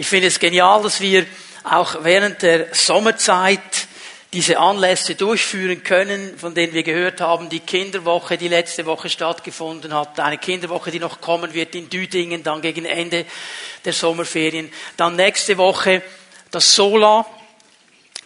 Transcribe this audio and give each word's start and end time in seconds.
Ich 0.00 0.06
finde 0.06 0.28
es 0.28 0.38
genial, 0.38 0.80
dass 0.80 1.00
wir 1.00 1.26
auch 1.64 2.04
während 2.04 2.42
der 2.42 2.72
Sommerzeit 2.72 3.58
diese 4.32 4.60
Anlässe 4.60 5.16
durchführen 5.16 5.82
können, 5.82 6.38
von 6.38 6.54
denen 6.54 6.72
wir 6.72 6.84
gehört 6.84 7.20
haben, 7.20 7.48
die 7.48 7.58
Kinderwoche, 7.58 8.38
die 8.38 8.46
letzte 8.46 8.86
Woche 8.86 9.08
stattgefunden 9.08 9.92
hat, 9.92 10.20
eine 10.20 10.38
Kinderwoche, 10.38 10.92
die 10.92 11.00
noch 11.00 11.20
kommen 11.20 11.52
wird 11.52 11.74
in 11.74 11.90
Düdingen, 11.90 12.44
dann 12.44 12.62
gegen 12.62 12.84
Ende 12.84 13.26
der 13.84 13.92
Sommerferien, 13.92 14.70
dann 14.96 15.16
nächste 15.16 15.58
Woche 15.58 16.00
das 16.52 16.76
Sola, 16.76 17.26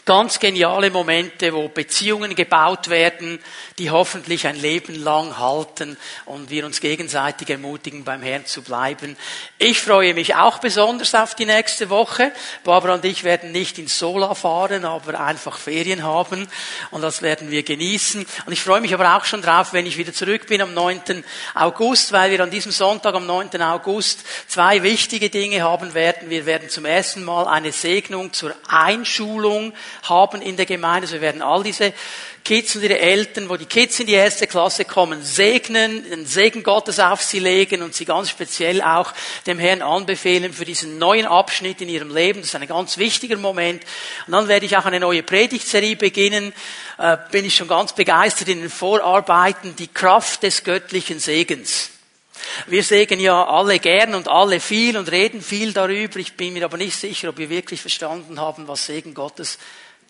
Ganz 0.05 0.41
geniale 0.41 0.91
Momente, 0.91 1.53
wo 1.55 1.69
Beziehungen 1.69 2.34
gebaut 2.34 2.91
werden, 2.91 3.39
die 3.79 3.93
hoffentlich 3.93 4.48
ein 4.48 4.57
Leben 4.57 4.96
lang 4.96 5.39
halten 5.39 5.96
und 6.25 6.51
wir 6.51 6.66
uns 6.66 6.80
gegenseitig 6.80 7.51
ermutigen, 7.51 8.02
beim 8.02 8.20
Herrn 8.20 8.45
zu 8.45 8.62
bleiben. 8.62 9.16
Ich 9.59 9.80
freue 9.80 10.12
mich 10.15 10.34
auch 10.34 10.59
besonders 10.59 11.15
auf 11.15 11.37
die 11.37 11.46
nächste 11.46 11.88
Woche. 11.88 12.33
Barbara 12.65 12.95
und 12.95 13.05
ich 13.05 13.23
werden 13.23 13.52
nicht 13.52 13.79
in 13.79 13.87
Sola 13.87 14.34
fahren, 14.34 14.84
aber 14.84 15.20
einfach 15.20 15.57
Ferien 15.57 16.02
haben 16.02 16.48
und 16.91 17.02
das 17.02 17.23
werden 17.23 17.52
wir 17.52 17.62
genießen. 17.62 18.27
Und 18.46 18.52
ich 18.52 18.60
freue 18.60 18.80
mich 18.80 18.95
aber 18.95 19.16
auch 19.16 19.24
schon 19.24 19.41
drauf, 19.41 19.73
wenn 19.73 19.87
ich 19.87 19.98
wieder 19.98 20.12
zurück 20.12 20.48
bin 20.48 20.62
am 20.62 20.74
9. 20.74 21.23
August, 21.55 22.10
weil 22.10 22.32
wir 22.32 22.41
an 22.41 22.51
diesem 22.51 22.73
Sonntag 22.73 23.15
am 23.15 23.27
9. 23.27 23.62
August 23.62 24.24
zwei 24.48 24.82
wichtige 24.82 25.30
Dinge 25.30 25.62
haben 25.62 25.95
werden. 25.95 26.29
Wir 26.29 26.45
werden 26.45 26.69
zum 26.71 26.87
ersten 26.87 27.23
Mal 27.23 27.46
eine 27.46 27.71
Segnung 27.71 28.32
zur 28.32 28.52
Einschulung 28.66 29.73
haben 30.02 30.42
in 30.42 30.56
der 30.56 30.66
Gemeinde. 30.66 31.06
Also 31.06 31.14
wir 31.14 31.20
werden 31.20 31.42
all 31.42 31.62
diese 31.62 31.92
Kids 32.45 32.74
und 32.74 32.82
ihre 32.82 32.98
Eltern, 32.98 33.48
wo 33.48 33.56
die 33.56 33.66
Kids 33.66 34.01
in 34.01 34.06
die 34.06 34.15
erste 34.15 34.46
Klasse 34.46 34.84
kommen, 34.84 35.23
segnen, 35.23 36.09
den 36.10 36.27
Segen 36.27 36.62
Gottes 36.62 36.98
auf 36.98 37.23
sie 37.23 37.38
legen 37.38 37.82
und 37.82 37.95
sie 37.95 38.05
ganz 38.05 38.30
speziell 38.30 38.82
auch 38.82 39.12
dem 39.46 39.59
Herrn 39.59 39.82
anbefehlen 39.82 40.52
für 40.52 40.65
diesen 40.65 40.98
neuen 40.98 41.27
Abschnitt 41.27 41.80
in 41.80 41.88
ihrem 41.88 42.12
Leben. 42.12 42.41
Das 42.41 42.48
ist 42.48 42.55
ein 42.56 42.66
ganz 42.66 42.98
wichtiger 42.98 43.37
Moment. 43.37 43.84
Und 44.27 44.32
dann 44.32 44.48
werde 44.48 44.66
ich 44.66 44.77
auch 44.77 44.87
eine 44.87 44.98
neue 44.98 45.23
Predigtserie 45.23 45.96
beginnen. 45.96 46.52
Äh, 46.98 47.16
bin 47.30 47.45
ich 47.45 47.54
schon 47.54 47.68
ganz 47.68 47.93
begeistert 47.95 48.48
in 48.48 48.60
den 48.60 48.70
Vorarbeiten, 48.70 49.76
die 49.76 49.88
Kraft 49.88 50.43
des 50.43 50.65
göttlichen 50.65 51.20
Segens. 51.20 51.90
Wir 52.66 52.82
sägen 52.82 53.21
ja 53.21 53.45
alle 53.45 53.79
gern 53.79 54.15
und 54.15 54.29
alle 54.29 54.60
viel 54.60 54.96
und 54.96 55.10
reden 55.10 55.43
viel 55.43 55.73
darüber. 55.73 56.18
Ich 56.18 56.35
bin 56.35 56.52
mir 56.52 56.65
aber 56.65 56.76
nicht 56.76 56.96
sicher, 56.96 57.30
ob 57.30 57.38
wir 57.38 57.51
wirklich 57.51 57.80
verstanden 57.80 58.40
haben, 58.40 58.68
was 58.68 58.87
Segen 58.87 59.15
Gottes 59.15 59.59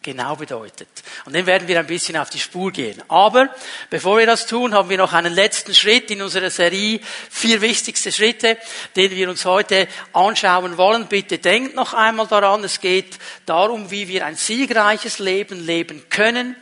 genau 0.03 0.37
bedeutet. 0.37 0.89
Und 1.25 1.35
dem 1.35 1.47
werden 1.47 1.69
wir 1.69 1.79
ein 1.79 1.87
bisschen 1.87 2.17
auf 2.17 2.31
die 2.31 2.39
Spur 2.39 2.73
gehen. 2.73 3.01
Aber 3.09 3.49
bevor 3.89 4.19
wir 4.19 4.27
das 4.27 4.47
tun, 4.47 4.75
haben 4.75 4.91
wir 4.91 4.99
noch 4.99 5.13
einen 5.13 5.33
letzten 5.33 5.75
Schritt 5.75 6.11
in 6.11 6.23
unserer 6.23 6.51
Serie, 6.51 7.01
vier 7.31 7.61
wichtigste 7.61 8.13
Schritte, 8.13 8.59
den 8.97 9.13
wir 9.13 9.31
uns 9.31 9.45
heute 9.45 9.89
anschauen 10.13 10.77
wollen. 10.77 11.07
Bitte 11.07 11.39
denkt 11.39 11.75
noch 11.75 11.95
einmal 11.95 12.27
daran, 12.27 12.65
es 12.65 12.81
geht 12.81 13.19
darum, 13.47 13.91
wie 13.91 14.09
wir 14.09 14.27
ein 14.27 14.37
siegreiches 14.37 15.19
Leben 15.19 15.65
leben 15.65 16.03
können. 16.11 16.57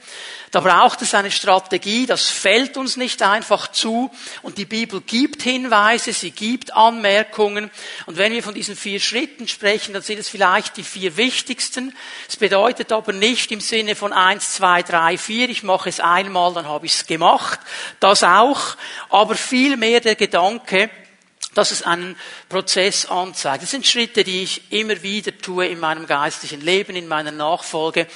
Da 0.50 0.58
braucht 0.58 1.00
es 1.02 1.14
eine 1.14 1.30
Strategie, 1.30 2.06
das 2.06 2.28
fällt 2.28 2.76
uns 2.76 2.96
nicht 2.96 3.22
einfach 3.22 3.68
zu. 3.68 4.10
Und 4.42 4.58
die 4.58 4.64
Bibel 4.64 5.00
gibt 5.00 5.42
Hinweise, 5.42 6.12
sie 6.12 6.32
gibt 6.32 6.74
Anmerkungen. 6.74 7.70
Und 8.06 8.16
wenn 8.16 8.32
wir 8.32 8.42
von 8.42 8.54
diesen 8.54 8.74
vier 8.74 8.98
Schritten 8.98 9.46
sprechen, 9.46 9.92
dann 9.92 10.02
sind 10.02 10.18
es 10.18 10.28
vielleicht 10.28 10.76
die 10.76 10.82
vier 10.82 11.16
wichtigsten. 11.16 11.94
Es 12.28 12.36
bedeutet 12.36 12.90
aber 12.90 13.12
nicht 13.12 13.52
im 13.52 13.60
Sinne 13.60 13.94
von 13.94 14.12
eins, 14.12 14.54
zwei, 14.54 14.82
drei, 14.82 15.18
vier, 15.18 15.48
ich 15.48 15.62
mache 15.62 15.88
es 15.88 16.00
einmal, 16.00 16.52
dann 16.52 16.66
habe 16.66 16.86
ich 16.86 16.94
es 16.94 17.06
gemacht. 17.06 17.60
Das 18.00 18.24
auch. 18.24 18.76
Aber 19.08 19.36
vielmehr 19.36 20.00
der 20.00 20.16
Gedanke, 20.16 20.90
dass 21.54 21.72
es 21.72 21.82
einen 21.82 22.16
Prozess 22.48 23.06
anzeigt. 23.06 23.62
Das 23.62 23.70
sind 23.70 23.86
Schritte, 23.86 24.22
die 24.22 24.42
ich 24.42 24.72
immer 24.72 25.02
wieder 25.02 25.36
tue 25.36 25.66
in 25.66 25.80
meinem 25.80 26.06
geistlichen 26.06 26.60
Leben, 26.60 26.94
in 26.94 27.08
meiner 27.08 27.32
Nachfolge. 27.32 28.06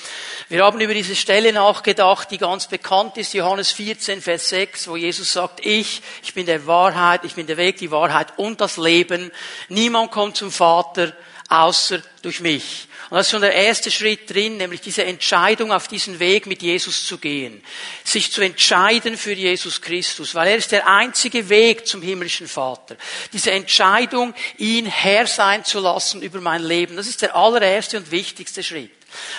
Wir 0.48 0.64
haben 0.64 0.80
über 0.80 0.94
diese 0.94 1.16
Stelle 1.16 1.52
nachgedacht, 1.52 2.30
die 2.30 2.38
ganz 2.38 2.68
bekannt 2.68 3.16
ist, 3.16 3.34
Johannes 3.34 3.72
14, 3.72 4.22
Vers 4.22 4.48
6, 4.50 4.88
wo 4.88 4.96
Jesus 4.96 5.32
sagt, 5.32 5.64
ich, 5.66 6.02
ich 6.22 6.34
bin 6.34 6.46
der 6.46 6.66
Wahrheit, 6.66 7.24
ich 7.24 7.34
bin 7.34 7.46
der 7.46 7.56
Weg, 7.56 7.78
die 7.78 7.90
Wahrheit 7.90 8.38
und 8.38 8.60
das 8.60 8.76
Leben. 8.76 9.32
Niemand 9.68 10.12
kommt 10.12 10.36
zum 10.36 10.52
Vater 10.52 11.12
außer 11.48 12.00
durch 12.22 12.40
mich. 12.40 12.88
Und 13.10 13.18
das 13.18 13.26
ist 13.26 13.30
schon 13.32 13.42
der 13.42 13.54
erste 13.54 13.90
Schritt 13.90 14.32
drin, 14.32 14.56
nämlich 14.56 14.80
diese 14.80 15.04
Entscheidung, 15.04 15.72
auf 15.72 15.88
diesen 15.88 16.18
Weg 16.18 16.46
mit 16.46 16.62
Jesus 16.62 17.06
zu 17.06 17.18
gehen. 17.18 17.62
Sich 18.02 18.32
zu 18.32 18.40
entscheiden 18.40 19.16
für 19.16 19.32
Jesus 19.32 19.80
Christus, 19.80 20.34
weil 20.34 20.48
er 20.48 20.56
ist 20.56 20.72
der 20.72 20.88
einzige 20.88 21.48
Weg 21.48 21.86
zum 21.86 22.02
himmlischen 22.02 22.48
Vater. 22.48 22.96
Diese 23.32 23.50
Entscheidung, 23.50 24.34
ihn 24.56 24.86
Herr 24.86 25.26
sein 25.26 25.64
zu 25.64 25.80
lassen 25.80 26.22
über 26.22 26.40
mein 26.40 26.62
Leben, 26.62 26.96
das 26.96 27.06
ist 27.06 27.22
der 27.22 27.36
allererste 27.36 27.98
und 27.98 28.10
wichtigste 28.10 28.62
Schritt. 28.62 28.90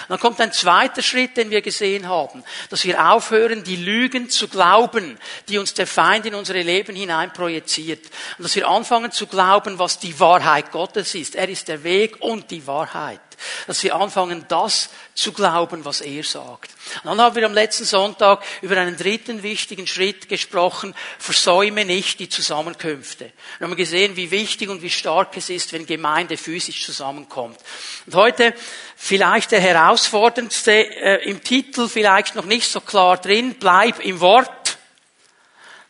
Dann 0.07 0.19
kommt 0.19 0.39
ein 0.39 0.51
zweiter 0.51 1.01
Schritt, 1.01 1.37
den 1.37 1.49
wir 1.49 1.61
gesehen 1.61 2.07
haben, 2.07 2.43
dass 2.69 2.85
wir 2.85 3.11
aufhören, 3.11 3.63
die 3.63 3.75
Lügen 3.75 4.29
zu 4.29 4.47
glauben, 4.47 5.17
die 5.49 5.57
uns 5.57 5.73
der 5.73 5.87
Feind 5.87 6.25
in 6.25 6.35
unsere 6.35 6.61
Leben 6.61 6.95
hinein 6.95 7.33
projiziert. 7.33 8.05
Und 8.37 8.43
dass 8.43 8.55
wir 8.55 8.67
anfangen 8.67 9.11
zu 9.11 9.27
glauben, 9.27 9.79
was 9.79 9.99
die 9.99 10.17
Wahrheit 10.19 10.71
Gottes 10.71 11.15
ist. 11.15 11.35
Er 11.35 11.49
ist 11.49 11.67
der 11.67 11.83
Weg 11.83 12.21
und 12.21 12.51
die 12.51 12.65
Wahrheit. 12.65 13.19
Dass 13.67 13.83
wir 13.83 13.95
anfangen, 13.95 14.45
das 14.47 14.89
zu 15.13 15.31
glauben, 15.31 15.85
was 15.85 16.01
er 16.01 16.23
sagt. 16.23 16.71
Und 17.03 17.05
dann 17.05 17.21
haben 17.21 17.35
wir 17.35 17.45
am 17.45 17.53
letzten 17.53 17.85
Sonntag 17.85 18.43
über 18.61 18.77
einen 18.77 18.97
dritten 18.97 19.43
wichtigen 19.43 19.87
Schritt 19.87 20.27
gesprochen. 20.27 20.93
Versäume 21.19 21.85
nicht 21.85 22.19
die 22.19 22.29
Zusammenkünfte. 22.29 23.31
Wir 23.59 23.67
haben 23.67 23.75
gesehen, 23.75 24.15
wie 24.15 24.31
wichtig 24.31 24.69
und 24.69 24.81
wie 24.81 24.89
stark 24.89 25.35
es 25.37 25.49
ist, 25.49 25.73
wenn 25.73 25.85
Gemeinde 25.85 26.37
physisch 26.37 26.85
zusammenkommt. 26.85 27.57
Und 28.05 28.15
heute 28.15 28.53
vielleicht 28.95 29.51
der 29.51 29.61
herausforderndste 29.61 30.71
äh, 30.71 31.29
im 31.29 31.43
Titel, 31.43 31.87
vielleicht 31.87 32.35
noch 32.35 32.45
nicht 32.45 32.69
so 32.69 32.81
klar 32.81 33.17
drin, 33.17 33.55
bleib 33.59 33.99
im 33.99 34.19
Wort. 34.19 34.64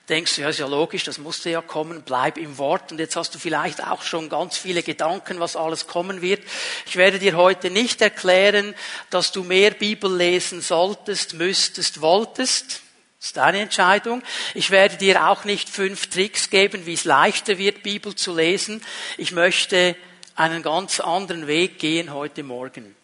Denkst 0.08 0.36
du, 0.36 0.42
ja, 0.42 0.50
ist 0.50 0.60
ja 0.60 0.68
logisch, 0.68 1.04
das 1.04 1.18
musste 1.18 1.50
ja 1.50 1.62
kommen, 1.62 2.04
bleib 2.04 2.38
im 2.38 2.60
Wort. 2.60 2.92
Und 2.92 3.00
jetzt 3.00 3.16
hast 3.16 3.34
du 3.34 3.40
vielleicht 3.40 3.84
auch 3.84 4.04
schon 4.04 4.30
ganz 4.30 4.56
viele 4.56 4.84
Gedanken, 4.84 5.40
was 5.40 5.56
alles 5.56 5.88
kommen 5.88 6.22
wird. 6.22 6.44
Ich 6.86 6.96
werde 6.96 7.18
dir 7.18 7.36
heute 7.36 7.72
nicht 7.72 8.02
erklären, 8.02 8.76
dass 9.10 9.32
du 9.32 9.44
mehr 9.44 9.72
Bibel 9.72 10.16
lesen 10.16 10.62
solltest, 10.62 11.34
müsstest, 11.34 12.02
wolltest. 12.02 12.82
Das 13.18 13.30
ist 13.30 13.38
deine 13.38 13.62
Entscheidung. 13.62 14.22
Ich 14.54 14.70
werde 14.70 14.98
dir 14.98 15.28
auch 15.28 15.44
nicht 15.44 15.70
fünf 15.70 16.08
Tricks 16.12 16.52
geben, 16.52 16.86
wie 16.86 16.94
es 16.94 17.06
leichter 17.06 17.58
wird, 17.58 17.82
Bibel 17.82 18.14
zu 18.14 18.36
lesen. 18.36 18.84
Ich 19.18 19.32
möchte 19.32 19.96
einen 20.36 20.62
ganz 20.62 21.00
anderen 21.00 21.48
Weg 21.48 21.80
gehen 21.80 22.14
heute 22.14 22.44
Morgen. 22.44 22.96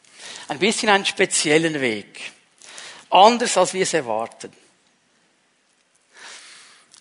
Ein 0.49 0.59
bisschen 0.59 0.89
einen 0.89 1.07
speziellen 1.07 1.81
Weg. 1.81 2.31
Anders, 3.09 3.57
als 3.57 3.73
wir 3.73 3.81
es 3.81 3.95
erwarten. 3.95 4.51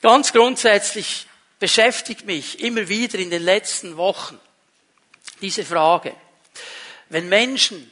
Ganz 0.03 0.33
grundsätzlich 0.33 1.27
beschäftigt 1.59 2.25
mich 2.25 2.61
immer 2.61 2.89
wieder 2.89 3.19
in 3.19 3.31
den 3.31 3.43
letzten 3.43 3.97
Wochen 3.97 4.39
diese 5.41 5.65
Frage. 5.65 6.15
Wenn 7.11 7.29
Menschen 7.29 7.91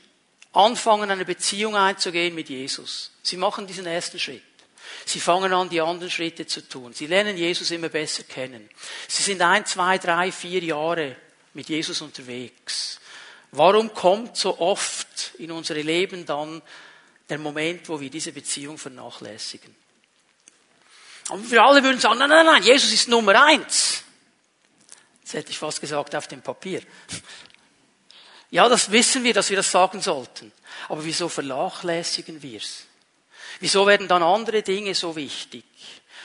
anfangen, 0.53 1.11
eine 1.11 1.25
Beziehung 1.25 1.77
einzugehen 1.77 2.35
mit 2.35 2.49
Jesus, 2.49 3.13
sie 3.23 3.37
machen 3.37 3.67
diesen 3.67 3.87
ersten 3.87 4.19
Schritt. 4.19 4.43
Sie 5.05 5.21
fangen 5.21 5.53
an, 5.53 5.69
die 5.69 5.81
anderen 5.81 6.11
Schritte 6.11 6.47
zu 6.47 6.67
tun. 6.67 6.93
Sie 6.93 7.07
lernen 7.07 7.37
Jesus 7.37 7.71
immer 7.71 7.89
besser 7.89 8.25
kennen. 8.25 8.69
Sie 9.07 9.23
sind 9.23 9.43
ein, 9.43 9.67
zwei, 9.67 9.99
drei, 9.99 10.33
vier 10.33 10.63
Jahre 10.63 11.17
mit 11.55 11.69
Jesus 11.69 12.01
unterwegs. 12.01 13.01
Warum 13.51 13.93
kommt 13.95 14.37
so 14.37 14.59
oft 14.59 15.33
in 15.39 15.51
unsere 15.51 15.83
Leben 15.83 16.27
dann 16.27 16.63
der 17.29 17.39
Moment, 17.39 17.89
wo 17.89 18.01
wir 18.01 18.11
diese 18.11 18.33
Beziehung 18.33 18.79
vernachlässigen? 18.79 19.75
Und 21.28 21.50
wir 21.50 21.62
alle 21.62 21.83
würden 21.83 22.00
sagen, 22.00 22.19
nein, 22.19 22.28
nein, 22.28 22.47
nein, 22.47 22.62
Jesus 22.62 22.93
ist 22.93 23.09
Nummer 23.09 23.44
eins. 23.44 24.03
Das 25.22 25.34
hätte 25.34 25.50
ich 25.50 25.59
fast 25.59 25.81
gesagt 25.81 26.15
auf 26.16 26.27
dem 26.27 26.41
Papier. 26.41 26.83
Ja, 28.50 28.69
das 28.69 28.91
wissen 28.91 29.25
wir, 29.25 29.34
dass 29.34 29.51
wir 29.51 29.59
das 29.59 29.71
sagen 29.71 30.01
sollten. 30.01 30.53
Aber 30.89 31.04
wieso 31.04 31.28
vernachlässigen 31.28 32.42
wir 32.42 32.59
es? 32.59 32.84
Wieso 33.60 33.86
werden 33.86 34.09
dann 34.09 34.22
andere 34.22 34.63
Dinge 34.63 34.95
so 34.95 35.16
wichtig, 35.16 35.65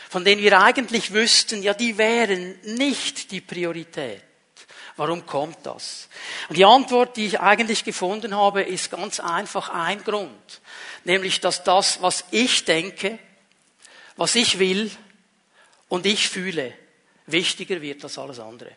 von 0.10 0.24
denen 0.24 0.42
wir 0.42 0.62
eigentlich 0.62 1.12
wüssten, 1.12 1.64
ja, 1.64 1.74
die 1.74 1.98
wären 1.98 2.60
nicht 2.76 3.32
die 3.32 3.42
Priorität? 3.42 4.24
Warum 4.96 5.26
kommt 5.26 5.66
das? 5.66 6.08
Und 6.50 6.58
die 6.58 6.66
Antwort, 6.66 7.18
die 7.18 7.26
ich 7.26 7.40
eigentlich 7.40 7.84
gefunden 7.84 8.36
habe, 8.36 8.62
ist 8.62 8.92
ganz 8.92 9.20
einfach 9.20 9.70
ein 9.70 10.04
Grund. 10.04 10.62
Nämlich, 11.04 11.42
dass 11.42 11.64
das, 11.64 12.02
was 12.02 12.26
ich 12.30 12.64
denke, 12.66 13.18
was 14.16 14.36
ich 14.36 14.60
will 14.60 14.92
und 15.90 16.06
ich 16.06 16.30
fühle, 16.30 16.74
wichtiger 17.28 17.82
wird 17.82 18.04
als 18.04 18.18
alles 18.18 18.40
andere. 18.40 18.76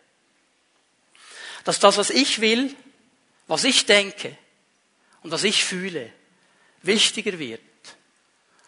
Dass 1.65 1.79
das, 1.79 1.97
was 1.97 2.11
ich 2.11 2.41
will, 2.41 2.75
was 3.47 3.65
ich 3.65 3.87
denke 3.87 4.37
und 5.23 5.31
was 5.31 5.44
ich 5.44 5.65
fühle, 5.65 6.12
wichtiger 6.83 7.38
wird 7.38 7.61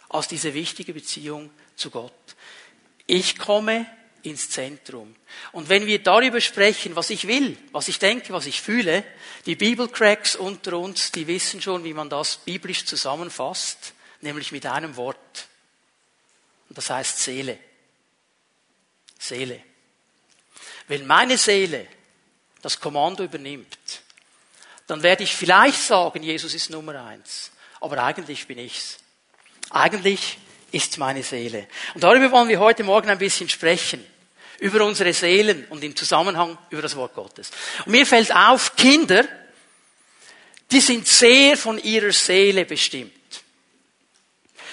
als 0.09 0.29
diese 0.29 0.55
wichtige 0.55 0.95
Beziehung 0.95 1.51
zu 1.77 1.91
Gott. 1.91 2.13
Ich 3.07 3.39
komme 3.39 3.87
ins 4.23 4.51
Zentrum. 4.51 5.15
Und 5.53 5.69
wenn 5.69 5.87
wir 5.87 6.03
darüber 6.03 6.41
sprechen, 6.41 6.97
was 6.97 7.11
ich 7.11 7.29
will, 7.29 7.57
was 7.73 7.89
ich 7.89 7.99
denke, 7.99 8.33
was 8.33 8.47
ich 8.47 8.61
fühle, 8.61 9.05
die 9.47 9.57
Bibelcracks 9.57 10.37
unter 10.37 10.79
uns, 10.79 11.13
die 11.13 11.27
wissen 11.27 11.63
schon, 11.63 11.85
wie 11.85 11.95
man 11.95 12.11
das 12.11 12.39
biblisch 12.39 12.85
zusammenfasst, 12.85 13.95
nämlich 14.21 14.53
mit 14.53 14.67
einem 14.67 14.97
Wort. 14.97 15.48
Und 16.69 16.77
das 16.77 16.91
heißt 16.91 17.19
Seele. 17.19 17.59
Seele. 19.19 19.63
Wenn 20.87 21.07
meine 21.07 21.37
Seele 21.37 21.87
das 22.63 22.81
Kommando 22.81 23.25
übernimmt, 23.25 24.03
dann 24.87 25.03
werde 25.03 25.23
ich 25.23 25.35
vielleicht 25.35 25.81
sagen, 25.81 26.23
Jesus 26.23 26.55
ist 26.55 26.71
Nummer 26.71 27.05
eins. 27.05 27.51
Aber 27.81 28.03
eigentlich 28.03 28.47
bin 28.47 28.59
ich's. 28.59 28.99
Eigentlich 29.71 30.39
ist 30.73 30.99
meine 30.99 31.23
Seele. 31.23 31.69
Und 31.95 32.03
darüber 32.03 32.31
wollen 32.33 32.49
wir 32.49 32.59
heute 32.59 32.85
Morgen 32.85 33.11
ein 33.11 33.19
bisschen 33.19 33.49
sprechen. 33.49 34.05
Über 34.59 34.85
unsere 34.85 35.13
Seelen 35.13 35.67
und 35.67 35.85
im 35.85 35.95
Zusammenhang 35.95 36.59
über 36.71 36.83
das 36.83 36.97
Wort 36.97 37.15
Gottes. 37.15 37.51
Und 37.85 37.93
mir 37.93 38.07
fällt 38.07 38.35
auf, 38.35 38.75
Kinder, 38.75 39.27
die 40.71 40.81
sind 40.81 41.07
sehr 41.07 41.57
von 41.57 41.79
ihrer 41.79 42.13
Seele 42.13 42.65
bestimmt. 42.65 43.13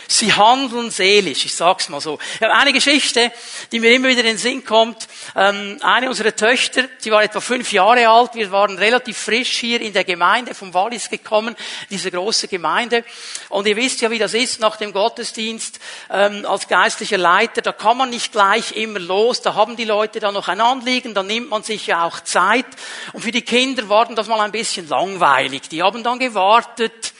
Sie 0.07 0.33
handeln 0.33 0.91
seelisch, 0.91 1.45
ich 1.45 1.55
sag's 1.55 1.89
mal 1.89 2.01
so. 2.01 2.19
Ich 2.35 2.41
habe 2.41 2.53
eine 2.53 2.73
Geschichte, 2.73 3.31
die 3.71 3.79
mir 3.79 3.93
immer 3.93 4.07
wieder 4.07 4.21
in 4.21 4.27
den 4.27 4.37
Sinn 4.37 4.63
kommt. 4.63 5.07
Ähm, 5.35 5.77
eine 5.81 6.09
unserer 6.09 6.35
Töchter, 6.35 6.85
sie 6.99 7.11
war 7.11 7.23
etwa 7.23 7.39
fünf 7.39 7.71
Jahre 7.71 8.07
alt, 8.07 8.35
wir 8.35 8.51
waren 8.51 8.77
relativ 8.77 9.17
frisch 9.17 9.57
hier 9.57 9.81
in 9.81 9.93
der 9.93 10.03
Gemeinde 10.03 10.53
vom 10.53 10.73
Wallis 10.73 11.09
gekommen, 11.09 11.55
diese 11.89 12.11
große 12.11 12.47
Gemeinde. 12.47 13.03
Und 13.49 13.67
ihr 13.67 13.75
wisst 13.75 14.01
ja, 14.01 14.11
wie 14.11 14.19
das 14.19 14.33
ist 14.33 14.59
nach 14.59 14.77
dem 14.77 14.93
Gottesdienst 14.93 15.79
ähm, 16.11 16.45
als 16.45 16.67
geistlicher 16.67 17.17
Leiter, 17.17 17.61
da 17.61 17.71
kann 17.71 17.97
man 17.97 18.09
nicht 18.09 18.31
gleich 18.31 18.73
immer 18.73 18.99
los, 18.99 19.41
da 19.41 19.55
haben 19.55 19.75
die 19.75 19.85
Leute 19.85 20.19
dann 20.19 20.33
noch 20.33 20.47
ein 20.47 20.61
Anliegen, 20.61 21.13
da 21.13 21.23
nimmt 21.23 21.49
man 21.49 21.63
sich 21.63 21.87
ja 21.87 22.05
auch 22.05 22.19
Zeit. 22.21 22.65
Und 23.13 23.21
für 23.21 23.31
die 23.31 23.41
Kinder 23.41 23.89
war 23.89 24.05
das 24.05 24.27
mal 24.27 24.39
ein 24.41 24.51
bisschen 24.51 24.87
langweilig. 24.87 25.63
Die 25.69 25.81
haben 25.81 26.03
dann 26.03 26.19
gewartet, 26.19 27.13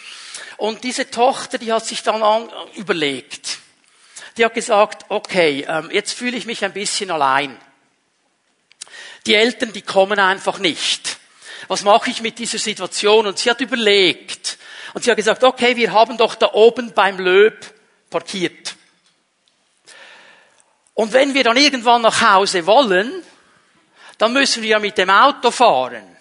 und 0.57 0.83
diese 0.83 1.09
Tochter, 1.09 1.57
die 1.57 1.71
hat 1.71 1.85
sich 1.85 2.03
dann 2.03 2.49
überlegt. 2.75 3.59
Die 4.37 4.45
hat 4.45 4.53
gesagt, 4.53 5.05
okay, 5.09 5.65
ähm, 5.67 5.89
jetzt 5.91 6.13
fühle 6.13 6.37
ich 6.37 6.45
mich 6.45 6.63
ein 6.63 6.73
bisschen 6.73 7.11
allein. 7.11 7.57
Die 9.25 9.35
Eltern, 9.35 9.73
die 9.73 9.81
kommen 9.81 10.19
einfach 10.19 10.59
nicht. 10.59 11.17
Was 11.67 11.83
mache 11.83 12.09
ich 12.09 12.21
mit 12.21 12.37
dieser 12.37 12.59
Situation? 12.59 13.27
Und 13.27 13.39
sie 13.39 13.49
hat 13.49 13.61
überlegt. 13.61 14.57
Und 14.93 15.03
sie 15.03 15.09
hat 15.09 15.17
gesagt, 15.17 15.43
okay, 15.43 15.75
wir 15.75 15.91
haben 15.93 16.17
doch 16.17 16.35
da 16.35 16.53
oben 16.53 16.93
beim 16.93 17.17
Löb 17.17 17.73
parkiert. 18.09 18.75
Und 20.93 21.11
wenn 21.11 21.33
wir 21.33 21.43
dann 21.43 21.57
irgendwann 21.57 22.01
nach 22.01 22.21
Hause 22.21 22.65
wollen, 22.65 23.23
dann 24.17 24.31
müssen 24.31 24.63
wir 24.63 24.69
ja 24.69 24.79
mit 24.79 24.97
dem 24.97 25.09
Auto 25.09 25.51
fahren. 25.51 26.15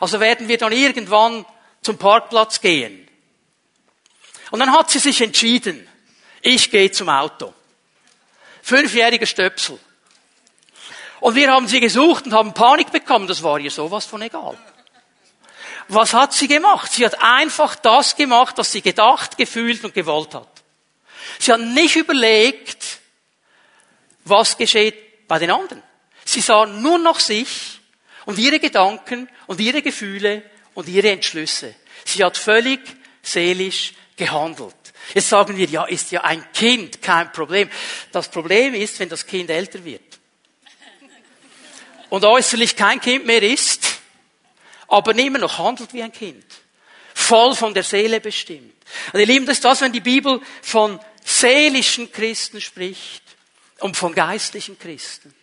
Also 0.00 0.20
werden 0.20 0.48
wir 0.48 0.58
dann 0.58 0.72
irgendwann 0.72 1.44
zum 1.82 1.98
Parkplatz 1.98 2.60
gehen. 2.60 3.01
Und 4.52 4.60
dann 4.60 4.72
hat 4.72 4.90
sie 4.90 4.98
sich 4.98 5.22
entschieden, 5.22 5.88
ich 6.42 6.70
gehe 6.70 6.90
zum 6.90 7.08
Auto. 7.08 7.54
Fünfjähriger 8.60 9.24
Stöpsel. 9.24 9.78
Und 11.20 11.34
wir 11.36 11.50
haben 11.50 11.66
sie 11.66 11.80
gesucht 11.80 12.26
und 12.26 12.34
haben 12.34 12.52
Panik 12.52 12.92
bekommen, 12.92 13.26
das 13.26 13.42
war 13.42 13.58
ihr 13.58 13.70
sowas 13.70 14.04
von 14.04 14.20
egal. 14.20 14.58
Was 15.88 16.12
hat 16.12 16.34
sie 16.34 16.48
gemacht? 16.48 16.92
Sie 16.92 17.06
hat 17.06 17.22
einfach 17.22 17.76
das 17.76 18.14
gemacht, 18.14 18.58
was 18.58 18.70
sie 18.70 18.82
gedacht, 18.82 19.38
gefühlt 19.38 19.82
und 19.84 19.94
gewollt 19.94 20.34
hat. 20.34 20.62
Sie 21.38 21.50
hat 21.50 21.60
nicht 21.60 21.96
überlegt, 21.96 23.00
was 24.26 24.58
geschieht 24.58 25.26
bei 25.28 25.38
den 25.38 25.50
anderen. 25.50 25.82
Sie 26.26 26.42
sah 26.42 26.66
nur 26.66 26.98
noch 26.98 27.20
sich 27.20 27.80
und 28.26 28.38
ihre 28.38 28.60
Gedanken 28.60 29.30
und 29.46 29.60
ihre 29.60 29.80
Gefühle 29.80 30.42
und 30.74 30.88
ihre 30.88 31.10
Entschlüsse. 31.10 31.74
Sie 32.04 32.22
hat 32.22 32.36
völlig 32.36 32.80
seelisch 33.22 33.94
gehandelt. 34.16 34.74
Jetzt 35.14 35.28
sagen 35.28 35.56
wir, 35.56 35.66
ja, 35.66 35.84
ist 35.84 36.10
ja 36.10 36.22
ein 36.22 36.44
Kind 36.52 37.02
kein 37.02 37.32
Problem. 37.32 37.68
Das 38.12 38.28
Problem 38.28 38.74
ist, 38.74 38.98
wenn 39.00 39.08
das 39.08 39.26
Kind 39.26 39.50
älter 39.50 39.84
wird. 39.84 40.02
Und 42.10 42.24
äußerlich 42.24 42.76
kein 42.76 43.00
Kind 43.00 43.26
mehr 43.26 43.42
ist, 43.42 44.00
aber 44.88 45.16
immer 45.16 45.38
noch 45.38 45.58
handelt 45.58 45.94
wie 45.94 46.02
ein 46.02 46.12
Kind. 46.12 46.44
Voll 47.14 47.54
von 47.54 47.72
der 47.72 47.82
Seele 47.82 48.20
bestimmt. 48.20 48.74
Und 49.12 49.20
ihr 49.20 49.26
Lieben, 49.26 49.46
das 49.46 49.58
ist 49.58 49.64
das, 49.64 49.80
wenn 49.80 49.92
die 49.92 50.00
Bibel 50.00 50.40
von 50.60 51.00
seelischen 51.24 52.12
Christen 52.12 52.60
spricht 52.60 53.22
und 53.80 53.96
von 53.96 54.14
geistlichen 54.14 54.78
Christen. 54.78 55.34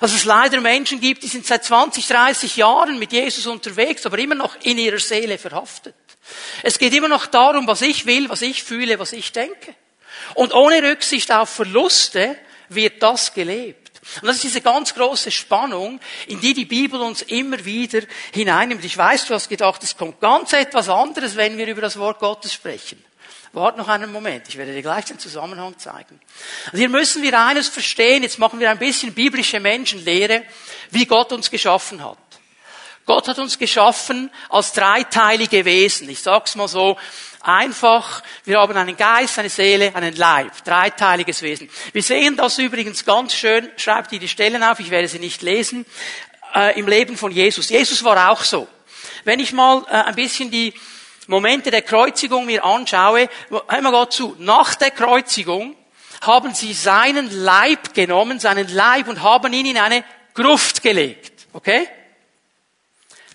Also 0.00 0.16
es 0.16 0.24
leider 0.24 0.60
Menschen 0.60 1.00
gibt, 1.00 1.22
die 1.22 1.28
sind 1.28 1.46
seit 1.46 1.64
20, 1.64 2.06
30 2.06 2.56
Jahren 2.56 2.98
mit 2.98 3.12
Jesus 3.12 3.46
unterwegs, 3.46 4.04
aber 4.04 4.18
immer 4.18 4.34
noch 4.34 4.56
in 4.62 4.78
ihrer 4.78 4.98
Seele 4.98 5.38
verhaftet. 5.38 5.94
Es 6.62 6.78
geht 6.78 6.94
immer 6.94 7.08
noch 7.08 7.26
darum, 7.26 7.66
was 7.66 7.82
ich 7.82 8.06
will, 8.06 8.28
was 8.28 8.42
ich 8.42 8.62
fühle, 8.62 8.98
was 8.98 9.12
ich 9.12 9.32
denke. 9.32 9.74
Und 10.34 10.54
ohne 10.54 10.82
Rücksicht 10.82 11.30
auf 11.32 11.50
Verluste 11.50 12.36
wird 12.68 13.02
das 13.02 13.34
gelebt. 13.34 13.86
Und 14.20 14.28
das 14.28 14.36
ist 14.36 14.44
diese 14.44 14.60
ganz 14.60 14.94
große 14.94 15.30
Spannung, 15.30 16.00
in 16.28 16.40
die 16.40 16.54
die 16.54 16.64
Bibel 16.64 17.00
uns 17.00 17.22
immer 17.22 17.64
wieder 17.64 18.02
hineinnimmt. 18.32 18.84
Ich 18.84 18.96
weiß, 18.96 19.26
du 19.26 19.34
hast 19.34 19.48
gedacht, 19.48 19.82
es 19.82 19.96
kommt 19.96 20.20
ganz 20.20 20.52
etwas 20.52 20.88
anderes, 20.88 21.36
wenn 21.36 21.58
wir 21.58 21.66
über 21.66 21.80
das 21.80 21.98
Wort 21.98 22.20
Gottes 22.20 22.52
sprechen. 22.52 23.02
Wart 23.52 23.78
noch 23.78 23.88
einen 23.88 24.12
Moment, 24.12 24.46
ich 24.48 24.58
werde 24.58 24.74
dir 24.74 24.82
gleich 24.82 25.06
den 25.06 25.18
Zusammenhang 25.18 25.78
zeigen. 25.78 26.20
Also 26.66 26.76
hier 26.76 26.90
müssen 26.90 27.22
wir 27.22 27.40
eines 27.40 27.68
verstehen, 27.68 28.22
jetzt 28.22 28.38
machen 28.38 28.60
wir 28.60 28.70
ein 28.70 28.78
bisschen 28.78 29.14
biblische 29.14 29.60
Menschenlehre, 29.60 30.44
wie 30.90 31.06
Gott 31.06 31.32
uns 31.32 31.50
geschaffen 31.50 32.04
hat. 32.04 32.18
Gott 33.06 33.28
hat 33.28 33.38
uns 33.38 33.56
geschaffen 33.56 34.32
als 34.48 34.72
dreiteilige 34.72 35.64
Wesen. 35.64 36.10
Ich 36.10 36.20
sag's 36.20 36.56
mal 36.56 36.66
so 36.66 36.98
einfach. 37.40 38.20
Wir 38.44 38.58
haben 38.58 38.76
einen 38.76 38.96
Geist, 38.96 39.38
eine 39.38 39.48
Seele, 39.48 39.94
einen 39.94 40.16
Leib. 40.16 40.64
Dreiteiliges 40.64 41.40
Wesen. 41.42 41.70
Wir 41.92 42.02
sehen 42.02 42.36
das 42.36 42.58
übrigens 42.58 43.04
ganz 43.04 43.32
schön. 43.32 43.70
Schreibt 43.76 44.12
ihr 44.12 44.18
die 44.18 44.26
Stellen 44.26 44.64
auf. 44.64 44.80
Ich 44.80 44.90
werde 44.90 45.06
sie 45.06 45.20
nicht 45.20 45.42
lesen. 45.42 45.86
Äh, 46.52 46.78
Im 46.80 46.88
Leben 46.88 47.16
von 47.16 47.30
Jesus. 47.30 47.68
Jesus 47.68 48.02
war 48.02 48.28
auch 48.30 48.42
so. 48.42 48.66
Wenn 49.22 49.38
ich 49.38 49.52
mal 49.52 49.84
äh, 49.88 50.02
ein 50.02 50.16
bisschen 50.16 50.50
die 50.50 50.74
Momente 51.28 51.70
der 51.70 51.82
Kreuzigung 51.82 52.44
mir 52.44 52.64
anschaue, 52.64 53.28
hör 53.50 53.82
mal 53.82 53.92
Gott 53.92 54.14
zu. 54.14 54.34
Nach 54.40 54.74
der 54.74 54.90
Kreuzigung 54.90 55.76
haben 56.22 56.54
sie 56.54 56.72
seinen 56.72 57.30
Leib 57.30 57.94
genommen, 57.94 58.40
seinen 58.40 58.66
Leib 58.66 59.06
und 59.06 59.22
haben 59.22 59.52
ihn 59.52 59.66
in 59.66 59.78
eine 59.78 60.02
Gruft 60.34 60.82
gelegt. 60.82 61.46
Okay? 61.52 61.88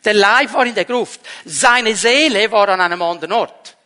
Der 0.04 0.14
Leib 0.14 0.54
war 0.54 0.66
in 0.66 0.76
der 0.76 0.86
Gruft. 0.86 1.22
Seine 1.46 1.96
Seele 1.96 2.52
war 2.52 2.70
an 2.70 2.82
einem 2.82 3.02
anderen 3.02 3.34
Ort. 3.34 3.78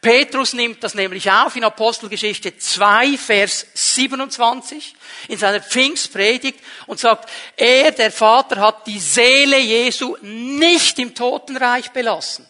Petrus 0.00 0.52
nimmt 0.52 0.84
das 0.84 0.94
nämlich 0.94 1.30
auf 1.30 1.56
in 1.56 1.64
Apostelgeschichte 1.64 2.58
2, 2.58 3.16
Vers 3.16 3.66
27 3.72 4.94
in 5.28 5.38
seiner 5.38 5.62
Pfingstpredigt 5.62 6.60
und 6.86 7.00
sagt, 7.00 7.30
er, 7.56 7.90
der 7.90 8.12
Vater, 8.12 8.60
hat 8.60 8.86
die 8.86 8.98
Seele 8.98 9.58
Jesu 9.58 10.18
nicht 10.20 10.98
im 10.98 11.14
Totenreich 11.14 11.90
belassen. 11.92 12.46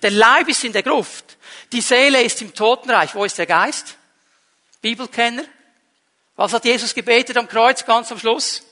Der 0.00 0.10
Leib 0.10 0.48
ist 0.48 0.64
in 0.64 0.72
der 0.72 0.82
Gruft. 0.82 1.36
Die 1.72 1.82
Seele 1.82 2.22
ist 2.22 2.40
im 2.40 2.54
Totenreich. 2.54 3.14
Wo 3.14 3.26
ist 3.26 3.36
der 3.36 3.46
Geist? 3.46 3.98
Bibelkenner? 4.80 5.44
Was 6.36 6.54
hat 6.54 6.64
Jesus 6.64 6.94
gebetet 6.94 7.36
am 7.36 7.46
Kreuz 7.46 7.84
ganz 7.84 8.10
am 8.10 8.18
Schluss? 8.18 8.62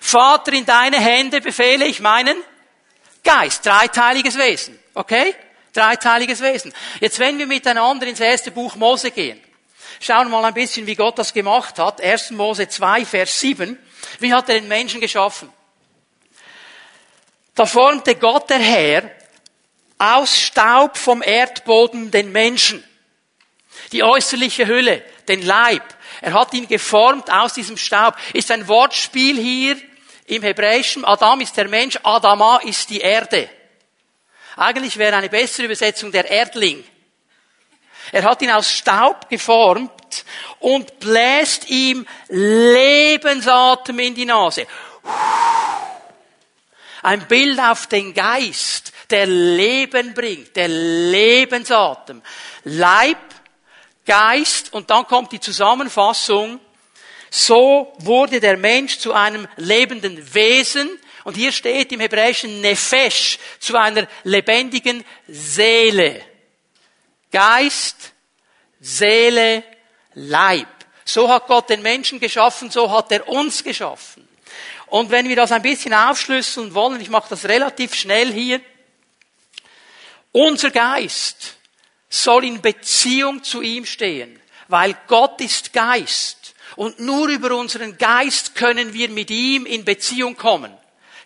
Vater, 0.00 0.54
in 0.54 0.64
deine 0.64 0.98
Hände 0.98 1.42
befehle 1.42 1.84
ich 1.84 2.00
meinen 2.00 2.42
Geist, 3.22 3.64
dreiteiliges 3.64 4.36
Wesen. 4.38 4.78
Okay? 4.94 5.34
Dreiteiliges 5.72 6.40
Wesen. 6.40 6.72
Jetzt, 7.00 7.18
wenn 7.18 7.38
wir 7.38 7.46
miteinander 7.46 8.06
ins 8.06 8.20
erste 8.20 8.50
Buch 8.50 8.74
Mose 8.76 9.10
gehen, 9.10 9.40
schauen 10.00 10.28
wir 10.30 10.40
mal 10.40 10.44
ein 10.44 10.54
bisschen, 10.54 10.86
wie 10.86 10.96
Gott 10.96 11.18
das 11.18 11.32
gemacht 11.32 11.78
hat. 11.78 12.00
1. 12.00 12.32
Mose 12.32 12.68
2, 12.68 13.04
Vers 13.04 13.40
7. 13.40 13.78
Wie 14.18 14.32
hat 14.32 14.48
er 14.48 14.56
den 14.56 14.68
Menschen 14.68 15.00
geschaffen? 15.00 15.52
Da 17.54 17.66
formte 17.66 18.14
Gott 18.16 18.48
der 18.50 18.58
Herr 18.58 19.10
aus 19.98 20.40
Staub 20.40 20.96
vom 20.96 21.22
Erdboden 21.22 22.10
den 22.10 22.32
Menschen. 22.32 22.82
Die 23.92 24.02
äußerliche 24.02 24.66
Hülle, 24.66 25.04
den 25.28 25.42
Leib. 25.42 25.82
Er 26.22 26.32
hat 26.32 26.54
ihn 26.54 26.68
geformt 26.68 27.30
aus 27.30 27.54
diesem 27.54 27.76
Staub. 27.76 28.16
Ist 28.32 28.50
ein 28.50 28.66
Wortspiel 28.66 29.38
hier 29.38 29.76
im 30.30 30.42
Hebräischen, 30.42 31.04
Adam 31.04 31.40
ist 31.40 31.56
der 31.56 31.68
Mensch, 31.68 31.98
Adama 32.02 32.58
ist 32.58 32.88
die 32.90 33.00
Erde. 33.00 33.50
Eigentlich 34.56 34.96
wäre 34.96 35.16
eine 35.16 35.28
bessere 35.28 35.66
Übersetzung 35.66 36.12
der 36.12 36.30
Erdling. 36.30 36.84
Er 38.12 38.22
hat 38.22 38.42
ihn 38.42 38.50
aus 38.50 38.70
Staub 38.70 39.28
geformt 39.28 40.24
und 40.58 40.98
bläst 41.00 41.68
ihm 41.70 42.06
Lebensatem 42.28 43.98
in 43.98 44.14
die 44.14 44.24
Nase. 44.24 44.66
Ein 47.02 47.26
Bild 47.26 47.58
auf 47.58 47.86
den 47.86 48.12
Geist, 48.12 48.92
der 49.10 49.26
Leben 49.26 50.14
bringt, 50.14 50.54
der 50.54 50.68
Lebensatem. 50.68 52.22
Leib, 52.64 53.18
Geist 54.06 54.72
und 54.72 54.90
dann 54.90 55.06
kommt 55.06 55.32
die 55.32 55.40
Zusammenfassung 55.40 56.60
so 57.30 57.92
wurde 57.98 58.40
der 58.40 58.56
Mensch 58.56 58.98
zu 58.98 59.12
einem 59.12 59.46
lebenden 59.56 60.34
Wesen. 60.34 60.98
Und 61.24 61.36
hier 61.36 61.52
steht 61.52 61.92
im 61.92 62.00
Hebräischen 62.00 62.60
Nefesh, 62.60 63.38
zu 63.60 63.76
einer 63.76 64.08
lebendigen 64.24 65.04
Seele. 65.28 66.24
Geist, 67.30 68.12
Seele, 68.80 69.62
Leib. 70.14 70.66
So 71.04 71.28
hat 71.28 71.46
Gott 71.46 71.70
den 71.70 71.82
Menschen 71.82 72.18
geschaffen, 72.18 72.70
so 72.70 72.90
hat 72.90 73.12
er 73.12 73.28
uns 73.28 73.62
geschaffen. 73.62 74.28
Und 74.86 75.10
wenn 75.10 75.28
wir 75.28 75.36
das 75.36 75.52
ein 75.52 75.62
bisschen 75.62 75.94
aufschlüsseln 75.94 76.74
wollen, 76.74 77.00
ich 77.00 77.10
mache 77.10 77.28
das 77.30 77.44
relativ 77.46 77.94
schnell 77.94 78.32
hier, 78.32 78.60
unser 80.32 80.70
Geist 80.70 81.56
soll 82.08 82.44
in 82.44 82.60
Beziehung 82.60 83.42
zu 83.42 83.62
ihm 83.62 83.86
stehen, 83.86 84.40
weil 84.68 84.96
Gott 85.06 85.40
ist 85.40 85.72
Geist. 85.72 86.54
Und 86.76 87.00
nur 87.00 87.28
über 87.28 87.56
unseren 87.56 87.98
Geist 87.98 88.54
können 88.54 88.92
wir 88.92 89.08
mit 89.08 89.30
ihm 89.30 89.66
in 89.66 89.84
Beziehung 89.84 90.36
kommen. 90.36 90.72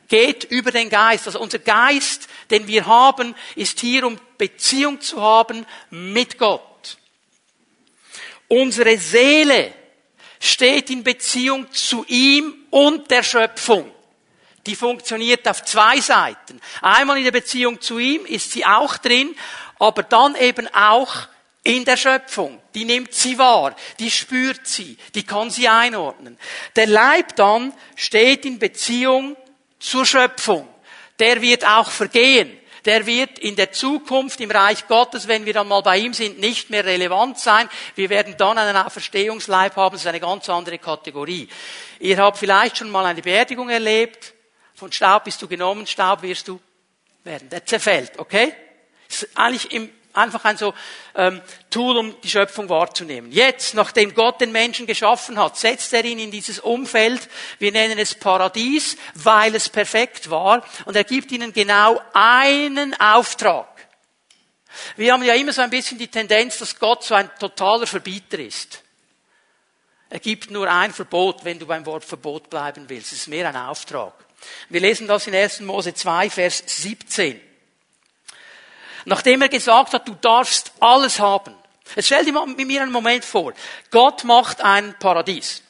Geht 0.09 0.45
über 0.45 0.71
den 0.71 0.91
Geist. 0.91 1.27
Also 1.27 1.41
unser 1.41 1.59
Geist, 1.59 2.29
den 2.51 2.67
wir 2.67 2.87
haben, 2.87 3.35
ist 3.57 3.81
hier, 3.81 4.07
um 4.07 4.19
Beziehung 4.39 5.01
zu 5.01 5.21
haben 5.21 5.67
mit 5.91 6.39
Gott. 6.39 6.99
Unsere 8.49 8.99
Seele 8.99 9.73
steht 10.41 10.91
in 10.91 11.03
Beziehung 11.03 11.73
zu 11.73 12.05
ihm 12.07 12.55
und 12.71 13.11
der 13.11 13.23
Schöpfung. 13.23 13.91
Die 14.67 14.77
funktioniert 14.77 15.47
auf 15.49 15.65
zwei 15.65 16.01
Seiten. 16.01 16.61
Einmal 16.81 17.19
in 17.19 17.25
der 17.25 17.33
Beziehung 17.33 17.81
zu 17.81 17.99
ihm 17.99 18.25
ist 18.27 18.53
sie 18.53 18.65
auch 18.65 18.97
drin, 18.97 19.35
aber 19.79 20.03
dann 20.03 20.37
eben 20.37 20.69
auch 20.75 21.29
in 21.64 21.85
der 21.85 21.97
Schöpfung. 21.97 22.61
Die 22.75 22.85
nimmt 22.85 23.12
sie 23.12 23.38
wahr, 23.38 23.75
die 23.99 24.11
spürt 24.11 24.66
sie, 24.66 24.97
die 25.14 25.25
kann 25.25 25.50
sie 25.50 25.68
einordnen. 25.68 26.38
Der 26.76 26.87
Leib 26.87 27.35
dann 27.37 27.73
steht 27.97 28.44
in 28.44 28.59
Beziehung 28.59 29.37
zur 29.80 30.06
Schöpfung. 30.06 30.68
Der 31.18 31.40
wird 31.40 31.66
auch 31.66 31.90
vergehen 31.90 32.61
der 32.85 33.06
wird 33.06 33.38
in 33.38 33.56
der 33.56 33.73
Zukunft 33.73 34.40
im 34.40 34.50
Reich 34.50 34.87
Gottes, 34.87 35.26
wenn 35.26 35.47
wir 35.47 35.54
dann 35.54 35.68
mal 35.68 35.80
bei 35.80 35.99
ihm 35.99 36.12
sind, 36.12 36.38
nicht 36.38 36.71
mehr 36.71 36.85
relevant 36.85 37.38
sein. 37.38 37.68
Wir 37.94 38.11
werden 38.11 38.37
dann 38.37 38.59
einen 38.59 38.76
Auferstehungsleib 38.76 39.76
haben, 39.76 39.94
das 39.94 40.02
ist 40.02 40.06
eine 40.06 40.21
ganz 40.21 40.49
andere 40.50 40.78
Kategorie. 40.78 41.49
Ihr 42.00 42.18
habt 42.18 42.38
vielleicht 42.38 42.78
schon 42.78 42.90
mal 42.90 43.06
eine 43.06 43.23
Beerdigung 43.23 43.71
erlebt. 43.71 44.35
Von 44.75 44.92
Staub 44.92 45.25
bist 45.25 45.40
du 45.40 45.49
genommen, 45.49 45.87
Staub 45.87 46.23
wirst 46.23 46.49
du 46.49 46.61
werden. 47.23 47.49
Der 47.49 47.64
zerfällt, 47.64 48.18
okay? 48.18 48.52
Ist 49.09 49.28
eigentlich 49.35 49.73
im 49.73 49.90
Einfach 50.14 50.44
ein 50.44 50.56
so 50.56 50.73
ähm, 51.16 51.42
Tool, 51.71 51.97
um 51.97 52.21
die 52.23 52.30
Schöpfung 52.30 52.68
wahrzunehmen. 52.68 53.33
Jetzt, 53.33 53.75
nachdem 53.75 54.14
Gott 54.14 54.40
den 54.40 54.52
Menschen 54.52 54.87
geschaffen 54.87 55.38
hat, 55.38 55.56
setzt 55.56 55.92
er 55.92 56.04
ihn 56.04 56.21
in 56.21 56.30
dieses 56.30 56.61
Umfeld. 56.61 57.28
Wir 57.59 57.73
nennen 57.73 57.99
es 57.99 58.14
Paradies, 58.14 58.97
weil 59.14 59.54
es 59.56 59.68
perfekt 59.68 60.30
war. 60.30 60.64
Und 60.85 60.94
er 60.94 61.02
gibt 61.02 61.33
ihnen 61.33 61.52
genau 61.52 62.00
einen 62.12 62.94
Auftrag. 63.00 63.66
Wir 64.97 65.12
haben 65.12 65.25
ja 65.25 65.35
immer 65.35 65.52
so 65.52 65.62
ein 65.62 65.71
bisschen 65.71 65.99
die 65.99 66.09
Tendenz, 66.09 66.59
dass 66.59 66.78
Gott 66.78 67.02
so 67.02 67.14
ein 67.14 67.28
totaler 67.38 67.87
Verbieter 67.87 68.38
ist. 68.38 68.83
Er 70.11 70.21
gibt 70.21 70.50
nur 70.52 70.71
ein 70.71 70.92
Verbot, 70.92 71.44
wenn 71.44 71.59
du 71.59 71.66
beim 71.66 71.85
Wort 71.87 72.04
Verbot 72.04 72.49
bleiben 72.49 72.88
willst. 72.88 73.12
Es 73.12 73.18
ist 73.21 73.28
mehr 73.28 73.49
ein 73.49 73.56
Auftrag. 73.56 74.12
Wir 74.68 74.80
lesen 74.80 75.09
das 75.09 75.26
in 75.26 75.35
1. 75.35 75.61
Mose 75.61 75.92
2, 75.92 76.30
Vers 76.30 76.62
17. 76.66 77.40
Nachdem 79.05 79.43
er 79.43 79.49
gesagt 79.49 79.93
hat, 79.93 80.09
du 80.09 80.15
darfst 80.15 80.73
alles 80.81 81.21
haben. 81.21 81.55
Jetzt 81.95 82.07
stell 82.07 82.25
dir 82.25 82.33
mal 82.33 82.47
mit 82.47 82.67
mir 82.67 82.83
einen 82.83 82.93
Moment 82.93 83.25
vor. 83.25 83.53
Gott 83.91 84.25
macht 84.25 84.61
ein 84.63 84.95
Paradies. 84.99 85.63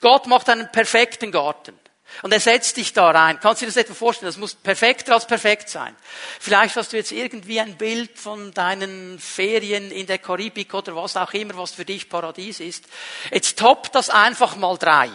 Gott 0.00 0.26
macht 0.26 0.48
einen 0.48 0.70
perfekten 0.70 1.32
Garten. 1.32 1.78
Und 2.22 2.32
er 2.32 2.40
setzt 2.40 2.76
dich 2.76 2.92
da 2.92 3.10
rein. 3.10 3.40
Kannst 3.40 3.60
du 3.60 3.66
dir 3.66 3.72
das 3.72 3.76
etwa 3.76 3.94
vorstellen? 3.94 4.28
Das 4.28 4.36
muss 4.36 4.54
perfekter 4.54 5.14
als 5.14 5.26
perfekt 5.26 5.68
sein. 5.68 5.96
Vielleicht 6.38 6.76
hast 6.76 6.92
du 6.92 6.96
jetzt 6.96 7.10
irgendwie 7.10 7.60
ein 7.60 7.76
Bild 7.76 8.18
von 8.18 8.52
deinen 8.52 9.18
Ferien 9.18 9.90
in 9.90 10.06
der 10.06 10.18
Karibik 10.18 10.72
oder 10.74 10.94
was 10.94 11.16
auch 11.16 11.32
immer, 11.32 11.56
was 11.56 11.72
für 11.72 11.84
dich 11.84 12.08
Paradies 12.08 12.60
ist. 12.60 12.84
Jetzt 13.32 13.58
top 13.58 13.90
das 13.92 14.10
einfach 14.10 14.56
mal 14.56 14.78
drei. 14.78 15.10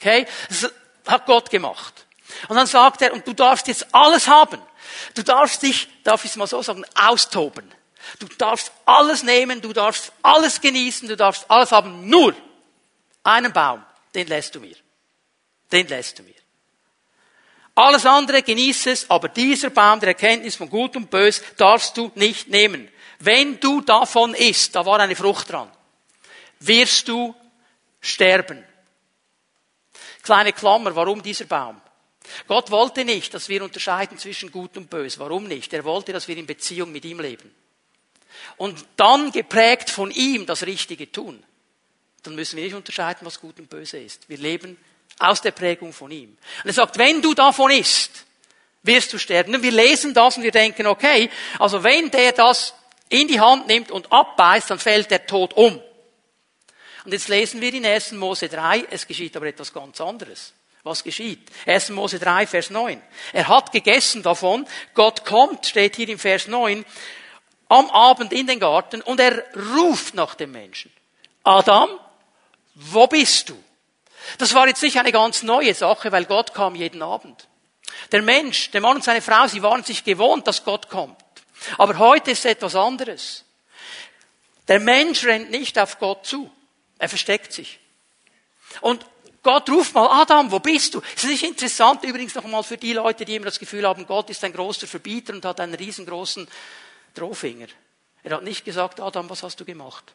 Okay? 0.00 0.26
Das 0.48 0.72
hat 1.06 1.26
Gott 1.26 1.50
gemacht. 1.50 2.06
Und 2.48 2.56
dann 2.56 2.66
sagt 2.66 3.02
er, 3.02 3.12
und 3.12 3.26
du 3.26 3.34
darfst 3.34 3.68
jetzt 3.68 3.86
alles 3.92 4.28
haben. 4.28 4.60
Du 5.14 5.22
darfst 5.22 5.62
dich, 5.62 5.88
darf 6.08 6.24
ich 6.24 6.30
es 6.30 6.36
mal 6.36 6.46
so 6.46 6.62
sagen, 6.62 6.84
austoben. 6.94 7.70
Du 8.18 8.26
darfst 8.38 8.72
alles 8.86 9.22
nehmen, 9.22 9.60
du 9.60 9.72
darfst 9.72 10.12
alles 10.22 10.60
genießen, 10.60 11.06
du 11.06 11.16
darfst 11.16 11.50
alles 11.50 11.70
haben, 11.70 12.08
nur 12.08 12.34
einen 13.22 13.52
Baum, 13.52 13.84
den 14.14 14.26
lässt 14.26 14.54
du 14.54 14.60
mir. 14.60 14.76
Den 15.70 15.86
lässt 15.88 16.18
du 16.18 16.22
mir. 16.22 16.34
Alles 17.74 18.06
andere 18.06 18.42
genieße 18.42 18.90
es, 18.90 19.10
aber 19.10 19.28
dieser 19.28 19.70
Baum 19.70 20.00
der 20.00 20.08
Erkenntnis 20.08 20.56
von 20.56 20.70
Gut 20.70 20.96
und 20.96 21.10
Bös 21.10 21.42
darfst 21.58 21.96
du 21.96 22.10
nicht 22.14 22.48
nehmen. 22.48 22.88
Wenn 23.18 23.60
du 23.60 23.82
davon 23.82 24.34
isst, 24.34 24.74
da 24.74 24.86
war 24.86 24.98
eine 25.00 25.14
Frucht 25.14 25.52
dran, 25.52 25.70
wirst 26.60 27.06
du 27.06 27.34
sterben. 28.00 28.64
Kleine 30.22 30.52
Klammer, 30.52 30.96
warum 30.96 31.22
dieser 31.22 31.44
Baum? 31.44 31.80
Gott 32.46 32.70
wollte 32.70 33.04
nicht, 33.04 33.34
dass 33.34 33.48
wir 33.48 33.62
unterscheiden 33.62 34.18
zwischen 34.18 34.50
Gut 34.50 34.76
und 34.76 34.90
Bös. 34.90 35.18
Warum 35.18 35.44
nicht? 35.44 35.72
Er 35.72 35.84
wollte, 35.84 36.12
dass 36.12 36.28
wir 36.28 36.36
in 36.36 36.46
Beziehung 36.46 36.92
mit 36.92 37.04
ihm 37.04 37.20
leben. 37.20 37.54
Und 38.56 38.84
dann 38.96 39.32
geprägt 39.32 39.90
von 39.90 40.10
ihm 40.10 40.46
das 40.46 40.64
Richtige 40.64 41.10
tun. 41.10 41.42
Dann 42.22 42.34
müssen 42.34 42.56
wir 42.56 42.64
nicht 42.64 42.74
unterscheiden, 42.74 43.26
was 43.26 43.40
Gut 43.40 43.58
und 43.58 43.70
Böse 43.70 43.98
ist. 43.98 44.28
Wir 44.28 44.38
leben 44.38 44.76
aus 45.18 45.40
der 45.40 45.52
Prägung 45.52 45.92
von 45.92 46.10
ihm. 46.10 46.36
Und 46.62 46.70
er 46.70 46.72
sagt, 46.72 46.98
wenn 46.98 47.22
du 47.22 47.34
davon 47.34 47.70
isst, 47.70 48.24
wirst 48.82 49.12
du 49.12 49.18
sterben. 49.18 49.54
Und 49.54 49.62
wir 49.62 49.72
lesen 49.72 50.14
das 50.14 50.36
und 50.36 50.42
wir 50.42 50.52
denken, 50.52 50.86
okay, 50.86 51.30
also 51.58 51.82
wenn 51.82 52.10
der 52.10 52.32
das 52.32 52.74
in 53.08 53.28
die 53.28 53.40
Hand 53.40 53.66
nimmt 53.66 53.90
und 53.90 54.12
abbeißt, 54.12 54.70
dann 54.70 54.78
fällt 54.78 55.10
der 55.10 55.26
tot 55.26 55.54
um. 55.54 55.80
Und 57.04 57.12
jetzt 57.12 57.28
lesen 57.28 57.60
wir 57.60 57.72
in 57.72 57.86
1. 57.86 58.12
Mose 58.12 58.48
3, 58.48 58.86
es 58.90 59.06
geschieht 59.06 59.36
aber 59.36 59.46
etwas 59.46 59.72
ganz 59.72 60.00
anderes 60.00 60.52
was 60.88 61.04
geschieht. 61.04 61.50
1. 61.66 61.90
Mose 61.90 62.18
3, 62.18 62.46
Vers 62.46 62.70
9. 62.70 63.00
Er 63.32 63.48
hat 63.48 63.72
gegessen 63.72 64.22
davon. 64.22 64.66
Gott 64.94 65.24
kommt, 65.24 65.66
steht 65.66 65.96
hier 65.96 66.08
im 66.08 66.18
Vers 66.18 66.46
9, 66.46 66.84
am 67.68 67.90
Abend 67.90 68.32
in 68.32 68.46
den 68.46 68.60
Garten 68.60 69.02
und 69.02 69.20
er 69.20 69.44
ruft 69.76 70.14
nach 70.14 70.34
dem 70.34 70.52
Menschen. 70.52 70.92
Adam, 71.44 71.90
wo 72.74 73.06
bist 73.06 73.50
du? 73.50 73.62
Das 74.38 74.54
war 74.54 74.68
jetzt 74.68 74.82
nicht 74.82 74.98
eine 74.98 75.12
ganz 75.12 75.42
neue 75.42 75.74
Sache, 75.74 76.12
weil 76.12 76.24
Gott 76.24 76.54
kam 76.54 76.74
jeden 76.74 77.02
Abend. 77.02 77.48
Der 78.12 78.22
Mensch, 78.22 78.70
der 78.70 78.80
Mann 78.80 78.96
und 78.96 79.04
seine 79.04 79.22
Frau, 79.22 79.46
sie 79.46 79.62
waren 79.62 79.82
sich 79.82 80.04
gewohnt, 80.04 80.46
dass 80.46 80.64
Gott 80.64 80.88
kommt. 80.88 81.22
Aber 81.76 81.98
heute 81.98 82.30
ist 82.30 82.44
etwas 82.44 82.74
anderes. 82.74 83.44
Der 84.68 84.80
Mensch 84.80 85.24
rennt 85.24 85.50
nicht 85.50 85.78
auf 85.78 85.98
Gott 85.98 86.26
zu. 86.26 86.50
Er 86.98 87.08
versteckt 87.08 87.52
sich. 87.52 87.80
Und 88.80 89.04
Gott 89.42 89.70
ruft 89.70 89.94
mal, 89.94 90.22
Adam, 90.22 90.50
wo 90.50 90.58
bist 90.58 90.94
du? 90.94 91.00
Ist 91.00 91.24
das 91.24 91.30
nicht 91.30 91.44
interessant 91.44 92.02
übrigens 92.04 92.34
nochmal 92.34 92.62
für 92.62 92.76
die 92.76 92.92
Leute, 92.92 93.24
die 93.24 93.36
immer 93.36 93.46
das 93.46 93.58
Gefühl 93.58 93.86
haben, 93.86 94.06
Gott 94.06 94.30
ist 94.30 94.42
ein 94.44 94.52
großer 94.52 94.86
Verbieter 94.86 95.32
und 95.32 95.44
hat 95.44 95.60
einen 95.60 95.74
riesengroßen 95.74 96.48
Drohfinger. 97.14 97.68
Er 98.22 98.36
hat 98.36 98.42
nicht 98.42 98.64
gesagt, 98.64 99.00
Adam, 99.00 99.30
was 99.30 99.42
hast 99.42 99.60
du 99.60 99.64
gemacht? 99.64 100.12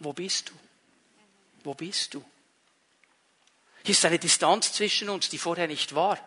Wo 0.00 0.12
bist 0.12 0.50
du? 0.50 0.52
Wo 1.62 1.74
bist 1.74 2.14
du? 2.14 2.24
Hier 3.84 3.92
ist 3.92 4.04
eine 4.04 4.18
Distanz 4.18 4.72
zwischen 4.72 5.08
uns, 5.08 5.28
die 5.28 5.38
vorher 5.38 5.68
nicht 5.68 5.94
war. 5.94 6.18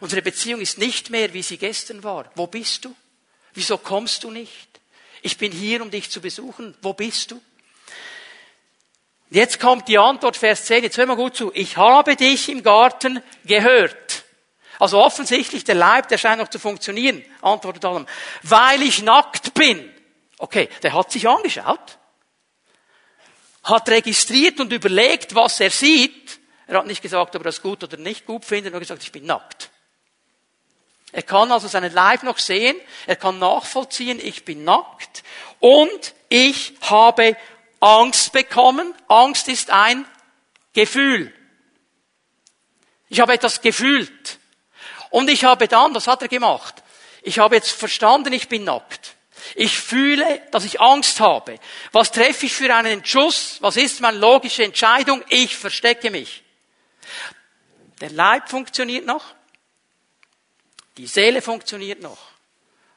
Unsere 0.00 0.22
Beziehung 0.22 0.60
ist 0.60 0.78
nicht 0.78 1.10
mehr, 1.10 1.32
wie 1.32 1.42
sie 1.42 1.58
gestern 1.58 2.02
war. 2.02 2.30
Wo 2.34 2.46
bist 2.46 2.84
du? 2.84 2.94
Wieso 3.54 3.78
kommst 3.78 4.24
du 4.24 4.30
nicht? 4.30 4.80
Ich 5.22 5.38
bin 5.38 5.52
hier, 5.52 5.82
um 5.82 5.90
dich 5.90 6.10
zu 6.10 6.20
besuchen. 6.20 6.76
Wo 6.82 6.92
bist 6.92 7.30
du? 7.30 7.40
Jetzt 9.30 9.60
kommt 9.60 9.86
die 9.86 9.96
Antwort, 9.96 10.36
Vers 10.36 10.64
10, 10.64 10.82
jetzt 10.82 10.98
hör 10.98 11.06
mal 11.06 11.14
gut 11.14 11.36
zu. 11.36 11.52
Ich 11.54 11.76
habe 11.76 12.16
dich 12.16 12.48
im 12.48 12.64
Garten 12.64 13.22
gehört. 13.44 14.24
Also 14.80 14.98
offensichtlich, 14.98 15.62
der 15.62 15.76
Leib, 15.76 16.08
der 16.08 16.18
scheint 16.18 16.40
noch 16.40 16.48
zu 16.48 16.58
funktionieren, 16.58 17.24
antwortet 17.40 17.84
Adam. 17.84 18.06
Weil 18.42 18.82
ich 18.82 19.02
nackt 19.02 19.54
bin. 19.54 19.88
Okay, 20.38 20.68
der 20.82 20.94
hat 20.94 21.12
sich 21.12 21.28
angeschaut, 21.28 21.98
hat 23.62 23.88
registriert 23.88 24.58
und 24.58 24.72
überlegt, 24.72 25.34
was 25.34 25.60
er 25.60 25.70
sieht. 25.70 26.40
Er 26.66 26.78
hat 26.78 26.86
nicht 26.86 27.02
gesagt, 27.02 27.36
ob 27.36 27.42
er 27.42 27.44
das 27.44 27.60
gut 27.60 27.84
oder 27.84 27.98
nicht 27.98 28.26
gut 28.26 28.44
findet, 28.44 28.72
nur 28.72 28.80
gesagt, 28.80 29.02
ich 29.02 29.12
bin 29.12 29.26
nackt. 29.26 29.70
Er 31.12 31.22
kann 31.22 31.52
also 31.52 31.68
seinen 31.68 31.92
Leib 31.92 32.22
noch 32.22 32.38
sehen, 32.38 32.76
er 33.06 33.16
kann 33.16 33.38
nachvollziehen, 33.38 34.18
ich 34.22 34.44
bin 34.44 34.64
nackt 34.64 35.22
und 35.58 36.14
ich 36.28 36.72
habe 36.82 37.36
Angst 37.80 38.32
bekommen. 38.32 38.94
Angst 39.08 39.48
ist 39.48 39.70
ein 39.70 40.06
Gefühl. 40.72 41.34
Ich 43.08 43.20
habe 43.20 43.32
etwas 43.32 43.60
gefühlt. 43.60 44.38
Und 45.10 45.28
ich 45.28 45.44
habe 45.44 45.66
dann, 45.66 45.94
was 45.94 46.06
hat 46.06 46.22
er 46.22 46.28
gemacht? 46.28 46.82
Ich 47.22 47.38
habe 47.38 47.56
jetzt 47.56 47.72
verstanden, 47.72 48.32
ich 48.32 48.48
bin 48.48 48.64
nackt. 48.64 49.16
Ich 49.54 49.78
fühle, 49.78 50.42
dass 50.52 50.64
ich 50.64 50.80
Angst 50.80 51.18
habe. 51.20 51.58
Was 51.92 52.12
treffe 52.12 52.46
ich 52.46 52.52
für 52.52 52.72
einen 52.74 52.92
Entschluss? 52.92 53.56
Was 53.60 53.76
ist 53.76 54.00
meine 54.00 54.18
logische 54.18 54.62
Entscheidung? 54.62 55.24
Ich 55.28 55.56
verstecke 55.56 56.10
mich. 56.10 56.44
Der 58.00 58.10
Leib 58.10 58.48
funktioniert 58.48 59.06
noch. 59.06 59.24
Die 60.96 61.06
Seele 61.06 61.42
funktioniert 61.42 62.00
noch. 62.00 62.18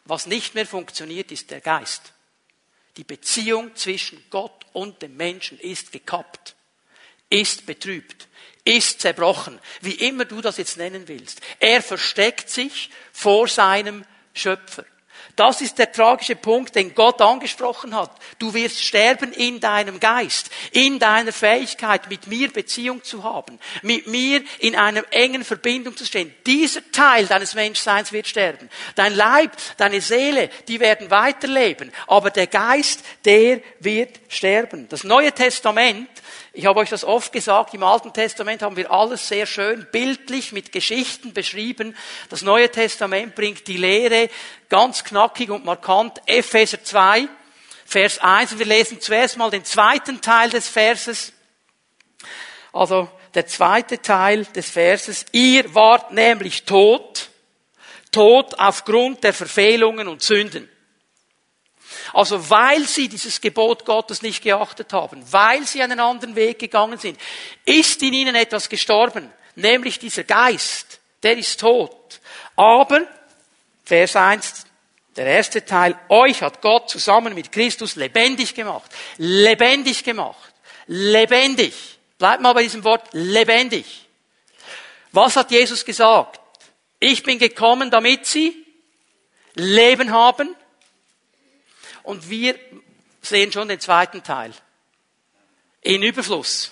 Was 0.06 0.28
nicht 0.28 0.54
mehr 0.54 0.66
funktioniert, 0.66 1.32
ist 1.32 1.50
der 1.50 1.62
Geist. 1.62 2.13
Die 2.98 3.04
Beziehung 3.04 3.75
zwischen 3.75 4.24
Gott 4.30 4.62
und 4.74 5.01
dem 5.01 5.15
Menschen 5.15 5.60
ist 5.60 5.92
gekappt, 5.92 6.56
ist 7.30 7.65
betrübt, 7.65 8.27
ist 8.65 9.01
zerbrochen, 9.01 9.60
wie 9.82 9.96
immer 9.96 10.25
du 10.25 10.42
das 10.42 10.58
jetzt 10.58 10.77
nennen 10.77 11.08
willst. 11.08 11.42
Er 11.60 11.82
versteckt 11.82 12.50
sich 12.50 12.89
vor 13.12 13.48
seinem 13.48 14.06
Schöpfer. 14.34 14.86
Das 15.36 15.62
ist 15.62 15.80
der 15.80 15.92
tragische 15.92 16.36
Punkt, 16.36 16.75
den 16.75 16.94
Gott 16.94 17.20
angesprochen 17.20 17.96
hat. 17.96 18.12
Du 18.38 18.54
wirst 18.54 18.84
sterben 18.84 19.34
in 19.34 19.60
deinem 19.60 20.00
Geist, 20.00 20.52
in 20.72 21.00
deiner 21.00 21.32
Fähigkeit, 21.32 22.08
mit 22.08 22.28
mir 22.28 22.52
Beziehung 22.52 23.04
zu 23.04 23.24
haben, 23.24 23.60
mit 23.82 24.06
mir 24.06 24.44
in 24.60 24.75
einer 24.75 25.04
engen 25.12 25.44
Verbindung 25.44 25.98
zu 25.98 26.06
stehen. 26.06 26.32
Dieser 26.46 26.82
Teil 26.92 27.25
deines 27.25 27.56
Menschseins 27.56 28.12
wird 28.12 28.28
sterben. 28.28 28.70
Dein 28.94 29.16
Leib, 29.16 29.54
deine 29.78 30.02
Seele, 30.02 30.52
die 30.68 30.80
werden 30.80 31.10
weiterleben. 31.10 31.92
Aber 32.06 32.30
der 32.30 32.48
Geist, 32.48 33.00
der 33.25 33.62
wird 33.80 34.20
sterben. 34.30 34.88
Das 34.90 35.04
Neue 35.04 35.32
Testament 35.32 36.10
ich 36.55 36.67
habe 36.67 36.81
euch 36.81 36.89
das 36.89 37.03
oft 37.03 37.33
gesagt, 37.33 37.74
im 37.74 37.81
Alten 37.81 38.13
Testament 38.13 38.62
haben 38.62 38.75
wir 38.75 38.91
alles 38.91 39.27
sehr 39.27 39.48
schön 39.48 39.88
bildlich 39.91 40.51
mit 40.51 40.72
Geschichten 40.72 41.33
beschrieben. 41.33 41.98
Das 42.29 42.43
Neue 42.43 42.69
Testament 42.69 43.33
bringt 43.33 43.67
die 43.67 43.77
Lehre 43.77 44.29
ganz 44.69 45.03
knackig 45.03 45.50
und 45.50 45.65
markant. 45.65 46.22
Epheser 46.27 46.83
2, 46.83 47.27
Vers 47.86 48.19
1. 48.19 48.60
Wir 48.60 48.67
lesen 48.67 49.01
zuerst 49.01 49.36
mal 49.36 49.50
den 49.50 49.65
zweiten 49.65 50.22
Teil 50.22 50.51
des 50.51 50.67
Verses. 50.67 51.33
Also 52.72 53.10
der 53.33 53.48
zweite 53.48 54.00
Teil 54.00 54.45
des 54.45 54.69
Verses. 54.69 55.25
Ihr 55.31 55.74
wart 55.74 56.12
nämlich 56.12 56.65
tot, 56.65 57.31
tot 58.12 58.60
aufgrund 58.60 59.24
der 59.24 59.33
Verfehlungen 59.33 60.07
und 60.07 60.22
Sünden 60.22 60.69
also 62.13 62.50
weil 62.50 62.88
sie 62.88 63.10
dieses 63.10 63.41
Gebot 63.41 63.86
Gottes 63.86 64.22
nicht 64.22 64.43
geachtet 64.43 64.93
haben, 64.93 65.24
weil 65.32 65.65
sie 65.65 65.82
einen 65.82 66.00
anderen 66.00 66.36
Weg 66.36 66.60
gegangen 66.60 67.00
sind, 67.00 67.20
ist 67.65 68.01
in 68.03 68.13
ihnen 68.13 68.36
etwas 68.36 68.70
gestorben, 68.70 69.32
nämlich 69.55 69.98
dieser 69.98 70.24
Geist, 70.24 71.00
der 71.24 71.38
ist 71.38 71.60
tot. 71.60 72.22
Aber, 72.55 73.01
Vers 73.84 74.15
1, 74.15 74.65
der 75.15 75.25
erste 75.25 75.65
Teil, 75.65 76.00
euch 76.10 76.41
hat 76.41 76.62
Gott 76.62 76.89
zusammen 76.89 77.34
mit 77.34 77.51
Christus 77.51 77.96
lebendig 77.96 78.53
gemacht. 78.53 78.91
Lebendig 79.17 80.03
gemacht. 80.03 80.53
Lebendig. 80.88 81.74
Bleibt 82.17 82.41
mal 82.41 82.53
bei 82.53 82.63
diesem 82.63 82.84
Wort 82.84 83.08
lebendig. 83.12 84.08
Was 85.12 85.36
hat 85.36 85.51
Jesus 85.51 85.84
gesagt? 85.84 86.39
Ich 87.00 87.24
bin 87.24 87.38
gekommen, 87.38 87.91
damit 87.91 88.25
sie 88.25 88.65
Leben 89.55 90.12
haben 90.12 90.55
und 92.03 92.29
wir 92.29 92.55
sehen 93.22 93.51
schon 93.51 93.67
den 93.67 93.79
zweiten 93.79 94.24
Teil. 94.24 94.53
In 95.81 96.03
Überfluss. 96.03 96.72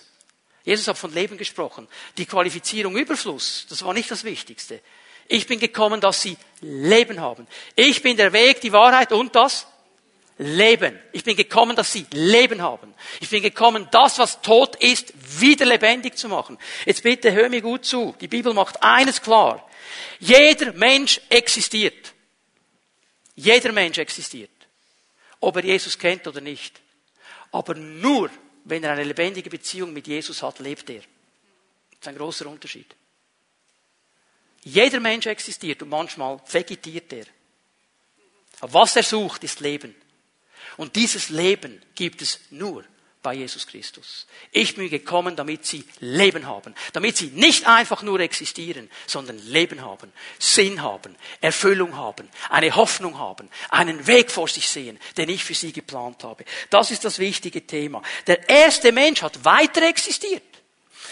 Jesus 0.64 0.88
hat 0.88 0.98
von 0.98 1.14
Leben 1.14 1.38
gesprochen. 1.38 1.88
Die 2.18 2.26
Qualifizierung 2.26 2.96
Überfluss, 2.96 3.66
das 3.70 3.84
war 3.84 3.94
nicht 3.94 4.12
das 4.12 4.24
Wichtigste. 4.24 4.80
Ich 5.28 5.48
bin 5.48 5.60
gekommen, 5.60 6.02
dass 6.02 6.22
sie 6.22 6.38
Leben 6.60 7.20
haben. 7.20 7.48
Ich 7.76 8.04
bin 8.04 8.18
der 8.18 8.34
Weg, 8.34 8.62
die 8.62 8.72
Wahrheit 8.72 9.12
und 9.12 9.36
das 9.36 9.66
Leben. 10.38 11.00
Ich 11.14 11.24
bin 11.24 11.36
gekommen, 11.36 11.76
dass 11.76 11.94
sie 11.94 12.06
Leben 12.12 12.62
haben. 12.62 12.94
Ich 13.22 13.30
bin 13.30 13.42
gekommen, 13.42 13.88
das, 13.92 14.20
was 14.20 14.42
tot 14.42 14.76
ist, 14.78 15.14
wieder 15.40 15.66
lebendig 15.66 16.18
zu 16.18 16.28
machen. 16.28 16.58
Jetzt 16.86 17.04
bitte 17.04 17.32
hör 17.32 17.50
mir 17.50 17.62
gut 17.62 17.86
zu. 17.86 18.16
Die 18.20 18.28
Bibel 18.28 18.54
macht 18.54 18.84
eines 18.84 19.22
klar. 19.22 19.68
Jeder 20.20 20.74
Mensch 20.74 21.22
existiert. 21.30 22.14
Jeder 23.36 23.72
Mensch 23.72 23.98
existiert 23.98 24.61
ob 25.42 25.58
er 25.58 25.66
Jesus 25.66 25.98
kennt 25.98 26.26
oder 26.28 26.40
nicht. 26.40 26.80
Aber 27.52 27.76
nur, 27.76 28.30
wenn 28.64 28.84
er 28.84 28.94
eine 28.94 29.04
lebendige 29.04 29.50
Beziehung 29.50 29.92
mit 29.92 30.08
Jesus 30.08 30.42
hat, 30.42 30.60
lebt 30.60 30.90
er. 30.90 31.02
Das 31.02 32.00
ist 32.00 32.08
ein 32.08 32.16
großer 32.16 32.48
Unterschied. 32.48 32.96
Jeder 34.64 35.00
Mensch 35.00 35.26
existiert 35.26 35.82
und 35.82 35.90
manchmal 35.90 36.40
vegetiert 36.48 37.12
er. 37.12 37.26
Aber 38.62 38.74
was 38.74 38.96
er 38.96 39.04
sucht, 39.04 39.44
ist 39.44 39.60
Leben. 39.60 39.96
Und 40.78 40.96
dieses 40.96 41.30
Leben 41.30 41.82
gibt 41.96 42.22
es 42.22 42.40
nur 42.52 42.86
bei 43.22 43.36
Jesus 43.36 43.68
Christus. 43.68 44.26
Ich 44.52 44.76
bin 44.76 44.90
gekommen, 44.90 45.36
damit 45.36 45.66
sie 45.66 45.86
Leben 46.00 46.48
haben. 46.48 46.74
Damit 46.94 47.18
sie 47.18 47.28
nicht 47.28 47.68
einfach 47.68 48.02
nur 48.02 48.20
existieren, 48.20 48.90
sondern 49.06 49.38
Leben 49.38 49.82
haben, 49.82 50.12
Sinn 50.40 50.82
haben, 50.82 51.16
Erfüllung 51.40 51.96
haben, 51.96 52.28
eine 52.50 52.76
Hoffnung 52.76 53.20
haben, 53.20 53.50
einen 53.70 54.08
Weg 54.08 54.32
vor 54.32 54.48
sich 54.48 54.68
sehen, 54.68 55.00
den 55.18 55.30
ich 55.30 55.44
für 55.44 55.54
sie 55.54 55.72
geplant 55.72 56.24
habe. 56.24 56.46
Das 56.70 56.92
ist 56.92 57.06
das 57.06 57.20
wichtige 57.20 57.66
Thema. 57.66 58.02
Der 58.28 58.50
erste 58.50 58.92
Mensch 58.92 59.22
hat 59.22 59.46
weiter 59.46 59.84
existiert. 59.84 60.44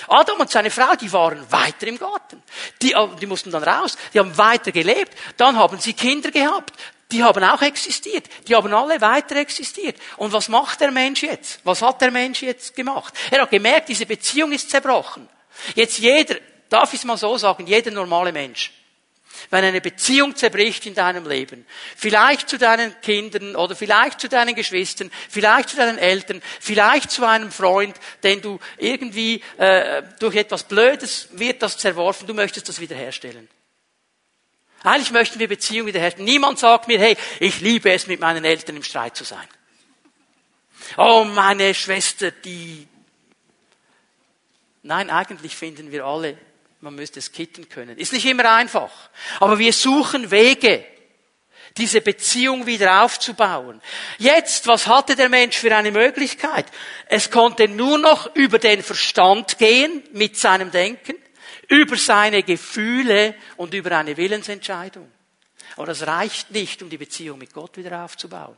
Adam 0.07 0.39
und 0.39 0.49
seine 0.49 0.71
Frau, 0.71 0.95
die 0.95 1.11
waren 1.11 1.51
weiter 1.51 1.87
im 1.87 1.99
Garten. 1.99 2.41
Die, 2.81 2.95
die 3.19 3.25
mussten 3.25 3.51
dann 3.51 3.63
raus, 3.63 3.97
die 4.13 4.19
haben 4.19 4.37
weiter 4.37 4.71
gelebt, 4.71 5.13
dann 5.37 5.57
haben 5.57 5.79
sie 5.79 5.93
Kinder 5.93 6.31
gehabt, 6.31 6.73
die 7.11 7.23
haben 7.23 7.43
auch 7.43 7.61
existiert. 7.61 8.25
Die 8.47 8.55
haben 8.55 8.73
alle 8.73 9.01
weiter 9.01 9.35
existiert. 9.37 9.97
Und 10.17 10.31
was 10.31 10.47
macht 10.47 10.79
der 10.81 10.91
Mensch 10.91 11.23
jetzt? 11.23 11.59
Was 11.63 11.81
hat 11.81 12.01
der 12.01 12.11
Mensch 12.11 12.43
jetzt 12.43 12.75
gemacht? 12.75 13.13
Er 13.31 13.41
hat 13.41 13.49
gemerkt, 13.49 13.89
diese 13.89 14.05
Beziehung 14.05 14.51
ist 14.51 14.69
zerbrochen. 14.69 15.27
Jetzt 15.75 15.97
jeder, 15.97 16.35
darf 16.69 16.93
ich 16.93 16.99
es 16.99 17.05
mal 17.05 17.17
so 17.17 17.35
sagen, 17.37 17.65
jeder 17.65 17.89
normale 17.91 18.31
Mensch, 18.31 18.71
wenn 19.49 19.63
eine 19.63 19.81
Beziehung 19.81 20.35
zerbricht 20.35 20.85
in 20.85 20.93
deinem 20.93 21.27
Leben, 21.27 21.65
vielleicht 21.95 22.47
zu 22.47 22.57
deinen 22.57 22.99
Kindern 23.01 23.55
oder 23.55 23.75
vielleicht 23.75 24.21
zu 24.21 24.29
deinen 24.29 24.53
Geschwistern, 24.53 25.09
vielleicht 25.29 25.69
zu 25.69 25.77
deinen 25.77 25.97
Eltern, 25.97 26.41
vielleicht 26.59 27.09
zu 27.09 27.25
einem 27.25 27.51
Freund, 27.51 27.95
den 28.23 28.41
du 28.41 28.59
irgendwie 28.77 29.41
äh, 29.57 30.03
durch 30.19 30.35
etwas 30.35 30.63
Blödes 30.63 31.29
wird 31.31 31.61
das 31.63 31.77
zerworfen, 31.77 32.27
du 32.27 32.33
möchtest 32.33 32.69
das 32.69 32.79
wiederherstellen. 32.79 33.49
Eigentlich 34.83 35.11
möchten 35.11 35.39
wir 35.39 35.47
Beziehungen 35.47 35.87
wiederherstellen. 35.87 36.25
Niemand 36.25 36.59
sagt 36.59 36.87
mir, 36.87 36.99
hey, 36.99 37.17
ich 37.39 37.59
liebe 37.61 37.91
es, 37.91 38.07
mit 38.07 38.19
meinen 38.19 38.45
Eltern 38.45 38.77
im 38.77 38.83
Streit 38.83 39.15
zu 39.15 39.23
sein. 39.23 39.47
Oh, 40.97 41.25
meine 41.25 41.73
Schwester, 41.73 42.31
die... 42.31 42.87
Nein, 44.81 45.09
eigentlich 45.09 45.55
finden 45.55 45.91
wir 45.91 46.05
alle, 46.05 46.37
man 46.79 46.95
müsste 46.95 47.19
es 47.19 47.31
kitten 47.31 47.67
können. 47.67 47.97
Ist 47.97 48.13
nicht 48.13 48.25
immer 48.25 48.49
einfach. 48.49 48.91
Aber 49.41 49.59
wir 49.59 49.73
suchen 49.73 50.31
Wege, 50.31 50.85
diese 51.77 52.01
Beziehung 52.01 52.65
wieder 52.65 53.03
aufzubauen. 53.03 53.81
Jetzt, 54.17 54.67
was 54.67 54.87
hatte 54.87 55.15
der 55.15 55.29
Mensch 55.29 55.57
für 55.57 55.75
eine 55.75 55.91
Möglichkeit? 55.91 56.65
Es 57.07 57.29
konnte 57.29 57.67
nur 57.67 57.97
noch 57.97 58.33
über 58.35 58.57
den 58.57 58.81
Verstand 58.81 59.57
gehen 59.57 60.03
mit 60.13 60.37
seinem 60.37 60.71
Denken 60.71 61.15
über 61.69 61.95
seine 61.95 62.43
Gefühle 62.43 63.35
und 63.55 63.73
über 63.73 63.97
eine 63.97 64.17
Willensentscheidung. 64.17 65.09
Aber 65.77 65.85
das 65.85 66.05
reicht 66.05 66.51
nicht, 66.51 66.81
um 66.81 66.89
die 66.89 66.97
Beziehung 66.97 67.37
mit 67.37 67.53
Gott 67.53 67.77
wieder 67.77 68.03
aufzubauen. 68.03 68.57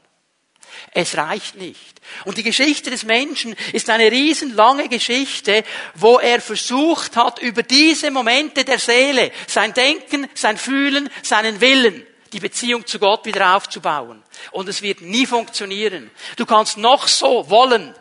Es 0.93 1.17
reicht 1.17 1.56
nicht. 1.56 2.00
Und 2.24 2.38
die 2.38 2.43
Geschichte 2.43 2.89
des 2.89 3.04
Menschen 3.04 3.56
ist 3.74 3.89
eine 3.89 4.10
riesenlange 4.10 4.88
Geschichte, 4.88 5.65
wo 5.95 6.19
er 6.19 6.39
versucht 6.39 7.17
hat, 7.17 7.39
über 7.39 7.63
diese 7.63 8.10
Momente 8.12 8.63
der 8.63 8.80
Seele, 8.80 9.32
sein 9.47 9.74
Denken, 9.74 10.30
sein 10.34 10.58
Fühlen, 10.58 11.10
seinen 11.24 11.60
Willen, 11.60 12.06
die 12.32 12.39
Beziehung 12.39 12.86
zu 12.86 13.00
Gott 13.00 13.26
wieder 13.26 13.58
aufzubauen. 13.58 14.24
Und 14.52 14.69
es 14.69 14.82
wird 14.82 15.02
nie 15.02 15.26
funktionieren. 15.26 16.10
Du 16.38 16.45
kannst 16.45 16.78
noch 16.78 17.08
so 17.08 17.50
wollen, 17.50 17.93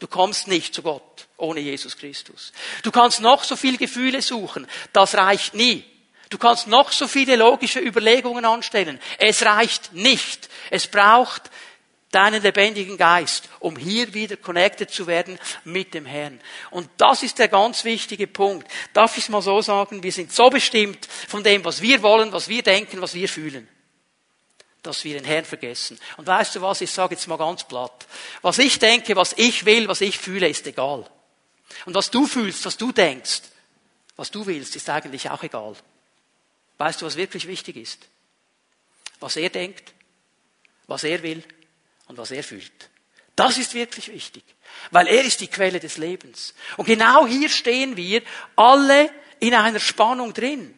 du 0.00 0.08
kommst 0.08 0.48
nicht 0.48 0.74
zu 0.74 0.82
Gott 0.82 1.25
ohne 1.36 1.60
Jesus 1.60 1.96
Christus. 1.96 2.52
Du 2.82 2.90
kannst 2.90 3.20
noch 3.20 3.44
so 3.44 3.56
viel 3.56 3.76
Gefühle 3.76 4.22
suchen, 4.22 4.66
das 4.92 5.14
reicht 5.14 5.54
nie. 5.54 5.84
Du 6.28 6.38
kannst 6.38 6.66
noch 6.66 6.90
so 6.90 7.06
viele 7.06 7.36
logische 7.36 7.80
Überlegungen 7.80 8.44
anstellen, 8.44 9.00
es 9.18 9.44
reicht 9.44 9.92
nicht. 9.92 10.48
Es 10.70 10.86
braucht 10.88 11.50
deinen 12.10 12.42
lebendigen 12.42 12.96
Geist, 12.96 13.48
um 13.60 13.76
hier 13.76 14.14
wieder 14.14 14.36
connected 14.36 14.90
zu 14.90 15.06
werden 15.06 15.38
mit 15.64 15.92
dem 15.94 16.06
Herrn. 16.06 16.40
Und 16.70 16.88
das 16.96 17.22
ist 17.22 17.38
der 17.38 17.48
ganz 17.48 17.84
wichtige 17.84 18.26
Punkt. 18.26 18.66
Darf 18.92 19.16
ich 19.16 19.24
es 19.24 19.28
mal 19.28 19.42
so 19.42 19.60
sagen? 19.60 20.02
Wir 20.02 20.12
sind 20.12 20.32
so 20.32 20.48
bestimmt 20.48 21.06
von 21.28 21.42
dem, 21.42 21.64
was 21.64 21.82
wir 21.82 22.02
wollen, 22.02 22.32
was 22.32 22.48
wir 22.48 22.62
denken, 22.62 23.00
was 23.00 23.14
wir 23.14 23.28
fühlen 23.28 23.68
dass 24.82 25.02
wir 25.02 25.14
den 25.14 25.24
Herrn 25.24 25.44
vergessen. 25.44 25.98
Und 26.16 26.28
weißt 26.28 26.54
du 26.54 26.62
was, 26.62 26.80
ich 26.80 26.92
sage 26.92 27.16
jetzt 27.16 27.26
mal 27.26 27.36
ganz 27.36 27.64
platt. 27.64 28.06
Was 28.40 28.58
ich 28.58 28.78
denke, 28.78 29.16
was 29.16 29.32
ich 29.36 29.64
will, 29.64 29.88
was 29.88 30.00
ich 30.00 30.16
fühle, 30.16 30.48
ist 30.48 30.64
egal. 30.64 31.04
Und 31.84 31.94
was 31.94 32.10
du 32.10 32.26
fühlst, 32.26 32.64
was 32.64 32.76
du 32.76 32.92
denkst, 32.92 33.42
was 34.16 34.30
du 34.30 34.46
willst, 34.46 34.76
ist 34.76 34.88
eigentlich 34.88 35.28
auch 35.30 35.42
egal. 35.42 35.76
Weißt 36.78 37.00
du, 37.00 37.06
was 37.06 37.16
wirklich 37.16 37.46
wichtig 37.46 37.76
ist? 37.76 38.06
Was 39.20 39.36
er 39.36 39.50
denkt, 39.50 39.92
was 40.86 41.04
er 41.04 41.22
will 41.22 41.42
und 42.08 42.18
was 42.18 42.30
er 42.30 42.44
fühlt. 42.44 42.90
Das 43.34 43.58
ist 43.58 43.74
wirklich 43.74 44.08
wichtig, 44.08 44.42
weil 44.90 45.06
er 45.08 45.22
ist 45.22 45.40
die 45.40 45.48
Quelle 45.48 45.78
des 45.78 45.98
Lebens. 45.98 46.54
Und 46.78 46.86
genau 46.86 47.26
hier 47.26 47.50
stehen 47.50 47.96
wir 47.96 48.22
alle 48.56 49.10
in 49.40 49.54
einer 49.54 49.80
Spannung 49.80 50.32
drin. 50.32 50.76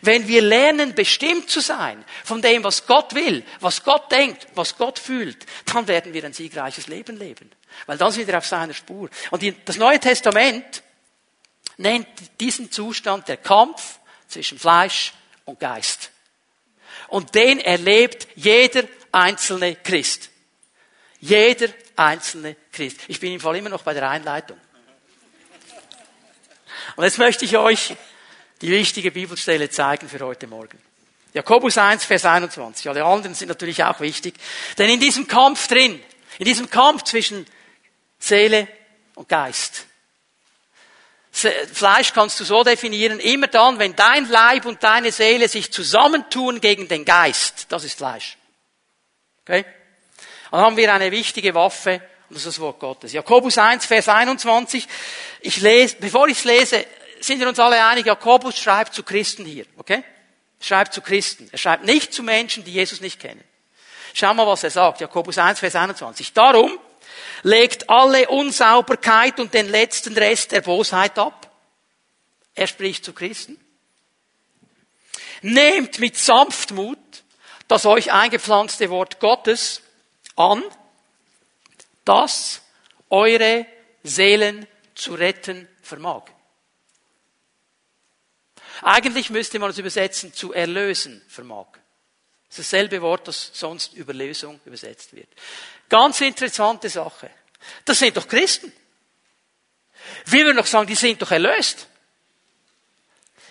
Wenn 0.00 0.26
wir 0.26 0.42
lernen, 0.42 0.94
bestimmt 0.94 1.50
zu 1.50 1.60
sein 1.60 2.04
von 2.24 2.42
dem, 2.42 2.64
was 2.64 2.86
Gott 2.86 3.14
will, 3.14 3.44
was 3.60 3.84
Gott 3.84 4.10
denkt, 4.10 4.46
was 4.54 4.76
Gott 4.76 4.98
fühlt, 4.98 5.46
dann 5.72 5.86
werden 5.86 6.12
wir 6.12 6.24
ein 6.24 6.32
siegreiches 6.32 6.86
Leben 6.86 7.16
leben. 7.16 7.50
Weil 7.86 7.98
dann 7.98 8.12
sind 8.12 8.26
wir 8.26 8.38
auf 8.38 8.46
seiner 8.46 8.74
Spur. 8.74 9.08
Und 9.30 9.54
das 9.64 9.76
Neue 9.76 10.00
Testament 10.00 10.82
nennt 11.76 12.06
diesen 12.40 12.70
Zustand 12.70 13.28
der 13.28 13.36
Kampf 13.36 13.98
zwischen 14.28 14.58
Fleisch 14.58 15.12
und 15.44 15.60
Geist. 15.60 16.10
Und 17.08 17.34
den 17.34 17.60
erlebt 17.60 18.28
jeder 18.34 18.84
einzelne 19.12 19.76
Christ. 19.76 20.30
Jeder 21.20 21.68
einzelne 21.96 22.56
Christ. 22.72 23.00
Ich 23.08 23.20
bin 23.20 23.32
im 23.32 23.40
Fall 23.40 23.56
immer 23.56 23.70
noch 23.70 23.82
bei 23.82 23.94
der 23.94 24.08
Einleitung. 24.08 24.58
Und 26.96 27.04
jetzt 27.04 27.18
möchte 27.18 27.44
ich 27.44 27.56
euch 27.56 27.96
die 28.60 28.70
wichtige 28.70 29.10
Bibelstelle 29.10 29.70
zeigen 29.70 30.08
für 30.08 30.20
heute 30.20 30.46
Morgen. 30.46 30.78
Jakobus 31.32 31.76
1, 31.78 32.04
Vers 32.04 32.24
21. 32.24 32.88
Alle 32.88 33.04
anderen 33.04 33.34
sind 33.34 33.48
natürlich 33.48 33.82
auch 33.82 34.00
wichtig. 34.00 34.34
Denn 34.78 34.88
in 34.88 35.00
diesem 35.00 35.26
Kampf 35.26 35.66
drin, 35.66 36.00
in 36.38 36.44
diesem 36.44 36.70
Kampf 36.70 37.02
zwischen 37.02 37.46
Seele 38.18 38.68
und 39.14 39.28
Geist, 39.28 39.86
Fleisch 41.34 42.12
kannst 42.12 42.38
du 42.38 42.44
so 42.44 42.62
definieren, 42.62 43.18
immer 43.18 43.48
dann, 43.48 43.80
wenn 43.80 43.96
dein 43.96 44.28
Leib 44.28 44.66
und 44.66 44.84
deine 44.84 45.10
Seele 45.10 45.48
sich 45.48 45.72
zusammentun 45.72 46.60
gegen 46.60 46.86
den 46.86 47.04
Geist, 47.04 47.66
das 47.70 47.82
ist 47.82 47.98
Fleisch. 47.98 48.38
Okay? 49.42 49.64
Dann 50.52 50.60
haben 50.60 50.76
wir 50.76 50.94
eine 50.94 51.10
wichtige 51.10 51.52
Waffe, 51.52 52.00
und 52.28 52.36
das 52.36 52.46
ist 52.46 52.56
das 52.56 52.60
Wort 52.60 52.78
Gottes. 52.78 53.12
Jakobus 53.12 53.58
1, 53.58 53.84
Vers 53.84 54.08
21. 54.08 54.86
Ich 55.40 55.60
lese, 55.60 55.96
bevor 55.98 56.28
ich 56.28 56.38
es 56.38 56.44
lese, 56.44 56.86
sind 57.18 57.40
wir 57.40 57.48
uns 57.48 57.58
alle 57.58 57.84
einig, 57.84 58.06
Jakobus 58.06 58.56
schreibt 58.56 58.94
zu 58.94 59.02
Christen 59.02 59.44
hier, 59.44 59.66
okay? 59.76 60.04
Schreibt 60.60 60.94
zu 60.94 61.00
Christen. 61.02 61.48
Er 61.50 61.58
schreibt 61.58 61.84
nicht 61.84 62.14
zu 62.14 62.22
Menschen, 62.22 62.64
die 62.64 62.72
Jesus 62.72 63.00
nicht 63.00 63.18
kennen. 63.18 63.42
Schau 64.14 64.32
mal, 64.34 64.46
was 64.46 64.62
er 64.62 64.70
sagt. 64.70 65.00
Jakobus 65.00 65.36
1, 65.36 65.58
Vers 65.58 65.74
21. 65.74 66.32
Darum, 66.32 66.78
legt 67.42 67.90
alle 67.90 68.28
Unsauberkeit 68.28 69.40
und 69.40 69.54
den 69.54 69.68
letzten 69.68 70.16
Rest 70.16 70.52
der 70.52 70.62
Bosheit 70.62 71.18
ab. 71.18 71.50
Er 72.54 72.66
spricht 72.66 73.04
zu 73.04 73.12
Christen. 73.12 73.58
Nehmt 75.42 75.98
mit 75.98 76.16
Sanftmut 76.16 76.98
das 77.68 77.86
euch 77.86 78.12
eingepflanzte 78.12 78.90
Wort 78.90 79.20
Gottes 79.20 79.82
an, 80.36 80.62
das 82.04 82.62
eure 83.10 83.66
Seelen 84.02 84.66
zu 84.94 85.14
retten 85.14 85.68
vermag. 85.82 86.24
Eigentlich 88.82 89.30
müsste 89.30 89.58
man 89.58 89.70
es 89.70 89.78
übersetzen, 89.78 90.34
zu 90.34 90.52
erlösen 90.52 91.22
vermag. 91.28 91.66
Das 92.54 92.60
ist 92.60 92.72
dasselbe 92.72 93.02
Wort, 93.02 93.26
das 93.26 93.50
sonst 93.52 93.94
über 93.94 94.14
Lösung 94.14 94.60
übersetzt 94.64 95.12
wird. 95.12 95.26
Ganz 95.88 96.20
interessante 96.20 96.88
Sache. 96.88 97.28
Das 97.84 97.98
sind 97.98 98.16
doch 98.16 98.28
Christen. 98.28 98.72
Wir 100.26 100.44
würden 100.44 100.58
doch 100.58 100.66
sagen, 100.66 100.86
die 100.86 100.94
sind 100.94 101.20
doch 101.20 101.32
erlöst. 101.32 101.88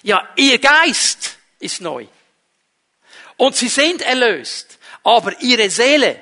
Ja, 0.03 0.29
ihr 0.37 0.57
Geist 0.57 1.37
ist 1.59 1.81
neu. 1.81 2.07
Und 3.35 3.57
sie 3.57 3.67
sind 3.67 4.01
erlöst. 4.03 4.79
Aber 5.03 5.37
ihre 5.41 5.69
Seele 5.69 6.21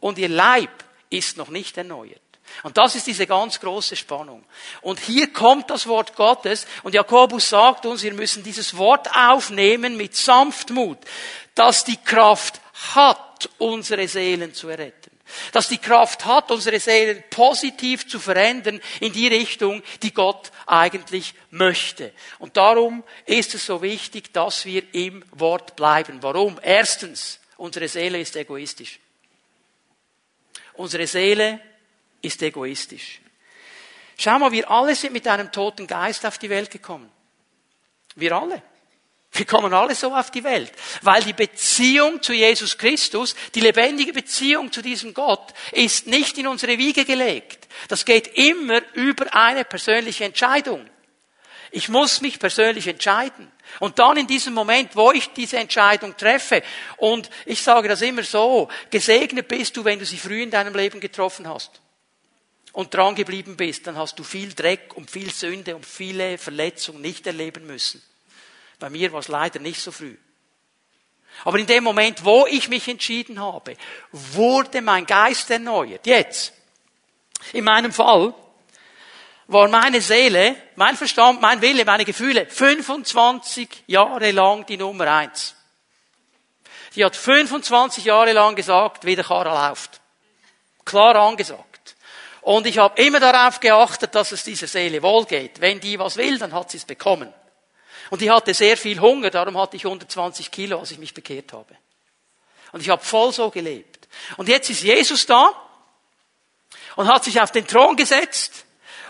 und 0.00 0.18
ihr 0.18 0.28
Leib 0.28 0.84
ist 1.08 1.38
noch 1.38 1.48
nicht 1.48 1.78
erneuert. 1.78 2.19
Und 2.62 2.76
das 2.76 2.94
ist 2.94 3.06
diese 3.06 3.26
ganz 3.26 3.60
große 3.60 3.96
Spannung. 3.96 4.44
Und 4.82 5.00
hier 5.00 5.32
kommt 5.32 5.70
das 5.70 5.86
Wort 5.86 6.14
Gottes 6.14 6.66
und 6.82 6.94
Jakobus 6.94 7.48
sagt 7.48 7.86
uns, 7.86 8.02
wir 8.02 8.14
müssen 8.14 8.42
dieses 8.42 8.76
Wort 8.76 9.08
aufnehmen 9.14 9.96
mit 9.96 10.16
Sanftmut, 10.16 10.98
dass 11.54 11.84
die 11.84 11.96
Kraft 11.96 12.60
hat, 12.94 13.48
unsere 13.58 14.06
Seelen 14.08 14.54
zu 14.54 14.68
erretten 14.68 15.10
dass 15.52 15.68
die 15.68 15.78
Kraft 15.78 16.24
hat, 16.24 16.50
unsere 16.50 16.80
Seelen 16.80 17.22
positiv 17.30 18.08
zu 18.08 18.18
verändern 18.18 18.80
in 19.00 19.12
die 19.12 19.28
Richtung, 19.28 19.82
die 20.02 20.12
Gott 20.12 20.50
eigentlich 20.66 21.34
möchte. 21.50 22.12
Und 22.38 22.56
darum 22.56 23.04
ist 23.26 23.54
es 23.54 23.66
so 23.66 23.82
wichtig, 23.82 24.32
dass 24.32 24.64
wir 24.64 24.82
im 24.92 25.24
Wort 25.32 25.76
bleiben. 25.76 26.22
Warum? 26.22 26.58
Erstens, 26.62 27.40
unsere 27.56 27.88
Seele 27.88 28.20
ist 28.20 28.36
egoistisch. 28.36 28.98
Unsere 30.74 31.06
Seele 31.06 31.60
ist 32.22 32.42
egoistisch. 32.42 33.20
Schau 34.18 34.38
mal, 34.38 34.52
wir 34.52 34.70
alle 34.70 34.94
sind 34.94 35.12
mit 35.12 35.26
einem 35.26 35.50
toten 35.50 35.86
Geist 35.86 36.26
auf 36.26 36.36
die 36.36 36.50
Welt 36.50 36.70
gekommen. 36.70 37.10
Wir 38.16 38.32
alle. 38.32 38.62
Wir 39.32 39.46
kommen 39.46 39.72
alle 39.72 39.94
so 39.94 40.14
auf 40.14 40.30
die 40.32 40.42
Welt, 40.42 40.72
weil 41.02 41.22
die 41.22 41.32
Beziehung 41.32 42.20
zu 42.20 42.32
Jesus 42.32 42.76
Christus, 42.76 43.36
die 43.54 43.60
lebendige 43.60 44.12
Beziehung 44.12 44.72
zu 44.72 44.82
diesem 44.82 45.14
Gott, 45.14 45.54
ist 45.70 46.08
nicht 46.08 46.36
in 46.36 46.48
unsere 46.48 46.76
Wiege 46.78 47.04
gelegt. 47.04 47.68
Das 47.88 48.04
geht 48.04 48.36
immer 48.36 48.82
über 48.94 49.32
eine 49.32 49.64
persönliche 49.64 50.24
Entscheidung. 50.24 50.84
Ich 51.70 51.88
muss 51.88 52.20
mich 52.20 52.40
persönlich 52.40 52.88
entscheiden. 52.88 53.50
Und 53.78 54.00
dann 54.00 54.16
in 54.16 54.26
diesem 54.26 54.52
Moment, 54.52 54.96
wo 54.96 55.12
ich 55.12 55.28
diese 55.28 55.58
Entscheidung 55.58 56.16
treffe, 56.16 56.62
und 56.96 57.30
ich 57.46 57.62
sage 57.62 57.88
das 57.88 58.02
immer 58.02 58.24
so, 58.24 58.68
gesegnet 58.90 59.46
bist 59.46 59.76
du, 59.76 59.84
wenn 59.84 60.00
du 60.00 60.04
sie 60.04 60.18
früh 60.18 60.42
in 60.42 60.50
deinem 60.50 60.74
Leben 60.74 60.98
getroffen 60.98 61.48
hast 61.48 61.80
und 62.72 62.94
dran 62.94 63.14
geblieben 63.14 63.56
bist, 63.56 63.86
dann 63.86 63.96
hast 63.96 64.18
du 64.18 64.24
viel 64.24 64.52
Dreck 64.54 64.94
und 64.94 65.10
viel 65.10 65.30
Sünde 65.32 65.74
und 65.74 65.84
viele 65.84 66.38
Verletzungen 66.38 67.00
nicht 67.00 67.26
erleben 67.26 67.66
müssen. 67.66 68.02
Bei 68.78 68.90
mir 68.90 69.12
war 69.12 69.20
es 69.20 69.28
leider 69.28 69.58
nicht 69.58 69.80
so 69.80 69.92
früh. 69.92 70.16
Aber 71.44 71.58
in 71.58 71.66
dem 71.66 71.84
Moment, 71.84 72.24
wo 72.24 72.46
ich 72.46 72.68
mich 72.68 72.88
entschieden 72.88 73.40
habe, 73.40 73.76
wurde 74.12 74.82
mein 74.82 75.06
Geist 75.06 75.50
erneuert. 75.50 76.06
Jetzt. 76.06 76.52
In 77.52 77.64
meinem 77.64 77.92
Fall 77.92 78.34
war 79.46 79.68
meine 79.68 80.00
Seele, 80.00 80.54
mein 80.76 80.96
Verstand, 80.96 81.40
mein 81.40 81.60
Wille, 81.60 81.84
meine 81.84 82.04
Gefühle 82.04 82.46
25 82.46 83.84
Jahre 83.86 84.30
lang 84.30 84.66
die 84.66 84.76
Nummer 84.76 85.10
eins. 85.12 85.54
Sie 86.92 87.04
hat 87.04 87.16
25 87.16 88.04
Jahre 88.04 88.32
lang 88.32 88.56
gesagt, 88.56 89.04
wie 89.04 89.16
der 89.16 89.24
Karre 89.24 89.50
läuft. 89.50 90.00
Klar 90.84 91.16
angesagt. 91.16 91.69
Und 92.42 92.66
ich 92.66 92.78
habe 92.78 93.00
immer 93.02 93.20
darauf 93.20 93.60
geachtet, 93.60 94.14
dass 94.14 94.32
es 94.32 94.44
dieser 94.44 94.66
Seele 94.66 95.02
wohlgeht. 95.02 95.60
Wenn 95.60 95.80
die 95.80 95.98
was 95.98 96.16
will, 96.16 96.38
dann 96.38 96.52
hat 96.52 96.70
sie 96.70 96.78
es 96.78 96.84
bekommen. 96.84 97.32
Und 98.10 98.22
ich 98.22 98.30
hatte 98.30 98.54
sehr 98.54 98.76
viel 98.76 99.00
Hunger, 99.00 99.30
darum 99.30 99.58
hatte 99.58 99.76
ich 99.76 99.84
120 99.84 100.50
Kilo, 100.50 100.80
als 100.80 100.90
ich 100.90 100.98
mich 100.98 101.14
bekehrt 101.14 101.52
habe. 101.52 101.76
Und 102.72 102.80
ich 102.80 102.88
habe 102.88 103.04
voll 103.04 103.32
so 103.32 103.50
gelebt. 103.50 104.08
Und 104.36 104.48
jetzt 104.48 104.70
ist 104.70 104.82
Jesus 104.82 105.26
da 105.26 105.52
und 106.96 107.08
hat 107.08 107.24
sich 107.24 107.40
auf 107.40 107.52
den 107.52 107.66
Thron 107.66 107.96
gesetzt 107.96 108.64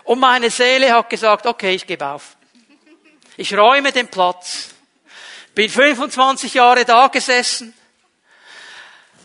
und 0.04 0.18
meine 0.18 0.50
Seele 0.50 0.92
hat 0.92 1.08
gesagt, 1.08 1.46
okay, 1.46 1.74
ich 1.74 1.86
gebe 1.86 2.06
auf. 2.06 2.36
Ich 3.36 3.56
räume 3.56 3.92
den 3.92 4.08
Platz. 4.08 4.70
Bin 5.54 5.70
25 5.70 6.54
Jahre 6.54 6.84
da 6.84 7.08
gesessen. 7.08 7.74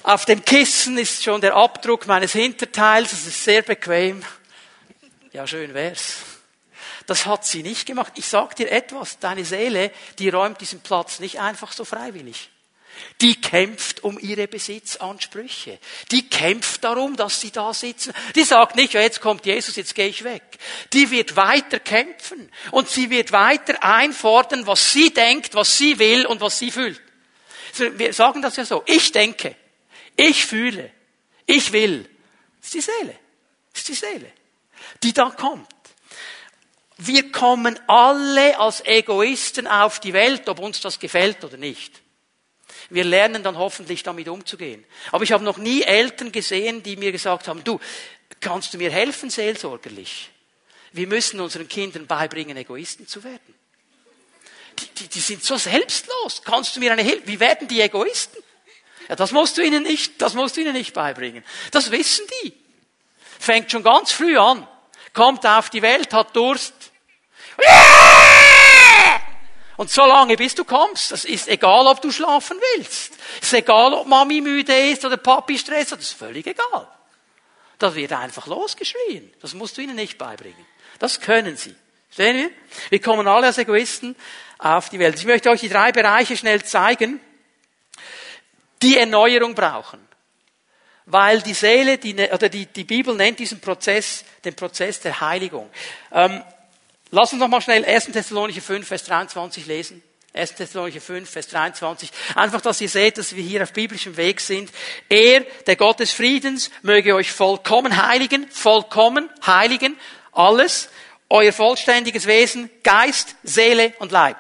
Auf 0.06 0.26
dem 0.26 0.46
Kissen 0.46 1.00
ist 1.00 1.24
schon 1.24 1.42
der 1.42 1.56
Abdruck 1.56 2.06
meines 2.06 2.34
Hinterteils. 2.34 3.10
Das 3.10 3.26
ist 3.26 3.44
sehr 3.44 3.64
bequem. 3.64 4.24
Ja, 5.34 5.48
schön 5.48 5.74
wär's. 5.74 6.18
Das 7.08 7.26
hat 7.26 7.44
sie 7.44 7.64
nicht 7.64 7.88
gemacht. 7.88 8.14
Ich 8.16 8.28
sag 8.28 8.56
dir 8.56 8.70
etwas, 8.70 9.18
deine 9.18 9.44
Seele, 9.44 9.90
die 10.20 10.30
räumt 10.30 10.62
diesen 10.62 10.82
Platz 10.82 11.20
nicht 11.20 11.40
einfach 11.40 11.72
so 11.72 11.86
freiwillig. 11.86 12.52
Die 13.20 13.42
kämpft 13.42 14.04
um 14.04 14.20
ihre 14.20 14.48
Besitzansprüche. 14.48 15.80
Die 16.12 16.30
kämpft 16.30 16.84
darum, 16.84 17.16
dass 17.16 17.42
sie 17.42 17.50
da 17.50 17.74
sitzen. 17.74 18.14
Die 18.36 18.44
sagt 18.44 18.76
nicht, 18.76 18.94
ja, 18.94 19.02
jetzt 19.02 19.22
kommt 19.22 19.48
Jesus, 19.48 19.76
jetzt 19.76 19.96
gehe 19.96 20.08
ich 20.08 20.24
weg. 20.24 20.44
Die 20.94 21.10
wird 21.10 21.36
weiter 21.36 21.80
kämpfen 21.80 22.52
und 22.70 22.88
sie 22.88 23.10
wird 23.10 23.32
weiter 23.32 23.84
einfordern, 23.84 24.68
was 24.68 24.94
sie 24.94 25.12
denkt, 25.12 25.56
was 25.56 25.80
sie 25.80 25.98
will 25.98 26.28
und 26.28 26.42
was 26.42 26.60
sie 26.60 26.70
fühlt. 26.70 27.02
Wir 27.98 28.14
sagen 28.14 28.44
das 28.44 28.56
ja 28.56 28.66
so. 28.66 28.84
Ich 28.86 29.12
denke, 29.12 29.56
ich 30.16 30.46
fühle, 30.46 30.92
ich 31.46 31.72
will. 31.72 32.10
Das 32.60 32.68
ist 32.68 32.74
die 32.74 32.82
Seele. 32.82 33.20
Das 33.72 33.82
ist 33.82 33.88
die 33.90 33.94
Seele, 33.94 34.32
die 35.04 35.14
da 35.14 35.30
kommt. 35.30 35.68
Wir 36.98 37.32
kommen 37.32 37.78
alle 37.88 38.58
als 38.58 38.84
Egoisten 38.86 39.68
auf 39.68 40.00
die 40.00 40.14
Welt, 40.14 40.48
ob 40.48 40.60
uns 40.60 40.80
das 40.80 41.00
gefällt 41.00 41.44
oder 41.44 41.58
nicht. 41.58 42.02
Wir 42.90 43.04
lernen 43.04 43.44
dann 43.44 43.58
hoffentlich 43.58 44.04
damit 44.04 44.28
umzugehen. 44.28 44.86
Aber 45.12 45.24
ich 45.24 45.32
habe 45.32 45.44
noch 45.44 45.58
nie 45.58 45.82
Eltern 45.82 46.32
gesehen, 46.32 46.84
die 46.84 46.96
mir 46.96 47.12
gesagt 47.12 47.48
haben, 47.48 47.64
du, 47.64 47.80
kannst 48.40 48.74
du 48.74 48.78
mir 48.78 48.92
helfen 48.92 49.30
seelsorgerlich? 49.30 50.30
Wir 50.94 51.08
müssen 51.08 51.42
unseren 51.42 51.68
Kindern 51.68 52.08
beibringen, 52.08 52.56
Egoisten 52.56 53.08
zu 53.08 53.24
werden. 53.24 53.54
Die, 54.80 54.88
die, 54.88 55.08
die 55.08 55.20
sind 55.20 55.44
so 55.44 55.58
selbstlos. 55.58 56.42
Kannst 56.46 56.76
du 56.76 56.80
mir 56.80 56.94
eine 56.94 57.02
Hilfe? 57.02 57.28
Wie 57.28 57.40
werden 57.40 57.68
die 57.68 57.82
Egoisten? 57.82 58.42
Ja, 59.10 59.16
das 59.16 59.32
musst 59.32 59.58
du 59.58 59.62
ihnen 59.62 59.84
nicht, 59.84 60.22
das 60.22 60.34
musst 60.34 60.58
du 60.58 60.62
ihnen 60.62 60.74
nicht 60.74 60.94
beibringen. 60.94 61.44
Das 61.72 61.92
wissen 61.92 62.26
die. 62.44 62.54
Fängt 63.40 63.72
schon 63.72 63.84
ganz 63.84 64.12
früh 64.12 64.38
an. 64.38 64.68
Kommt 65.14 65.46
auf 65.46 65.70
die 65.70 65.82
Welt, 65.82 66.14
hat 66.14 66.36
Durst. 66.36 66.74
Und 69.78 69.92
so 69.92 70.06
lange, 70.06 70.38
bis 70.38 70.56
du 70.56 70.64
kommst, 70.64 71.12
das 71.12 71.26
ist 71.26 71.48
egal, 71.48 71.86
ob 71.88 72.02
du 72.02 72.12
schlafen 72.12 72.58
willst. 72.76 73.14
Ist 73.42 73.54
egal, 73.54 73.94
ob 73.94 74.08
Mami 74.08 74.42
müde 74.42 74.76
ist 74.90 75.04
oder 75.06 75.18
Papi 75.18 75.58
Stress 75.58 75.92
hat, 75.92 76.00
das 76.00 76.08
ist 76.08 76.18
völlig 76.18 76.48
egal. 76.48 76.88
Das 77.78 77.96
wird 77.96 78.14
einfach 78.14 78.48
losgeschrien. 78.48 79.34
Das 79.42 79.54
musst 79.54 79.78
du 79.78 79.82
ihnen 79.82 79.96
nicht 79.96 80.18
beibringen. 80.18 80.66
Das 81.00 81.20
können 81.20 81.58
sie. 81.58 81.76
Sehen 82.10 82.38
wir? 82.38 82.50
Wir 82.90 83.02
kommen 83.02 83.28
alle 83.28 83.48
als 83.48 83.58
Egoisten 83.58 84.16
auf 84.58 84.90
die 84.90 85.00
Welt. 85.00 85.20
Ich 85.20 85.26
möchte 85.26 85.50
euch 85.50 85.60
die 85.60 85.70
drei 85.70 85.92
Bereiche 85.92 86.38
schnell 86.38 86.64
zeigen, 86.64 87.20
die 88.82 88.98
Erneuerung 88.98 89.56
brauchen. 89.56 90.00
Weil 91.08 91.42
die 91.42 91.54
Seele, 91.54 91.98
die, 91.98 92.14
ne, 92.14 92.32
oder 92.34 92.50
die, 92.50 92.66
die 92.66 92.84
Bibel 92.84 93.16
nennt 93.16 93.40
diesen 93.40 93.60
Prozess 93.60 94.26
den 94.44 94.56
Prozess 94.56 95.00
der 95.00 95.22
Heiligung. 95.22 95.70
Ähm, 96.12 96.44
Lass 97.12 97.32
uns 97.32 97.40
noch 97.40 97.48
mal 97.48 97.62
schnell 97.62 97.86
1. 97.86 98.06
Thessalonicher 98.06 98.62
5, 98.62 98.88
Vers 98.88 99.04
23 99.04 99.68
lesen. 99.68 100.04
1. 100.34 100.56
Thessalonicher 100.56 101.00
5, 101.00 101.30
Vers 101.30 101.48
23. 101.48 102.12
Einfach, 102.36 102.60
dass 102.60 102.82
ihr 102.82 102.90
seht, 102.90 103.18
dass 103.18 103.36
wir 103.36 103.44
hier 103.44 103.64
auf 103.64 103.72
biblischem 103.72 104.18
Weg 104.18 104.42
sind. 104.42 104.70
Er, 105.08 105.42
der 105.66 105.76
Gott 105.78 106.00
des 106.00 106.12
Friedens, 106.12 106.72
möge 106.82 107.16
euch 107.16 107.32
vollkommen 107.32 108.06
heiligen, 108.06 108.50
vollkommen 108.50 109.30
heiligen, 109.46 109.98
alles, 110.34 110.90
euer 111.30 111.54
vollständiges 111.54 112.28
Wesen, 112.28 112.70
Geist, 112.84 113.36
Seele 113.44 113.94
und 114.00 114.12
Leib. 114.12 114.38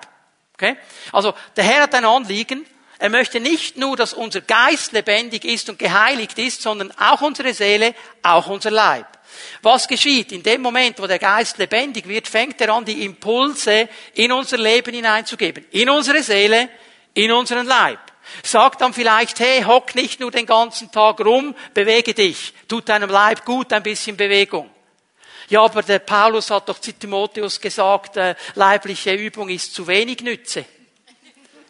Okay? 0.56 0.76
Also, 1.14 1.34
der 1.56 1.64
Herr 1.64 1.84
hat 1.84 1.96
ein 1.96 2.04
Anliegen. 2.04 2.66
Er 3.00 3.10
möchte 3.10 3.40
nicht 3.40 3.78
nur, 3.78 3.98
dass 3.98 4.14
unser 4.14 4.42
Geist 4.42 4.94
lebendig 4.94 5.44
ist 5.44 5.70
und 5.70 5.80
geheiligt 5.80 6.38
ist, 6.40 6.62
sondern 6.62 6.92
auch 6.98 7.22
unsere 7.22 7.54
Seele, 7.54 7.94
auch 8.24 8.48
unser 8.48 8.72
Leib. 8.72 9.08
Was 9.62 9.88
geschieht? 9.88 10.32
In 10.32 10.44
dem 10.44 10.62
Moment, 10.62 11.00
wo 11.00 11.08
der 11.08 11.20
Geist 11.20 11.58
lebendig 11.58 12.08
wird, 12.08 12.28
fängt 12.28 12.62
er 12.62 12.74
an, 12.74 12.86
die 12.86 13.04
Impulse 13.04 13.90
in 14.14 14.32
unser 14.32 14.58
Leben 14.58 14.94
hineinzugeben. 14.94 15.66
In 15.72 15.90
unsere 15.90 16.24
Seele, 16.24 16.70
in 17.14 17.32
unseren 17.32 17.66
Leib. 17.66 18.00
Sagt 18.44 18.82
dann 18.82 18.94
vielleicht, 18.94 19.40
hey, 19.40 19.64
hock 19.64 19.94
nicht 19.96 20.20
nur 20.20 20.32
den 20.32 20.46
ganzen 20.46 20.92
Tag 20.92 21.20
rum, 21.20 21.54
bewege 21.74 22.14
dich. 22.14 22.54
Tut 22.68 22.90
deinem 22.90 23.10
Leib 23.10 23.46
gut 23.46 23.72
ein 23.74 23.84
bisschen 23.84 24.18
Bewegung. 24.18 24.70
Ja, 25.50 25.64
aber 25.64 25.84
der 25.84 26.00
Paulus 26.00 26.50
hat 26.50 26.68
doch 26.70 26.80
zu 26.80 26.92
Timotheus 26.92 27.62
gesagt, 27.62 28.18
äh, 28.18 28.36
leibliche 28.56 29.14
Übung 29.14 29.50
ist 29.50 29.76
zu 29.76 29.86
wenig 29.86 30.22
Nütze. 30.22 30.66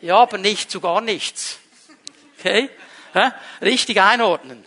Ja, 0.06 0.18
aber 0.18 0.38
nicht 0.38 0.70
zu 0.70 0.80
gar 0.80 1.02
nichts. 1.02 1.58
Okay? 2.38 2.70
Ja? 3.15 3.34
Richtig 3.60 4.00
einordnen. 4.00 4.63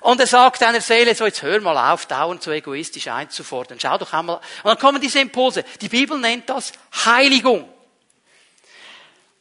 Und 0.00 0.20
er 0.20 0.26
sagt 0.26 0.62
einer 0.62 0.82
Seele, 0.82 1.14
so 1.14 1.24
jetzt 1.24 1.40
hör 1.40 1.58
mal 1.62 1.92
auf, 1.92 2.04
dauernd 2.04 2.42
so 2.42 2.50
egoistisch 2.50 3.08
einzufordern. 3.08 3.80
Schau 3.80 3.96
doch 3.96 4.12
einmal. 4.12 4.36
Und 4.36 4.66
dann 4.66 4.78
kommen 4.78 5.00
diese 5.00 5.20
Impulse. 5.20 5.64
Die 5.80 5.88
Bibel 5.88 6.18
nennt 6.18 6.50
das 6.50 6.72
Heiligung. 7.06 7.72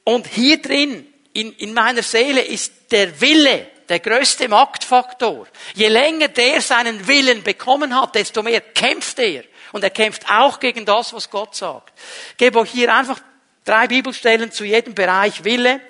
Und 0.05 0.25
hier 0.25 0.61
drin, 0.61 1.05
in, 1.33 1.51
in 1.57 1.73
meiner 1.73 2.01
Seele, 2.01 2.39
ist 2.39 2.89
der 2.89 3.19
Wille 3.19 3.69
der 3.89 3.99
größte 3.99 4.47
Machtfaktor. 4.47 5.47
Je 5.73 5.89
länger 5.89 6.29
der 6.29 6.61
seinen 6.61 7.05
Willen 7.07 7.43
bekommen 7.43 7.93
hat, 7.93 8.15
desto 8.15 8.41
mehr 8.41 8.61
kämpft 8.61 9.19
er. 9.19 9.43
Und 9.73 9.83
er 9.83 9.89
kämpft 9.89 10.31
auch 10.31 10.61
gegen 10.61 10.85
das, 10.85 11.11
was 11.11 11.29
Gott 11.29 11.55
sagt. 11.55 11.91
Ich 12.31 12.37
gebe 12.37 12.59
euch 12.59 12.71
hier 12.71 12.95
einfach 12.95 13.19
drei 13.67 13.87
Bibelstellen 13.87 14.51
zu 14.51 14.63
jedem 14.63 14.95
Bereich 14.95 15.43
Wille. 15.43 15.81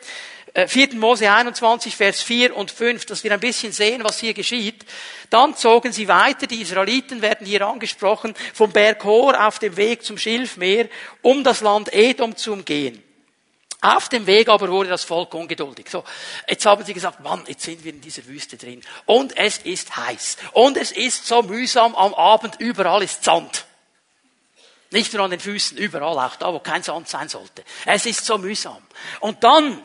4. 0.66 0.92
Äh, 0.92 0.96
Mose 0.96 1.32
21, 1.32 1.96
Vers 1.96 2.24
4 2.24 2.56
und 2.56 2.72
5, 2.72 3.06
dass 3.06 3.24
wir 3.24 3.32
ein 3.32 3.40
bisschen 3.40 3.72
sehen, 3.72 4.04
was 4.04 4.20
hier 4.20 4.34
geschieht. 4.34 4.86
Dann 5.30 5.56
zogen 5.56 5.92
sie 5.92 6.08
weiter, 6.08 6.48
die 6.48 6.62
Israeliten 6.62 7.22
werden 7.22 7.46
hier 7.46 7.68
angesprochen, 7.68 8.34
vom 8.54 8.72
Berg 8.72 9.04
Hor 9.04 9.46
auf 9.46 9.60
dem 9.60 9.78
Weg 9.78 10.04
zum 10.04 10.18
Schilfmeer, 10.18 10.90
um 11.22 11.44
das 11.44 11.62
Land 11.62 11.94
Edom 11.94 12.36
zu 12.36 12.54
umgehen. 12.54 13.04
Auf 13.82 14.10
dem 14.10 14.26
Weg 14.26 14.50
aber 14.50 14.70
wurde 14.70 14.90
das 14.90 15.04
Volk 15.04 15.36
ungeduldig. 15.36 15.88
So, 15.92 16.04
jetzt 16.50 16.66
haben 16.66 16.84
sie 16.84 16.96
gesagt, 16.96 17.20
Mann, 17.20 17.44
jetzt 17.48 17.62
sind 17.62 17.84
wir 17.84 17.94
in 17.94 18.02
dieser 18.02 18.26
Wüste 18.26 18.58
drin. 18.58 18.82
Und 19.06 19.38
es 19.38 19.60
ist 19.60 19.96
heiß. 19.96 20.38
Und 20.54 20.78
es 20.78 20.92
ist 20.92 21.28
so 21.28 21.44
mühsam 21.44 21.94
am 21.94 22.16
Abend, 22.16 22.56
überall 22.58 23.04
ist 23.04 23.24
Sand. 23.24 23.67
Nicht 24.92 25.14
nur 25.14 25.24
an 25.24 25.32
den 25.32 25.40
Füßen, 25.40 25.78
überall, 25.78 26.18
auch 26.18 26.36
da, 26.38 26.54
wo 26.54 26.60
kein 26.60 26.84
Sand 26.84 27.10
sein 27.10 27.28
sollte. 27.28 27.64
Es 27.86 28.06
ist 28.06 28.26
so 28.26 28.38
mühsam. 28.38 28.82
Und 29.20 29.44
dann 29.44 29.82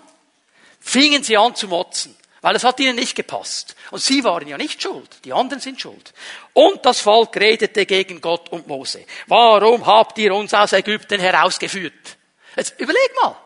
fingen 0.80 1.24
sie 1.24 1.36
an 1.36 1.54
zu 1.56 1.66
motzen, 1.68 2.16
weil 2.40 2.54
es 2.54 2.64
hat 2.64 2.78
ihnen 2.80 2.96
nicht 2.96 3.16
gepasst. 3.16 3.74
Und 3.90 4.00
sie 4.00 4.22
waren 4.22 4.46
ja 4.46 4.56
nicht 4.56 4.80
schuld, 4.80 5.08
die 5.24 5.32
anderen 5.32 5.60
sind 5.60 5.80
schuld. 5.80 6.12
Und 6.52 6.84
das 6.84 7.00
Volk 7.00 7.36
redete 7.36 7.84
gegen 7.86 8.20
Gott 8.20 8.50
und 8.50 8.68
Mose. 8.68 9.04
Warum 9.26 9.86
habt 9.86 10.18
ihr 10.18 10.34
uns 10.34 10.54
aus 10.54 10.72
Ägypten 10.72 11.20
herausgeführt? 11.20 12.16
Jetzt 12.56 12.78
überleg 12.78 13.10
mal, 13.22 13.36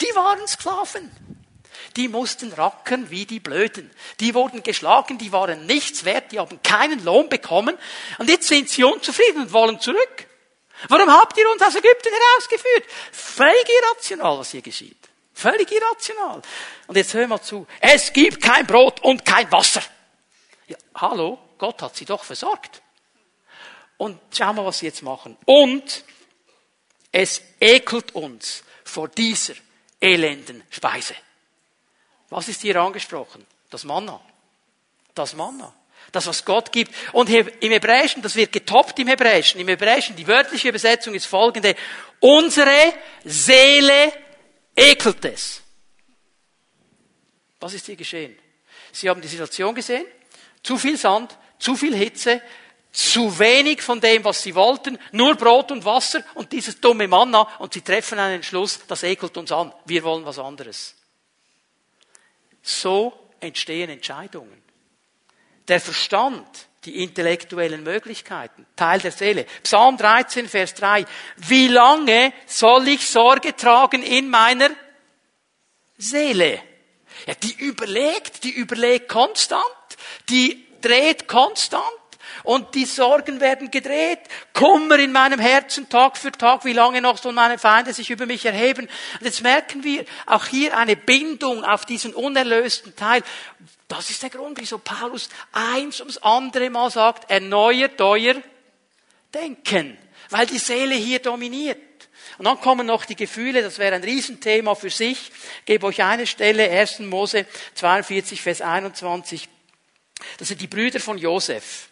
die 0.00 0.14
waren 0.14 0.46
Sklaven. 0.48 1.10
Die 1.96 2.08
mussten 2.08 2.52
rackern 2.52 3.08
wie 3.10 3.24
die 3.24 3.38
Blöden. 3.38 3.88
Die 4.18 4.34
wurden 4.34 4.64
geschlagen, 4.64 5.16
die 5.16 5.30
waren 5.30 5.66
nichts 5.66 6.04
wert, 6.04 6.32
die 6.32 6.40
haben 6.40 6.60
keinen 6.62 7.04
Lohn 7.04 7.28
bekommen. 7.28 7.78
Und 8.18 8.28
jetzt 8.28 8.48
sind 8.48 8.68
sie 8.68 8.82
unzufrieden 8.82 9.42
und 9.42 9.52
wollen 9.52 9.78
zurück. 9.78 10.26
Warum 10.88 11.10
habt 11.10 11.36
ihr 11.36 11.48
uns 11.50 11.62
aus 11.62 11.74
Ägypten 11.74 12.10
herausgeführt? 12.12 12.84
Völlig 13.12 13.68
irrational, 13.68 14.38
was 14.38 14.50
hier 14.50 14.62
geschieht. 14.62 14.98
Völlig 15.32 15.70
irrational. 15.70 16.42
Und 16.86 16.96
jetzt 16.96 17.12
hör 17.14 17.26
mal 17.26 17.42
zu. 17.42 17.66
Es 17.80 18.12
gibt 18.12 18.42
kein 18.42 18.66
Brot 18.66 19.00
und 19.02 19.24
kein 19.24 19.50
Wasser. 19.50 19.82
Ja, 20.68 20.76
hallo, 20.94 21.38
Gott 21.58 21.82
hat 21.82 21.96
sie 21.96 22.04
doch 22.04 22.22
versorgt. 22.22 22.82
Und 23.96 24.20
schau 24.32 24.52
mal, 24.52 24.64
was 24.64 24.78
sie 24.78 24.86
jetzt 24.86 25.02
machen. 25.02 25.36
Und 25.44 26.04
es 27.10 27.42
ekelt 27.60 28.14
uns 28.14 28.64
vor 28.84 29.08
dieser 29.08 29.54
elenden 30.00 30.64
Speise. 30.70 31.14
Was 32.30 32.48
ist 32.48 32.62
hier 32.62 32.76
angesprochen? 32.76 33.46
Das 33.70 33.84
Manna. 33.84 34.20
Das 35.14 35.34
Manna. 35.34 35.72
Das, 36.12 36.26
was 36.26 36.44
Gott 36.44 36.72
gibt. 36.72 36.94
Und 37.12 37.28
im 37.28 37.70
Hebräischen, 37.72 38.22
das 38.22 38.36
wird 38.36 38.52
getoppt 38.52 38.98
im 38.98 39.08
Hebräischen. 39.08 39.60
Im 39.60 39.68
Hebräischen, 39.68 40.16
die 40.16 40.26
wörtliche 40.26 40.68
Übersetzung 40.68 41.14
ist 41.14 41.26
folgende. 41.26 41.74
Unsere 42.20 42.94
Seele 43.24 44.12
ekelt 44.76 45.24
es. 45.24 45.62
Was 47.60 47.74
ist 47.74 47.86
hier 47.86 47.96
geschehen? 47.96 48.38
Sie 48.92 49.08
haben 49.08 49.20
die 49.20 49.28
Situation 49.28 49.74
gesehen, 49.74 50.06
zu 50.62 50.78
viel 50.78 50.96
Sand, 50.96 51.36
zu 51.58 51.76
viel 51.76 51.96
Hitze, 51.96 52.40
zu 52.92 53.38
wenig 53.40 53.82
von 53.82 54.00
dem, 54.00 54.24
was 54.24 54.42
sie 54.42 54.54
wollten, 54.54 54.98
nur 55.10 55.34
Brot 55.34 55.72
und 55.72 55.84
Wasser 55.84 56.22
und 56.34 56.52
dieses 56.52 56.80
dumme 56.80 57.08
Manna 57.08 57.42
und 57.58 57.72
sie 57.74 57.80
treffen 57.80 58.20
einen 58.20 58.36
Entschluss, 58.36 58.80
das 58.86 59.02
ekelt 59.02 59.36
uns 59.36 59.50
an, 59.50 59.72
wir 59.84 60.04
wollen 60.04 60.24
was 60.24 60.38
anderes. 60.38 60.94
So 62.62 63.12
entstehen 63.40 63.90
Entscheidungen. 63.90 64.63
Der 65.68 65.80
Verstand, 65.80 66.46
die 66.84 67.02
intellektuellen 67.02 67.82
Möglichkeiten, 67.82 68.66
Teil 68.76 69.00
der 69.00 69.12
Seele. 69.12 69.46
Psalm 69.62 69.96
13, 69.96 70.48
Vers 70.48 70.74
3. 70.74 71.06
Wie 71.36 71.68
lange 71.68 72.32
soll 72.46 72.88
ich 72.88 73.06
Sorge 73.06 73.56
tragen 73.56 74.02
in 74.02 74.28
meiner 74.28 74.70
Seele? 75.96 76.60
Ja, 77.26 77.34
die 77.34 77.54
überlegt, 77.54 78.44
die 78.44 78.50
überlegt 78.50 79.08
konstant, 79.08 79.64
die 80.28 80.66
dreht 80.82 81.26
konstant 81.26 81.84
und 82.42 82.74
die 82.74 82.84
Sorgen 82.84 83.40
werden 83.40 83.70
gedreht. 83.70 84.20
Kummer 84.52 84.98
in 84.98 85.12
meinem 85.12 85.40
Herzen 85.40 85.88
Tag 85.88 86.18
für 86.18 86.32
Tag, 86.32 86.64
wie 86.64 86.72
lange 86.72 87.00
noch 87.00 87.18
sollen 87.18 87.34
meine 87.34 87.58
Feinde 87.58 87.92
sich 87.92 88.10
über 88.10 88.26
mich 88.26 88.44
erheben? 88.44 88.88
Und 89.18 89.24
jetzt 89.24 89.42
merken 89.42 89.82
wir 89.84 90.04
auch 90.26 90.46
hier 90.46 90.76
eine 90.76 90.96
Bindung 90.96 91.64
auf 91.64 91.86
diesen 91.86 92.12
unerlösten 92.14 92.94
Teil. 92.96 93.22
Das 93.88 94.10
ist 94.10 94.22
der 94.22 94.30
Grund, 94.30 94.58
wieso 94.58 94.78
Paulus 94.78 95.28
eins 95.52 96.00
ums 96.00 96.18
andere 96.18 96.70
Mal 96.70 96.90
sagt, 96.90 97.30
erneuert 97.30 98.00
euer 98.00 98.36
Denken, 99.32 99.98
weil 100.30 100.46
die 100.46 100.58
Seele 100.58 100.94
hier 100.94 101.18
dominiert. 101.18 101.78
Und 102.38 102.46
dann 102.46 102.60
kommen 102.60 102.86
noch 102.86 103.04
die 103.04 103.16
Gefühle, 103.16 103.62
das 103.62 103.78
wäre 103.78 103.94
ein 103.94 104.02
Riesenthema 104.02 104.74
für 104.74 104.90
sich. 104.90 105.30
Ich 105.60 105.64
gebe 105.66 105.86
euch 105.86 106.02
eine 106.02 106.26
Stelle, 106.26 106.68
1. 106.70 107.00
Mose 107.00 107.46
42, 107.74 108.40
Vers 108.40 108.60
21. 108.60 109.48
Das 110.38 110.48
sind 110.48 110.60
die 110.60 110.66
Brüder 110.66 111.00
von 111.00 111.18
Josef, 111.18 111.88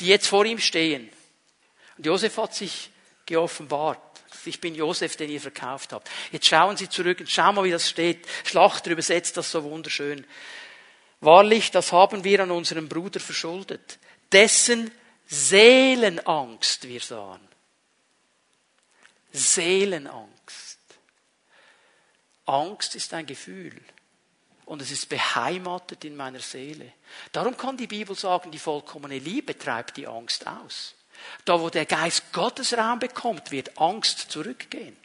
die 0.00 0.06
jetzt 0.06 0.28
vor 0.28 0.44
ihm 0.44 0.58
stehen. 0.58 1.10
Und 1.96 2.06
Josef 2.06 2.36
hat 2.36 2.54
sich 2.54 2.90
geoffenbart. 3.26 4.00
Ich 4.44 4.60
bin 4.60 4.74
Josef, 4.74 5.16
den 5.16 5.30
ihr 5.30 5.40
verkauft 5.40 5.92
habt. 5.92 6.08
Jetzt 6.30 6.46
schauen 6.46 6.76
Sie 6.76 6.88
zurück 6.88 7.18
und 7.20 7.28
schauen 7.28 7.56
mal, 7.56 7.64
wie 7.64 7.70
das 7.70 7.88
steht. 7.88 8.26
Schlachter 8.44 8.92
übersetzt 8.92 9.36
das 9.36 9.50
so 9.50 9.64
wunderschön. 9.64 10.24
Wahrlich, 11.20 11.70
das 11.70 11.92
haben 11.92 12.24
wir 12.24 12.42
an 12.42 12.50
unserem 12.50 12.88
Bruder 12.88 13.20
verschuldet, 13.20 13.98
dessen 14.32 14.90
Seelenangst 15.26 16.86
wir 16.86 17.00
sahen. 17.00 17.40
Seelenangst. 19.32 20.78
Angst 22.44 22.94
ist 22.94 23.12
ein 23.12 23.26
Gefühl. 23.26 23.82
und 24.66 24.82
es 24.82 24.90
ist 24.90 25.08
beheimatet 25.08 26.04
in 26.04 26.16
meiner 26.16 26.40
Seele. 26.40 26.92
Darum 27.32 27.56
kann 27.56 27.76
die 27.76 27.86
Bibel 27.86 28.16
sagen, 28.16 28.50
die 28.50 28.58
vollkommene 28.58 29.18
Liebe 29.18 29.56
treibt 29.56 29.96
die 29.96 30.06
Angst 30.06 30.46
aus. 30.46 30.94
Da, 31.44 31.58
wo 31.58 31.70
der 31.70 31.86
Geist 31.86 32.32
Gottes 32.32 32.76
Raum 32.76 32.98
bekommt, 32.98 33.50
wird 33.52 33.78
Angst 33.78 34.18
zurückgehen. 34.30 34.96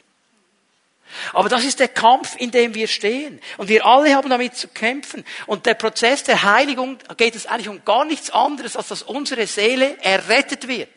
Aber 1.32 1.48
das 1.48 1.64
ist 1.64 1.80
der 1.80 1.88
Kampf, 1.88 2.36
in 2.38 2.50
dem 2.50 2.74
wir 2.74 2.88
stehen. 2.88 3.40
Und 3.56 3.68
wir 3.68 3.84
alle 3.84 4.14
haben 4.14 4.30
damit 4.30 4.56
zu 4.56 4.68
kämpfen. 4.68 5.24
Und 5.46 5.66
der 5.66 5.74
Prozess 5.74 6.22
der 6.24 6.42
Heiligung 6.42 6.98
geht 7.16 7.34
es 7.34 7.46
eigentlich 7.46 7.68
um 7.68 7.84
gar 7.84 8.04
nichts 8.04 8.30
anderes, 8.30 8.76
als 8.76 8.88
dass 8.88 9.02
unsere 9.02 9.46
Seele 9.46 9.96
errettet 10.02 10.68
wird, 10.68 10.90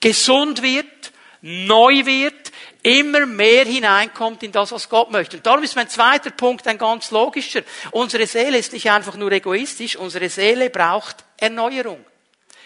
gesund 0.00 0.62
wird, 0.62 1.12
neu 1.40 2.06
wird, 2.06 2.52
immer 2.82 3.24
mehr 3.24 3.64
hineinkommt 3.64 4.42
in 4.42 4.52
das, 4.52 4.70
was 4.70 4.88
Gott 4.88 5.10
möchte. 5.10 5.38
Und 5.38 5.46
darum 5.46 5.64
ist 5.64 5.74
mein 5.74 5.88
zweiter 5.88 6.30
Punkt 6.30 6.66
ein 6.68 6.78
ganz 6.78 7.10
logischer. 7.10 7.62
Unsere 7.90 8.26
Seele 8.26 8.58
ist 8.58 8.72
nicht 8.72 8.90
einfach 8.90 9.16
nur 9.16 9.32
egoistisch, 9.32 9.96
unsere 9.96 10.28
Seele 10.28 10.68
braucht 10.68 11.24
Erneuerung. 11.38 12.04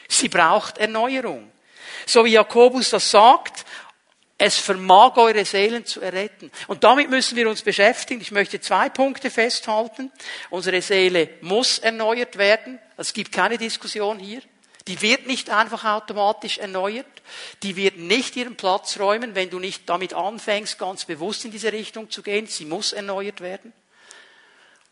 Sie 0.08 0.28
braucht 0.28 0.78
Erneuerung. 0.78 1.52
So 2.06 2.24
wie 2.24 2.32
Jakobus 2.32 2.90
das 2.90 3.10
sagt, 3.10 3.64
es 4.38 4.56
vermag 4.56 5.16
eure 5.16 5.44
Seelen 5.44 5.84
zu 5.84 6.00
erretten. 6.00 6.52
Und 6.68 6.84
damit 6.84 7.10
müssen 7.10 7.36
wir 7.36 7.48
uns 7.48 7.62
beschäftigen. 7.62 8.20
Ich 8.20 8.30
möchte 8.30 8.60
zwei 8.60 8.88
Punkte 8.88 9.30
festhalten. 9.30 10.12
Unsere 10.48 10.80
Seele 10.80 11.28
muss 11.40 11.80
erneuert 11.80 12.38
werden. 12.38 12.78
Es 12.96 13.12
gibt 13.12 13.32
keine 13.32 13.58
Diskussion 13.58 14.20
hier. 14.20 14.40
Die 14.86 15.02
wird 15.02 15.26
nicht 15.26 15.50
einfach 15.50 15.84
automatisch 15.84 16.58
erneuert. 16.58 17.06
Die 17.64 17.74
wird 17.74 17.98
nicht 17.98 18.36
ihren 18.36 18.56
Platz 18.56 18.98
räumen, 18.98 19.34
wenn 19.34 19.50
du 19.50 19.58
nicht 19.58 19.88
damit 19.88 20.14
anfängst, 20.14 20.78
ganz 20.78 21.04
bewusst 21.04 21.44
in 21.44 21.50
diese 21.50 21.72
Richtung 21.72 22.08
zu 22.08 22.22
gehen. 22.22 22.46
Sie 22.46 22.64
muss 22.64 22.92
erneuert 22.92 23.40
werden. 23.40 23.72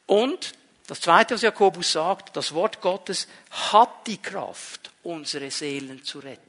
Und 0.06 0.52
das 0.88 1.00
Zweite, 1.00 1.34
was 1.34 1.42
Jakobus 1.42 1.92
sagt, 1.92 2.36
das 2.36 2.52
Wort 2.52 2.80
Gottes 2.80 3.28
hat 3.50 4.06
die 4.06 4.20
Kraft, 4.20 4.90
unsere 5.04 5.50
Seelen 5.50 6.04
zu 6.04 6.18
retten. 6.18 6.45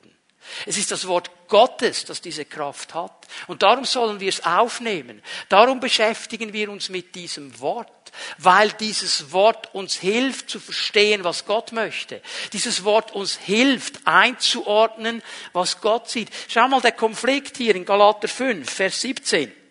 Es 0.65 0.77
ist 0.77 0.91
das 0.91 1.07
Wort 1.07 1.31
Gottes, 1.47 2.05
das 2.05 2.21
diese 2.21 2.45
Kraft 2.45 2.93
hat. 2.93 3.27
Und 3.47 3.63
darum 3.63 3.85
sollen 3.85 4.19
wir 4.19 4.29
es 4.29 4.45
aufnehmen. 4.45 5.21
Darum 5.49 5.79
beschäftigen 5.79 6.53
wir 6.53 6.69
uns 6.69 6.89
mit 6.89 7.15
diesem 7.15 7.59
Wort, 7.59 7.91
weil 8.37 8.71
dieses 8.73 9.31
Wort 9.31 9.73
uns 9.73 9.95
hilft 9.95 10.49
zu 10.49 10.59
verstehen, 10.59 11.23
was 11.23 11.45
Gott 11.45 11.71
möchte. 11.71 12.21
Dieses 12.53 12.83
Wort 12.83 13.13
uns 13.13 13.37
hilft 13.37 14.05
einzuordnen, 14.05 15.21
was 15.53 15.81
Gott 15.81 16.09
sieht. 16.09 16.29
Schau 16.47 16.67
mal 16.67 16.81
der 16.81 16.91
Konflikt 16.93 17.57
hier 17.57 17.75
in 17.75 17.85
Galater 17.85 18.27
5, 18.27 18.69
Vers 18.69 19.01
17. 19.01 19.66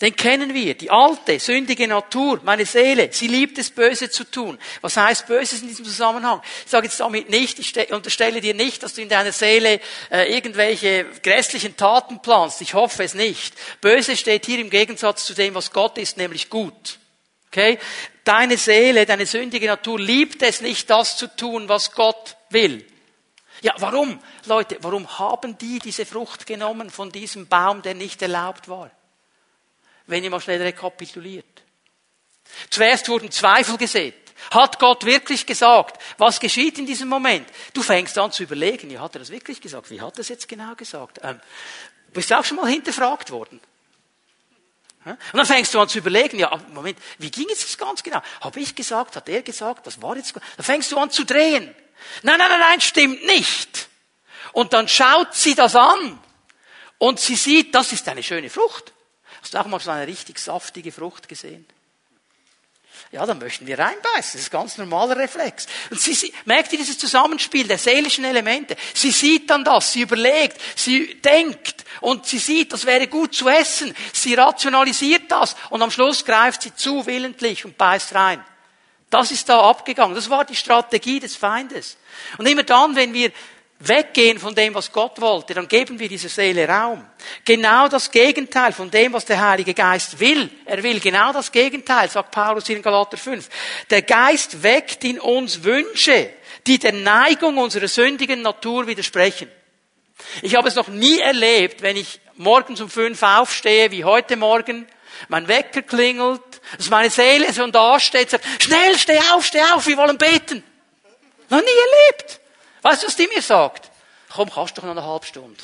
Den 0.00 0.16
kennen 0.16 0.52
wir. 0.54 0.74
Die 0.74 0.90
alte, 0.90 1.38
sündige 1.38 1.86
Natur, 1.86 2.40
meine 2.42 2.66
Seele, 2.66 3.10
sie 3.12 3.28
liebt 3.28 3.58
es, 3.58 3.70
Böse 3.70 4.10
zu 4.10 4.24
tun. 4.24 4.58
Was 4.80 4.96
heißt 4.96 5.28
Böses 5.28 5.62
in 5.62 5.68
diesem 5.68 5.84
Zusammenhang? 5.84 6.42
Ich 6.64 6.70
sage 6.70 6.86
jetzt 6.86 6.98
damit 6.98 7.30
nicht, 7.30 7.60
ich 7.60 7.92
unterstelle 7.92 8.40
dir 8.40 8.54
nicht, 8.54 8.82
dass 8.82 8.94
du 8.94 9.02
in 9.02 9.08
deiner 9.08 9.30
Seele 9.30 9.80
äh, 10.10 10.34
irgendwelche 10.34 11.04
grässlichen 11.22 11.76
Taten 11.76 12.20
planst. 12.20 12.60
Ich 12.60 12.74
hoffe 12.74 13.04
es 13.04 13.14
nicht. 13.14 13.54
Böse 13.80 14.16
steht 14.16 14.46
hier 14.46 14.58
im 14.58 14.68
Gegensatz 14.68 15.26
zu 15.26 15.34
dem, 15.34 15.54
was 15.54 15.70
Gott 15.70 15.96
ist, 15.96 16.16
nämlich 16.16 16.50
gut. 16.50 16.98
Okay? 17.52 17.78
Deine 18.24 18.56
Seele, 18.56 19.06
deine 19.06 19.26
sündige 19.26 19.68
Natur 19.68 20.00
liebt 20.00 20.42
es 20.42 20.60
nicht, 20.60 20.90
das 20.90 21.16
zu 21.16 21.28
tun, 21.28 21.68
was 21.68 21.92
Gott 21.92 22.36
will. 22.50 22.84
Ja, 23.60 23.72
warum? 23.78 24.18
Leute, 24.46 24.76
warum 24.80 25.20
haben 25.20 25.56
die 25.56 25.78
diese 25.78 26.04
Frucht 26.04 26.46
genommen 26.46 26.90
von 26.90 27.12
diesem 27.12 27.46
Baum, 27.46 27.80
der 27.80 27.94
nicht 27.94 28.20
erlaubt 28.22 28.68
war? 28.68 28.90
Wenn 30.06 30.24
ihr 30.24 30.30
mal 30.30 30.40
schnell 30.40 30.60
rekapituliert. 30.60 31.62
Zuerst 32.70 33.08
wurden 33.08 33.30
Zweifel 33.30 33.76
gesät. 33.76 34.14
Hat 34.50 34.78
Gott 34.78 35.04
wirklich 35.04 35.46
gesagt? 35.46 36.00
Was 36.18 36.38
geschieht 36.38 36.78
in 36.78 36.86
diesem 36.86 37.08
Moment? 37.08 37.48
Du 37.72 37.82
fängst 37.82 38.16
an 38.18 38.32
zu 38.32 38.42
überlegen, 38.42 38.90
ja, 38.90 39.00
hat 39.00 39.16
er 39.16 39.20
das 39.20 39.30
wirklich 39.30 39.60
gesagt? 39.60 39.90
Wie 39.90 40.00
hat 40.00 40.14
er 40.16 40.20
es 40.20 40.28
jetzt 40.28 40.48
genau 40.48 40.74
gesagt? 40.74 41.20
Ähm, 41.22 41.40
bist 42.12 42.30
du 42.30 42.38
auch 42.38 42.44
schon 42.44 42.58
mal 42.58 42.68
hinterfragt 42.68 43.30
worden? 43.30 43.60
Und 45.04 45.18
dann 45.34 45.44
fängst 45.46 45.74
du 45.74 45.80
an 45.80 45.88
zu 45.88 45.98
überlegen, 45.98 46.38
ja, 46.38 46.50
Moment, 46.72 46.98
wie 47.18 47.30
ging 47.30 47.46
es 47.50 47.60
jetzt 47.60 47.78
ganz 47.78 48.02
genau? 48.02 48.22
Habe 48.40 48.60
ich 48.60 48.74
gesagt, 48.74 49.16
hat 49.16 49.28
er 49.28 49.42
gesagt, 49.42 49.86
was 49.86 50.00
war 50.00 50.16
jetzt? 50.16 50.34
Dann 50.34 50.64
fängst 50.64 50.90
du 50.92 50.96
an 50.96 51.10
zu 51.10 51.24
drehen. 51.24 51.74
Nein, 52.22 52.38
nein, 52.38 52.48
nein, 52.48 52.60
nein, 52.60 52.80
stimmt 52.80 53.24
nicht. 53.26 53.88
Und 54.52 54.72
dann 54.72 54.88
schaut 54.88 55.34
sie 55.34 55.54
das 55.54 55.76
an 55.76 56.18
und 56.98 57.20
sie 57.20 57.36
sieht, 57.36 57.74
das 57.74 57.92
ist 57.92 58.08
eine 58.08 58.22
schöne 58.22 58.48
Frucht. 58.48 58.93
Hast 59.44 59.52
du 59.52 59.58
auch 59.58 59.66
mal 59.66 59.78
so 59.78 59.90
eine 59.90 60.06
richtig 60.06 60.38
saftige 60.38 60.90
Frucht 60.90 61.28
gesehen? 61.28 61.66
Ja, 63.12 63.26
dann 63.26 63.38
möchten 63.38 63.66
wir 63.66 63.78
reinbeißen. 63.78 64.32
Das 64.32 64.34
ist 64.36 64.48
ein 64.48 64.58
ganz 64.58 64.78
normaler 64.78 65.18
Reflex. 65.18 65.66
Und 65.90 66.00
sie, 66.00 66.14
sie 66.14 66.32
merkt 66.46 66.72
ihr 66.72 66.78
dieses 66.78 66.96
Zusammenspiel 66.96 67.68
der 67.68 67.76
seelischen 67.76 68.24
Elemente? 68.24 68.74
Sie 68.94 69.10
sieht 69.10 69.50
dann 69.50 69.62
das, 69.62 69.92
sie 69.92 70.00
überlegt, 70.00 70.58
sie 70.74 71.20
denkt 71.20 71.84
und 72.00 72.24
sie 72.24 72.38
sieht, 72.38 72.72
das 72.72 72.86
wäre 72.86 73.06
gut 73.06 73.34
zu 73.34 73.46
essen. 73.46 73.94
Sie 74.14 74.32
rationalisiert 74.32 75.30
das 75.30 75.56
und 75.68 75.82
am 75.82 75.90
Schluss 75.90 76.24
greift 76.24 76.62
sie 76.62 76.74
zu 76.74 77.04
willentlich 77.04 77.66
und 77.66 77.76
beißt 77.76 78.14
rein. 78.14 78.42
Das 79.10 79.30
ist 79.30 79.46
da 79.50 79.60
abgegangen. 79.60 80.14
Das 80.14 80.30
war 80.30 80.46
die 80.46 80.56
Strategie 80.56 81.20
des 81.20 81.36
Feindes. 81.36 81.98
Und 82.38 82.48
immer 82.48 82.62
dann, 82.62 82.96
wenn 82.96 83.12
wir 83.12 83.30
weggehen 83.88 84.38
von 84.38 84.54
dem, 84.54 84.74
was 84.74 84.92
Gott 84.92 85.20
wollte, 85.20 85.54
dann 85.54 85.68
geben 85.68 85.98
wir 85.98 86.08
dieser 86.08 86.28
Seele 86.28 86.68
Raum. 86.68 87.04
Genau 87.44 87.88
das 87.88 88.10
Gegenteil 88.10 88.72
von 88.72 88.90
dem, 88.90 89.12
was 89.12 89.24
der 89.24 89.40
Heilige 89.40 89.74
Geist 89.74 90.18
will. 90.20 90.50
Er 90.64 90.82
will 90.82 91.00
genau 91.00 91.32
das 91.32 91.50
Gegenteil, 91.52 92.08
sagt 92.08 92.30
Paulus 92.30 92.68
in 92.68 92.82
Galater 92.82 93.16
5. 93.16 93.48
Der 93.90 94.02
Geist 94.02 94.62
weckt 94.62 95.04
in 95.04 95.20
uns 95.20 95.62
Wünsche, 95.64 96.30
die 96.66 96.78
der 96.78 96.92
Neigung 96.92 97.58
unserer 97.58 97.88
sündigen 97.88 98.42
Natur 98.42 98.86
widersprechen. 98.86 99.50
Ich 100.42 100.54
habe 100.54 100.68
es 100.68 100.74
noch 100.74 100.88
nie 100.88 101.18
erlebt, 101.18 101.82
wenn 101.82 101.96
ich 101.96 102.20
morgens 102.36 102.80
um 102.80 102.88
fünf 102.88 103.22
aufstehe, 103.22 103.90
wie 103.90 104.04
heute 104.04 104.36
Morgen, 104.36 104.86
mein 105.28 105.48
Wecker 105.48 105.82
klingelt, 105.82 106.40
dass 106.76 106.90
meine 106.90 107.10
Seele 107.10 107.52
so 107.52 107.66
da 107.66 108.00
steht, 108.00 108.30
sagt, 108.30 108.44
schnell, 108.62 108.98
steh 108.98 109.18
auf, 109.32 109.44
steh 109.44 109.62
auf, 109.74 109.86
wir 109.86 109.96
wollen 109.96 110.18
beten. 110.18 110.62
Noch 111.50 111.60
nie 111.60 111.66
erlebt. 111.66 112.40
Weißt 112.84 113.02
du, 113.02 113.06
was 113.06 113.16
die 113.16 113.26
mir 113.28 113.40
sagt? 113.40 113.90
Komm, 114.30 114.50
kannst 114.50 114.76
du 114.76 114.82
doch 114.82 114.88
noch 114.88 114.96
eine 114.96 115.06
halbe 115.06 115.24
Stunde. 115.24 115.56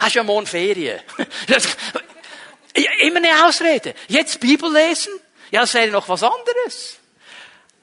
Hast 0.00 0.14
ja 0.14 0.22
morgen 0.22 0.46
Ferien. 0.46 0.98
Immer 3.02 3.18
eine 3.18 3.44
Ausrede. 3.44 3.94
Jetzt 4.08 4.40
Bibel 4.40 4.72
lesen? 4.72 5.12
Ja, 5.50 5.60
das 5.60 5.74
wäre 5.74 5.90
noch 5.90 6.08
was 6.08 6.22
anderes. 6.22 6.96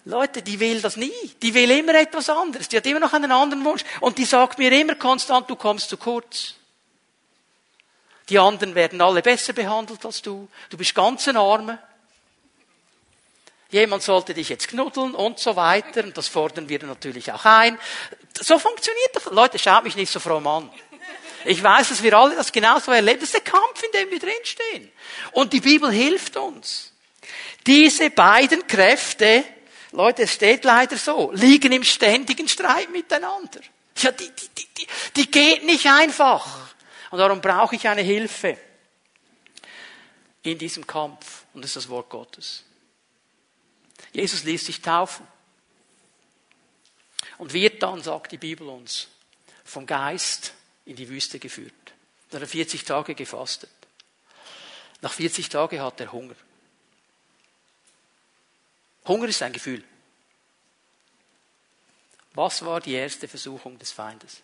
Leute, 0.06 0.42
die 0.42 0.60
will 0.60 0.82
das 0.82 0.98
nie. 0.98 1.14
Die 1.44 1.54
will 1.54 1.70
immer 1.70 1.94
etwas 1.94 2.30
anderes. 2.30 2.68
Die 2.68 2.78
hat 2.78 2.86
immer 2.86 3.00
noch 3.00 3.14
einen 3.14 3.32
anderen 3.32 3.64
Wunsch. 3.64 3.84
Und 4.02 4.18
die 4.18 4.26
sagt 4.26 4.58
mir 4.58 4.72
immer 4.72 4.96
konstant, 4.96 5.50
du 5.50 5.56
kommst 5.56 5.90
zu 5.90 5.98
kurz. 5.98 6.56
Die 8.30 8.40
anderen 8.40 8.74
werden 8.76 9.00
alle 9.00 9.22
besser 9.22 9.54
behandelt 9.54 10.06
als 10.06 10.22
du. 10.22 10.50
Du 10.70 10.78
bist 10.78 10.94
ganz 10.96 11.28
ein 11.28 11.38
Armer 11.38 11.80
jemand 13.74 14.04
sollte 14.04 14.34
dich 14.34 14.50
jetzt 14.50 14.70
knuddeln 14.70 15.16
und 15.16 15.40
so 15.40 15.56
weiter. 15.56 16.04
Und 16.04 16.18
das 16.18 16.30
fordern 16.30 16.70
wir 16.70 16.82
natürlich 16.86 17.32
auch 17.32 17.44
ein. 17.44 17.78
So 18.42 18.60
funktioniert 18.60 19.10
das. 19.14 19.26
Leute, 19.26 19.60
schaut 19.60 19.84
mich 19.84 19.96
nicht 19.96 20.12
so 20.12 20.20
fromm 20.20 20.48
an. 20.48 20.70
Ich 21.46 21.62
weiß, 21.62 21.90
dass 21.90 22.02
wir 22.02 22.18
alle 22.18 22.36
das 22.36 22.52
genauso 22.52 22.92
erleben. 22.92 23.20
Das 23.20 23.30
ist 23.30 23.36
der 23.36 23.42
Kampf, 23.42 23.84
in 23.84 23.92
dem 23.92 24.10
wir 24.10 24.20
drinstehen. 24.20 24.92
Und 25.34 25.54
die 25.54 25.60
Bibel 25.60 25.92
hilft 25.92 26.38
uns. 26.38 26.92
Diese 27.68 28.10
beiden 28.10 28.66
Kräfte, 28.68 29.44
Leute, 29.92 30.24
es 30.24 30.34
steht 30.34 30.64
leider 30.64 30.98
so, 30.98 31.32
liegen 31.34 31.72
im 31.72 31.84
ständigen 31.84 32.48
Streit 32.48 32.90
miteinander. 32.90 33.62
Ja, 33.98 34.12
die, 34.12 34.30
die, 34.30 34.50
die, 34.58 34.68
die, 34.78 34.88
die 35.16 35.32
geht 35.32 35.64
nicht 35.64 35.86
einfach. 35.86 36.74
Und 37.12 37.20
darum 37.20 37.42
brauche 37.42 37.76
ich 37.76 37.88
eine 37.88 38.02
Hilfe 38.02 38.58
in 40.42 40.58
diesem 40.58 40.86
Kampf. 40.88 41.46
Und 41.54 41.62
das 41.64 41.72
ist 41.72 41.76
das 41.76 41.90
Wort 41.90 42.10
Gottes. 42.10 42.64
Jesus 44.12 44.44
ließ 44.44 44.66
sich 44.66 44.82
taufen. 44.82 45.28
Und 47.38 47.54
wird 47.54 47.82
dann, 47.84 48.02
sagt 48.02 48.32
die 48.32 48.38
Bibel 48.38 48.68
uns, 48.68 49.08
vom 49.64 49.86
Geist 49.86 50.54
in 50.86 50.96
die 50.96 51.10
Wüste 51.10 51.40
geführt. 51.40 51.74
Dann 52.30 52.42
hat 52.42 52.48
er 52.48 52.52
40 52.52 52.84
Tage 52.84 53.16
gefastet. 53.16 53.70
Nach 55.02 55.12
40 55.12 55.50
Tagen 55.50 55.82
hat 55.82 56.00
er 56.00 56.12
Hunger. 56.12 56.36
Hunger 59.06 59.28
ist 59.28 59.42
ein 59.42 59.54
Gefühl. 59.54 59.84
Was 62.34 62.66
war 62.66 62.82
die 62.82 62.94
erste 62.94 63.28
Versuchung 63.28 63.78
des 63.78 63.92
Feindes? 63.92 64.42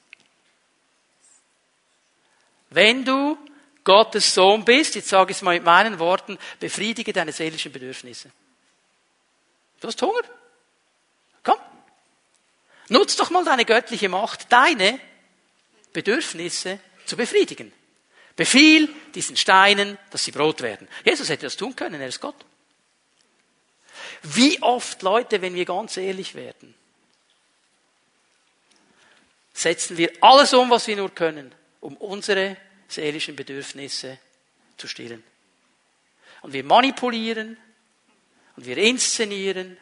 Wenn 2.69 3.03
du 3.03 3.37
Gottes 3.83 4.33
Sohn 4.33 4.63
bist, 4.63 4.95
jetzt 4.95 5.09
sage 5.09 5.31
ich 5.31 5.37
es 5.37 5.41
mal 5.41 5.55
mit 5.55 5.63
meinen 5.63 5.97
Worten, 5.97 6.37
befriedige 6.59 7.13
deine 7.13 7.31
seelischen 7.31 7.71
Bedürfnisse. 7.71 8.29
Du 9.79 9.87
hast 9.87 10.01
Hunger? 10.01 10.21
Nutz 12.89 13.15
doch 13.15 13.29
mal 13.29 13.45
deine 13.45 13.65
göttliche 13.65 14.09
Macht, 14.09 14.51
deine 14.51 14.99
Bedürfnisse 15.93 16.79
zu 17.05 17.15
befriedigen. 17.17 17.71
Befiehl 18.35 18.89
diesen 19.15 19.37
Steinen, 19.37 19.97
dass 20.11 20.23
sie 20.23 20.31
Brot 20.31 20.61
werden. 20.61 20.87
Jesus 21.03 21.29
hätte 21.29 21.45
das 21.45 21.57
tun 21.57 21.75
können, 21.75 21.99
er 21.99 22.07
ist 22.07 22.21
Gott. 22.21 22.45
Wie 24.23 24.61
oft, 24.61 25.01
Leute, 25.01 25.41
wenn 25.41 25.55
wir 25.55 25.65
ganz 25.65 25.97
ehrlich 25.97 26.35
werden, 26.35 26.73
setzen 29.53 29.97
wir 29.97 30.11
alles 30.21 30.53
um, 30.53 30.69
was 30.69 30.87
wir 30.87 30.95
nur 30.95 31.13
können, 31.13 31.53
um 31.81 31.97
unsere 31.97 32.57
seelischen 32.87 33.35
Bedürfnisse 33.35 34.17
zu 34.77 34.87
stillen. 34.87 35.23
Und 36.41 36.53
wir 36.53 36.63
manipulieren 36.63 37.57
und 38.55 38.65
wir 38.65 38.77
inszenieren 38.77 39.77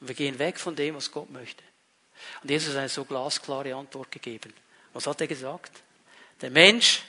und 0.00 0.08
wir 0.08 0.14
gehen 0.14 0.38
weg 0.38 0.58
von 0.58 0.74
dem, 0.74 0.96
was 0.96 1.12
Gott 1.12 1.30
möchte. 1.30 1.62
Und 2.42 2.50
Jesus 2.50 2.70
hat 2.70 2.80
eine 2.80 2.88
so 2.88 3.04
glasklare 3.04 3.74
Antwort 3.74 4.10
gegeben. 4.10 4.52
Was 4.92 5.06
hat 5.06 5.20
er 5.20 5.26
gesagt? 5.26 5.72
Der 6.40 6.50
Mensch 6.50 7.02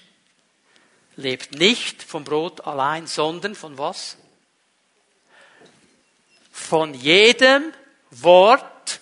lebt 1.16 1.54
nicht 1.54 2.02
vom 2.02 2.24
Brot 2.24 2.62
allein, 2.66 3.08
sondern 3.08 3.56
von 3.56 3.78
was? 3.78 4.18
Von 6.52 6.94
jedem 6.94 7.74
Wort, 8.12 9.00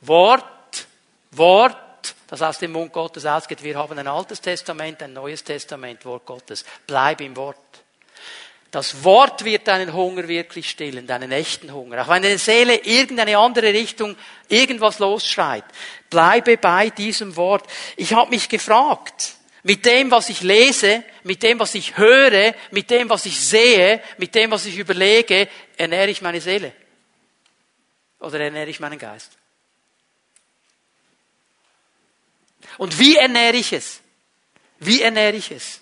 Wort, 0.00 0.86
Wort, 1.32 2.14
das 2.28 2.42
aus 2.42 2.58
dem 2.58 2.72
Mund 2.72 2.92
Gottes 2.92 3.24
ausgeht. 3.24 3.62
Wir 3.62 3.76
haben 3.76 3.98
ein 3.98 4.08
altes 4.08 4.40
Testament, 4.40 5.02
ein 5.02 5.12
neues 5.12 5.44
Testament, 5.44 6.04
Wort 6.04 6.26
Gottes. 6.26 6.64
Bleib 6.86 7.20
im 7.20 7.36
Wort. 7.36 7.56
Das 8.70 9.02
Wort 9.02 9.44
wird 9.44 9.66
deinen 9.66 9.94
Hunger 9.94 10.28
wirklich 10.28 10.68
stillen, 10.68 11.06
deinen 11.06 11.32
echten 11.32 11.72
Hunger. 11.72 12.02
Auch 12.02 12.08
wenn 12.08 12.22
deine 12.22 12.36
Seele 12.36 12.76
irgendeine 12.76 13.38
andere 13.38 13.72
Richtung 13.72 14.14
irgendwas 14.48 14.98
losschreit, 14.98 15.64
bleibe 16.10 16.58
bei 16.58 16.90
diesem 16.90 17.34
Wort. 17.36 17.66
Ich 17.96 18.12
habe 18.12 18.30
mich 18.30 18.48
gefragt, 18.48 19.36
mit 19.62 19.86
dem, 19.86 20.10
was 20.10 20.28
ich 20.28 20.42
lese, 20.42 21.02
mit 21.24 21.42
dem, 21.42 21.58
was 21.58 21.74
ich 21.74 21.96
höre, 21.96 22.54
mit 22.70 22.90
dem, 22.90 23.08
was 23.08 23.26
ich 23.26 23.40
sehe, 23.40 24.02
mit 24.18 24.34
dem, 24.34 24.50
was 24.50 24.66
ich 24.66 24.78
überlege, 24.78 25.48
ernähre 25.76 26.10
ich 26.10 26.22
meine 26.22 26.40
Seele. 26.40 26.72
Oder 28.20 28.40
ernähre 28.40 28.68
ich 28.68 28.80
meinen 28.80 28.98
Geist? 28.98 29.32
Und 32.76 32.98
wie 32.98 33.16
ernähre 33.16 33.56
ich 33.56 33.72
es? 33.72 34.00
Wie 34.78 35.02
ernähre 35.02 35.36
ich 35.36 35.50
es? 35.50 35.80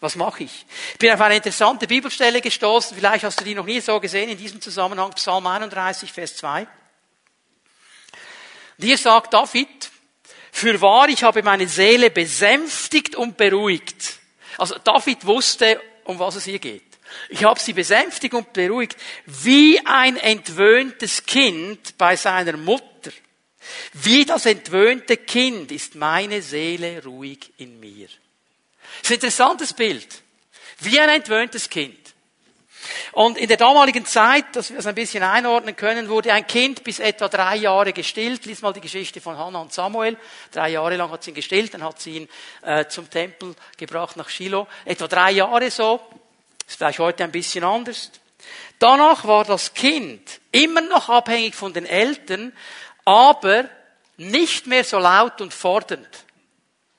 Was 0.00 0.16
mache 0.16 0.44
ich? 0.44 0.64
Ich 0.92 0.98
bin 0.98 1.12
auf 1.12 1.20
eine 1.20 1.36
interessante 1.36 1.86
Bibelstelle 1.86 2.40
gestoßen, 2.40 2.96
vielleicht 2.96 3.24
hast 3.24 3.38
du 3.38 3.44
die 3.44 3.54
noch 3.54 3.66
nie 3.66 3.80
so 3.80 4.00
gesehen 4.00 4.30
in 4.30 4.38
diesem 4.38 4.60
Zusammenhang, 4.60 5.10
Psalm 5.12 5.46
31, 5.46 6.10
Vers 6.10 6.36
2. 6.36 6.62
Und 8.78 8.84
hier 8.84 8.96
sagt 8.96 9.34
David, 9.34 9.90
für 10.52 10.80
wahr, 10.80 11.08
ich 11.08 11.22
habe 11.22 11.42
meine 11.42 11.68
Seele 11.68 12.10
besänftigt 12.10 13.14
und 13.14 13.36
beruhigt. 13.36 14.18
Also 14.56 14.76
David 14.78 15.26
wusste, 15.26 15.80
um 16.04 16.18
was 16.18 16.36
es 16.36 16.44
hier 16.44 16.58
geht. 16.58 16.82
Ich 17.28 17.44
habe 17.44 17.60
sie 17.60 17.72
besänftigt 17.72 18.34
und 18.34 18.52
beruhigt, 18.52 18.96
wie 19.26 19.84
ein 19.84 20.16
entwöhntes 20.16 21.26
Kind 21.26 21.98
bei 21.98 22.16
seiner 22.16 22.56
Mutter. 22.56 23.10
Wie 23.92 24.24
das 24.24 24.46
entwöhnte 24.46 25.18
Kind 25.18 25.70
ist 25.72 25.94
meine 25.94 26.40
Seele 26.40 27.04
ruhig 27.04 27.52
in 27.58 27.78
mir. 27.78 28.08
Das 29.02 29.02
ist 29.02 29.10
ein 29.10 29.14
interessantes 29.14 29.72
Bild. 29.72 30.22
Wie 30.80 30.98
ein 30.98 31.08
entwöhntes 31.08 31.68
Kind. 31.68 31.96
Und 33.12 33.36
in 33.38 33.48
der 33.48 33.56
damaligen 33.56 34.06
Zeit, 34.06 34.56
dass 34.56 34.70
wir 34.70 34.78
es 34.78 34.86
ein 34.86 34.94
bisschen 34.94 35.22
einordnen 35.22 35.76
können, 35.76 36.08
wurde 36.08 36.32
ein 36.32 36.46
Kind 36.46 36.84
bis 36.84 36.98
etwa 36.98 37.28
drei 37.28 37.56
Jahre 37.56 37.92
gestillt. 37.92 38.46
Lies 38.46 38.62
mal 38.62 38.72
die 38.72 38.80
Geschichte 38.80 39.20
von 39.20 39.36
Hannah 39.36 39.60
und 39.60 39.72
Samuel. 39.72 40.16
Drei 40.52 40.70
Jahre 40.70 40.96
lang 40.96 41.10
hat 41.10 41.22
sie 41.22 41.30
ihn 41.30 41.34
gestillt, 41.34 41.74
dann 41.74 41.84
hat 41.84 42.00
sie 42.00 42.18
ihn 42.18 42.28
äh, 42.62 42.86
zum 42.86 43.10
Tempel 43.10 43.54
gebracht 43.76 44.16
nach 44.16 44.28
Shiloh. 44.28 44.66
Etwa 44.84 45.08
drei 45.08 45.32
Jahre 45.32 45.70
so. 45.70 46.00
Ist 46.66 46.78
vielleicht 46.78 47.00
heute 47.00 47.24
ein 47.24 47.32
bisschen 47.32 47.64
anders. 47.64 48.10
Danach 48.78 49.24
war 49.26 49.44
das 49.44 49.74
Kind 49.74 50.40
immer 50.52 50.80
noch 50.80 51.08
abhängig 51.08 51.54
von 51.54 51.72
den 51.72 51.84
Eltern, 51.84 52.52
aber 53.04 53.68
nicht 54.16 54.66
mehr 54.66 54.84
so 54.84 54.98
laut 54.98 55.40
und 55.40 55.52
fordernd, 55.52 56.08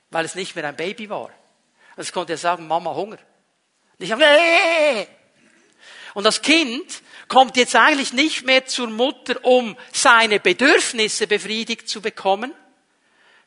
weil 0.09 0.25
es 0.25 0.35
nicht 0.35 0.55
mehr 0.55 0.65
ein 0.65 0.75
Baby 0.75 1.09
war. 1.09 1.31
Es 1.95 2.11
konnte 2.11 2.33
er 2.33 2.37
sagen, 2.37 2.67
Mama 2.67 2.93
Hunger. 2.93 3.17
Und 3.97 4.05
ich 4.05 4.11
habe, 4.11 4.23
äh! 4.23 5.05
Und 6.13 6.23
das 6.25 6.41
Kind 6.41 7.01
kommt 7.27 7.55
jetzt 7.57 7.75
eigentlich 7.75 8.13
nicht 8.13 8.45
mehr 8.45 8.65
zur 8.65 8.89
Mutter, 8.89 9.43
um 9.45 9.77
seine 9.93 10.39
Bedürfnisse 10.39 11.27
befriedigt 11.27 11.87
zu 11.87 12.01
bekommen, 12.01 12.53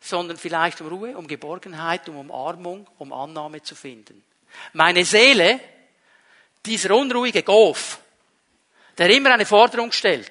sondern 0.00 0.36
vielleicht 0.36 0.80
um 0.80 0.88
Ruhe, 0.88 1.16
um 1.16 1.26
Geborgenheit, 1.26 2.08
um 2.08 2.16
Umarmung, 2.16 2.88
um 2.98 3.12
Annahme 3.12 3.62
zu 3.62 3.74
finden. 3.74 4.24
Meine 4.72 5.04
Seele, 5.04 5.60
dieser 6.64 6.94
unruhige 6.94 7.42
Gof, 7.42 7.98
der 8.96 9.10
immer 9.10 9.32
eine 9.32 9.46
Forderung 9.46 9.92
stellt, 9.92 10.30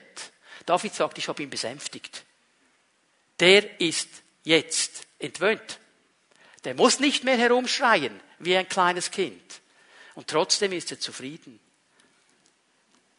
David 0.65 0.93
sagt, 0.93 1.17
ich 1.17 1.27
habe 1.27 1.43
ihn 1.43 1.49
besänftigt. 1.49 2.23
Der 3.39 3.81
ist 3.81 4.09
jetzt 4.43 5.05
entwöhnt. 5.19 5.79
Der 6.63 6.75
muss 6.75 6.99
nicht 6.99 7.23
mehr 7.23 7.37
herumschreien 7.37 8.19
wie 8.39 8.55
ein 8.55 8.67
kleines 8.67 9.11
Kind. 9.11 9.61
Und 10.15 10.27
trotzdem 10.27 10.71
ist 10.71 10.91
er 10.91 10.99
zufrieden. 10.99 11.59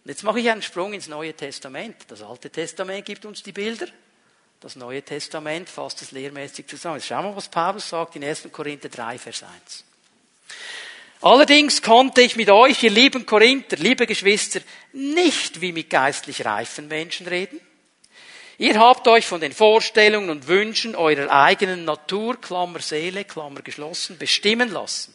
Und 0.05 0.09
jetzt 0.09 0.23
mache 0.23 0.41
ich 0.41 0.51
einen 0.51 0.63
Sprung 0.63 0.93
ins 0.93 1.09
Neue 1.09 1.35
Testament. 1.35 1.97
Das 2.09 2.23
Alte 2.23 2.51
Testament 2.51 3.05
gibt 3.05 3.25
uns 3.25 3.43
die 3.43 3.53
Bilder. 3.53 3.87
Das 4.61 4.77
Neue 4.77 5.03
Testament 5.03 5.69
fasst 5.69 6.03
es 6.03 6.13
lehrmäßig 6.13 6.67
zusammen. 6.67 6.97
Jetzt 6.97 7.07
schauen 7.07 7.25
wir, 7.25 7.37
was 7.37 7.49
Paulus 7.49 7.89
sagt 7.89 8.17
in 8.17 8.25
1. 8.25 8.49
Korinther 8.53 8.89
3, 8.89 9.19
Vers 9.19 9.43
1. 9.43 9.85
Allerdings 11.21 11.81
konnte 11.83 12.21
ich 12.21 12.37
mit 12.37 12.51
euch, 12.51 12.83
ihr 12.83 12.91
lieben 12.91 13.25
Korinther, 13.25 13.77
liebe 13.77 14.07
Geschwister, 14.07 14.61
nicht 14.93 15.61
wie 15.61 15.73
mit 15.73 15.91
geistlich 15.91 16.45
reifen 16.45 16.89
Menschen 16.89 17.27
reden 17.27 17.61
Ihr 18.59 18.79
habt 18.79 19.09
euch 19.09 19.27
von 19.27 19.41
den 19.41 19.53
Vorstellungen 19.53 20.31
und 20.31 20.47
Wünschen 20.47 20.95
eurer 20.95 21.31
eigenen 21.31 21.85
Natur, 21.85 22.41
Klammer 22.41 22.81
Seele, 22.81 23.25
Klammer 23.25 23.63
geschlossen, 23.63 24.17
bestimmen 24.19 24.71
lassen. 24.71 25.15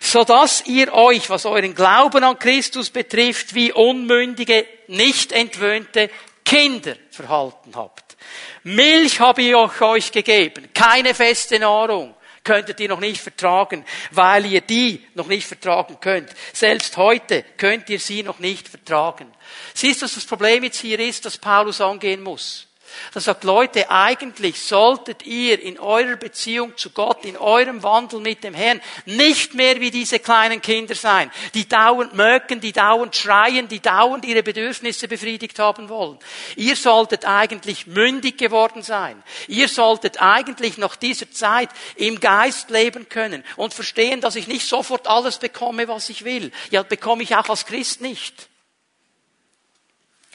So 0.00 0.24
dass 0.24 0.66
ihr 0.66 0.92
euch, 0.92 1.28
was 1.30 1.46
euren 1.46 1.74
Glauben 1.74 2.24
an 2.24 2.38
Christus 2.38 2.90
betrifft, 2.90 3.54
wie 3.54 3.72
unmündige, 3.72 4.66
nicht 4.88 5.32
entwöhnte 5.32 6.10
Kinder 6.44 6.94
verhalten 7.10 7.74
habt. 7.74 8.16
Milch 8.62 9.20
habe 9.20 9.42
ich 9.42 9.54
euch 9.54 10.12
gegeben, 10.12 10.68
keine 10.72 11.14
feste 11.14 11.58
Nahrung 11.58 12.14
könntet 12.46 12.78
ihr 12.78 12.88
noch 12.88 13.00
nicht 13.00 13.20
vertragen, 13.20 13.84
weil 14.12 14.46
ihr 14.46 14.60
die 14.60 15.04
noch 15.14 15.26
nicht 15.26 15.48
vertragen 15.48 15.98
könnt. 16.00 16.30
Selbst 16.52 16.96
heute 16.96 17.44
könnt 17.56 17.90
ihr 17.90 17.98
sie 17.98 18.22
noch 18.22 18.38
nicht 18.38 18.68
vertragen. 18.68 19.26
Siehst 19.74 20.00
du, 20.00 20.04
was 20.04 20.14
das 20.14 20.24
Problem 20.24 20.62
jetzt 20.62 20.80
hier 20.80 21.00
ist, 21.00 21.24
dass 21.24 21.36
Paulus 21.36 21.80
angehen 21.80 22.22
muss? 22.22 22.65
Er 23.14 23.20
sagt, 23.20 23.44
Leute, 23.44 23.90
eigentlich 23.90 24.60
solltet 24.60 25.24
ihr 25.24 25.60
in 25.60 25.78
eurer 25.78 26.16
Beziehung 26.16 26.76
zu 26.76 26.90
Gott, 26.90 27.24
in 27.24 27.36
eurem 27.36 27.82
Wandel 27.82 28.20
mit 28.20 28.44
dem 28.44 28.54
Herrn, 28.54 28.80
nicht 29.04 29.54
mehr 29.54 29.80
wie 29.80 29.90
diese 29.90 30.18
kleinen 30.18 30.60
Kinder 30.60 30.94
sein, 30.94 31.30
die 31.54 31.68
dauernd 31.68 32.14
mögen, 32.14 32.60
die 32.60 32.72
dauernd 32.72 33.16
schreien, 33.16 33.68
die 33.68 33.80
dauernd 33.80 34.24
ihre 34.24 34.42
Bedürfnisse 34.42 35.08
befriedigt 35.08 35.58
haben 35.58 35.88
wollen. 35.88 36.18
Ihr 36.56 36.76
solltet 36.76 37.24
eigentlich 37.24 37.86
mündig 37.86 38.38
geworden 38.38 38.82
sein. 38.82 39.22
Ihr 39.48 39.68
solltet 39.68 40.20
eigentlich 40.20 40.78
nach 40.78 40.96
dieser 40.96 41.30
Zeit 41.30 41.70
im 41.96 42.20
Geist 42.20 42.70
leben 42.70 43.08
können 43.08 43.44
und 43.56 43.74
verstehen, 43.74 44.20
dass 44.20 44.36
ich 44.36 44.46
nicht 44.46 44.66
sofort 44.66 45.06
alles 45.06 45.38
bekomme, 45.38 45.88
was 45.88 46.08
ich 46.08 46.24
will. 46.24 46.52
Ja, 46.70 46.82
bekomme 46.82 47.22
ich 47.22 47.36
auch 47.36 47.48
als 47.48 47.66
Christ 47.66 48.00
nicht. 48.00 48.48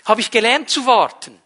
Habe 0.06 0.22
ich 0.22 0.32
gelernt 0.32 0.70
zu 0.70 0.86
warten. 0.86 1.41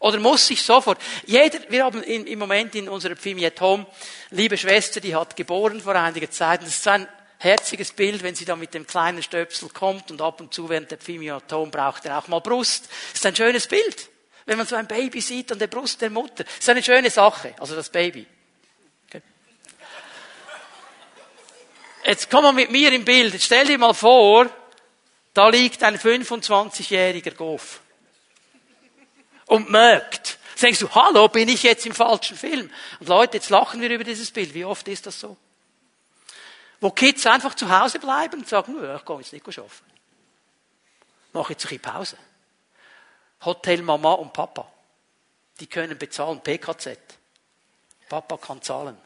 Oder 0.00 0.18
muss 0.18 0.48
ich 0.48 0.62
sofort? 0.62 0.98
Jeder, 1.26 1.58
wir 1.68 1.84
haben 1.84 2.02
im 2.02 2.38
Moment 2.38 2.74
in 2.74 2.88
unserer 2.88 3.16
Pfimi 3.16 3.48
Home, 3.60 3.86
liebe 4.30 4.56
Schwester, 4.56 4.98
die 4.98 5.14
hat 5.14 5.36
geboren 5.36 5.80
vor 5.80 5.94
einiger 5.94 6.30
Zeit. 6.30 6.62
Das 6.62 6.70
ist 6.70 6.88
ein 6.88 7.06
herziges 7.38 7.92
Bild, 7.92 8.22
wenn 8.22 8.34
sie 8.34 8.46
da 8.46 8.56
mit 8.56 8.72
dem 8.72 8.86
kleinen 8.86 9.22
Stöpsel 9.22 9.68
kommt 9.68 10.10
und 10.10 10.22
ab 10.22 10.40
und 10.40 10.54
zu 10.54 10.70
während 10.70 10.90
der 10.90 10.96
Pfimi 10.96 11.30
Home 11.50 11.70
braucht 11.70 12.06
er 12.06 12.18
auch 12.18 12.28
mal 12.28 12.40
Brust. 12.40 12.88
Das 13.12 13.20
ist 13.20 13.26
ein 13.26 13.36
schönes 13.36 13.66
Bild. 13.66 14.08
Wenn 14.46 14.56
man 14.56 14.66
so 14.66 14.74
ein 14.74 14.88
Baby 14.88 15.20
sieht 15.20 15.52
an 15.52 15.58
der 15.58 15.66
Brust 15.66 16.00
der 16.00 16.08
Mutter. 16.08 16.44
Das 16.44 16.58
ist 16.60 16.68
eine 16.70 16.82
schöne 16.82 17.10
Sache. 17.10 17.54
Also 17.60 17.76
das 17.76 17.90
Baby. 17.90 18.26
Okay. 19.06 19.20
Jetzt 22.06 22.30
komm 22.30 22.44
mal 22.44 22.52
mit 22.52 22.70
mir 22.70 22.90
im 22.90 23.04
Bild. 23.04 23.34
Jetzt 23.34 23.44
stell 23.44 23.66
dir 23.66 23.76
mal 23.76 23.92
vor, 23.92 24.48
da 25.34 25.50
liegt 25.50 25.82
ein 25.82 25.98
25-jähriger 25.98 27.34
Goff 27.34 27.80
und 29.50 29.68
mögt. 29.68 30.38
Jetzt 30.50 30.62
denkst 30.62 30.78
du, 30.78 30.88
hallo, 30.90 31.26
bin 31.28 31.48
ich 31.48 31.64
jetzt 31.64 31.84
im 31.84 31.92
falschen 31.92 32.36
Film? 32.36 32.70
Und 33.00 33.08
Leute, 33.08 33.38
jetzt 33.38 33.50
lachen 33.50 33.80
wir 33.80 33.90
über 33.90 34.04
dieses 34.04 34.30
Bild. 34.30 34.54
Wie 34.54 34.64
oft 34.64 34.86
ist 34.86 35.06
das 35.06 35.18
so? 35.18 35.36
Wo 36.80 36.90
Kids 36.90 37.26
einfach 37.26 37.54
zu 37.54 37.68
Hause 37.68 37.98
bleiben 37.98 38.40
und 38.40 38.48
sagen, 38.48 38.76
ich 38.76 39.04
gehe 39.04 39.16
jetzt 39.16 39.32
nicht 39.32 39.46
arbeiten. 39.46 39.70
Mache 41.32 41.52
jetzt 41.52 41.70
ein 41.70 41.80
Pause. 41.80 42.16
Hotel 43.44 43.82
Mama 43.82 44.12
und 44.12 44.32
Papa. 44.32 44.70
Die 45.58 45.66
können 45.66 45.98
bezahlen, 45.98 46.40
PKZ. 46.40 46.98
Papa 48.08 48.36
kann 48.36 48.62
zahlen. 48.62 48.96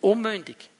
Unmündig. 0.00 0.70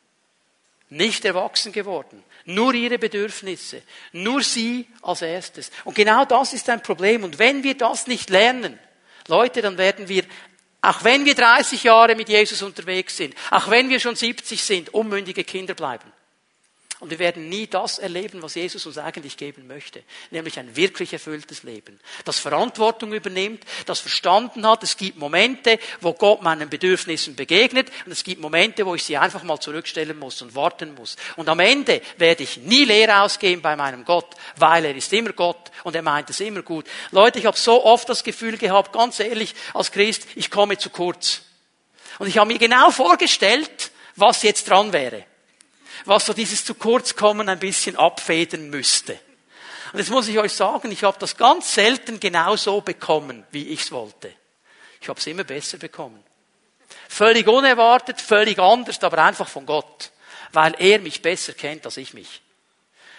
Nicht 0.88 1.24
erwachsen 1.24 1.72
geworden. 1.72 2.22
Nur 2.44 2.74
ihre 2.74 2.98
Bedürfnisse. 2.98 3.82
Nur 4.12 4.42
sie 4.42 4.86
als 5.02 5.22
erstes. 5.22 5.70
Und 5.84 5.94
genau 5.94 6.24
das 6.24 6.52
ist 6.52 6.68
ein 6.68 6.82
Problem. 6.82 7.24
Und 7.24 7.38
wenn 7.38 7.64
wir 7.64 7.76
das 7.76 8.06
nicht 8.06 8.30
lernen, 8.30 8.78
Leute, 9.26 9.62
dann 9.62 9.78
werden 9.78 10.08
wir, 10.08 10.24
auch 10.82 11.02
wenn 11.02 11.24
wir 11.24 11.34
30 11.34 11.82
Jahre 11.82 12.14
mit 12.14 12.28
Jesus 12.28 12.62
unterwegs 12.62 13.16
sind, 13.16 13.34
auch 13.50 13.68
wenn 13.68 13.88
wir 13.88 13.98
schon 13.98 14.14
70 14.14 14.62
sind, 14.62 14.94
unmündige 14.94 15.42
Kinder 15.42 15.74
bleiben. 15.74 16.12
Und 16.98 17.10
wir 17.10 17.18
werden 17.18 17.50
nie 17.50 17.66
das 17.66 17.98
erleben, 17.98 18.40
was 18.40 18.54
Jesus 18.54 18.86
uns 18.86 18.96
eigentlich 18.96 19.36
geben 19.36 19.66
möchte, 19.66 20.02
nämlich 20.30 20.58
ein 20.58 20.76
wirklich 20.76 21.12
erfülltes 21.12 21.62
Leben, 21.62 22.00
das 22.24 22.38
Verantwortung 22.38 23.12
übernimmt, 23.12 23.64
das 23.84 24.00
verstanden 24.00 24.66
hat, 24.66 24.82
es 24.82 24.96
gibt 24.96 25.18
Momente, 25.18 25.78
wo 26.00 26.14
Gott 26.14 26.40
meinen 26.40 26.70
Bedürfnissen 26.70 27.36
begegnet 27.36 27.90
und 28.06 28.12
es 28.12 28.24
gibt 28.24 28.40
Momente, 28.40 28.86
wo 28.86 28.94
ich 28.94 29.04
sie 29.04 29.18
einfach 29.18 29.42
mal 29.42 29.60
zurückstellen 29.60 30.18
muss 30.18 30.40
und 30.40 30.54
warten 30.54 30.94
muss. 30.94 31.16
Und 31.36 31.50
am 31.50 31.60
Ende 31.60 32.00
werde 32.16 32.44
ich 32.44 32.56
nie 32.56 32.84
leer 32.84 33.22
ausgehen 33.22 33.60
bei 33.60 33.76
meinem 33.76 34.06
Gott, 34.06 34.34
weil 34.56 34.86
er 34.86 34.96
ist 34.96 35.12
immer 35.12 35.34
Gott 35.34 35.70
und 35.84 35.94
er 35.94 36.02
meint 36.02 36.30
es 36.30 36.40
immer 36.40 36.62
gut. 36.62 36.86
Leute, 37.10 37.38
ich 37.38 37.44
habe 37.44 37.58
so 37.58 37.84
oft 37.84 38.08
das 38.08 38.24
Gefühl 38.24 38.56
gehabt, 38.56 38.94
ganz 38.94 39.20
ehrlich, 39.20 39.54
als 39.74 39.92
Christ, 39.92 40.26
ich 40.34 40.50
komme 40.50 40.78
zu 40.78 40.88
kurz. 40.88 41.42
Und 42.18 42.28
ich 42.28 42.38
habe 42.38 42.50
mir 42.50 42.58
genau 42.58 42.90
vorgestellt, 42.90 43.90
was 44.14 44.42
jetzt 44.42 44.70
dran 44.70 44.94
wäre 44.94 45.26
was 46.04 46.26
so 46.26 46.32
dieses 46.32 46.64
zu 46.64 46.74
kurz 46.74 47.16
kommen 47.16 47.48
ein 47.48 47.58
bisschen 47.58 47.96
abfedern 47.96 48.70
müsste. 48.70 49.18
Und 49.92 49.98
jetzt 49.98 50.10
muss 50.10 50.28
ich 50.28 50.38
euch 50.38 50.52
sagen, 50.52 50.90
ich 50.90 51.04
habe 51.04 51.18
das 51.18 51.36
ganz 51.36 51.72
selten 51.74 52.20
genau 52.20 52.56
so 52.56 52.80
bekommen, 52.80 53.46
wie 53.50 53.68
ich 53.68 53.82
es 53.82 53.92
wollte. 53.92 54.32
Ich 55.00 55.08
habe 55.08 55.18
es 55.18 55.26
immer 55.26 55.44
besser 55.44 55.78
bekommen. 55.78 56.22
Völlig 57.08 57.46
unerwartet, 57.46 58.20
völlig 58.20 58.58
anders, 58.58 59.02
aber 59.02 59.18
einfach 59.18 59.48
von 59.48 59.64
Gott, 59.64 60.10
weil 60.52 60.74
er 60.78 60.98
mich 60.98 61.22
besser 61.22 61.52
kennt 61.52 61.84
als 61.86 61.96
ich 61.96 62.12
mich. 62.14 62.42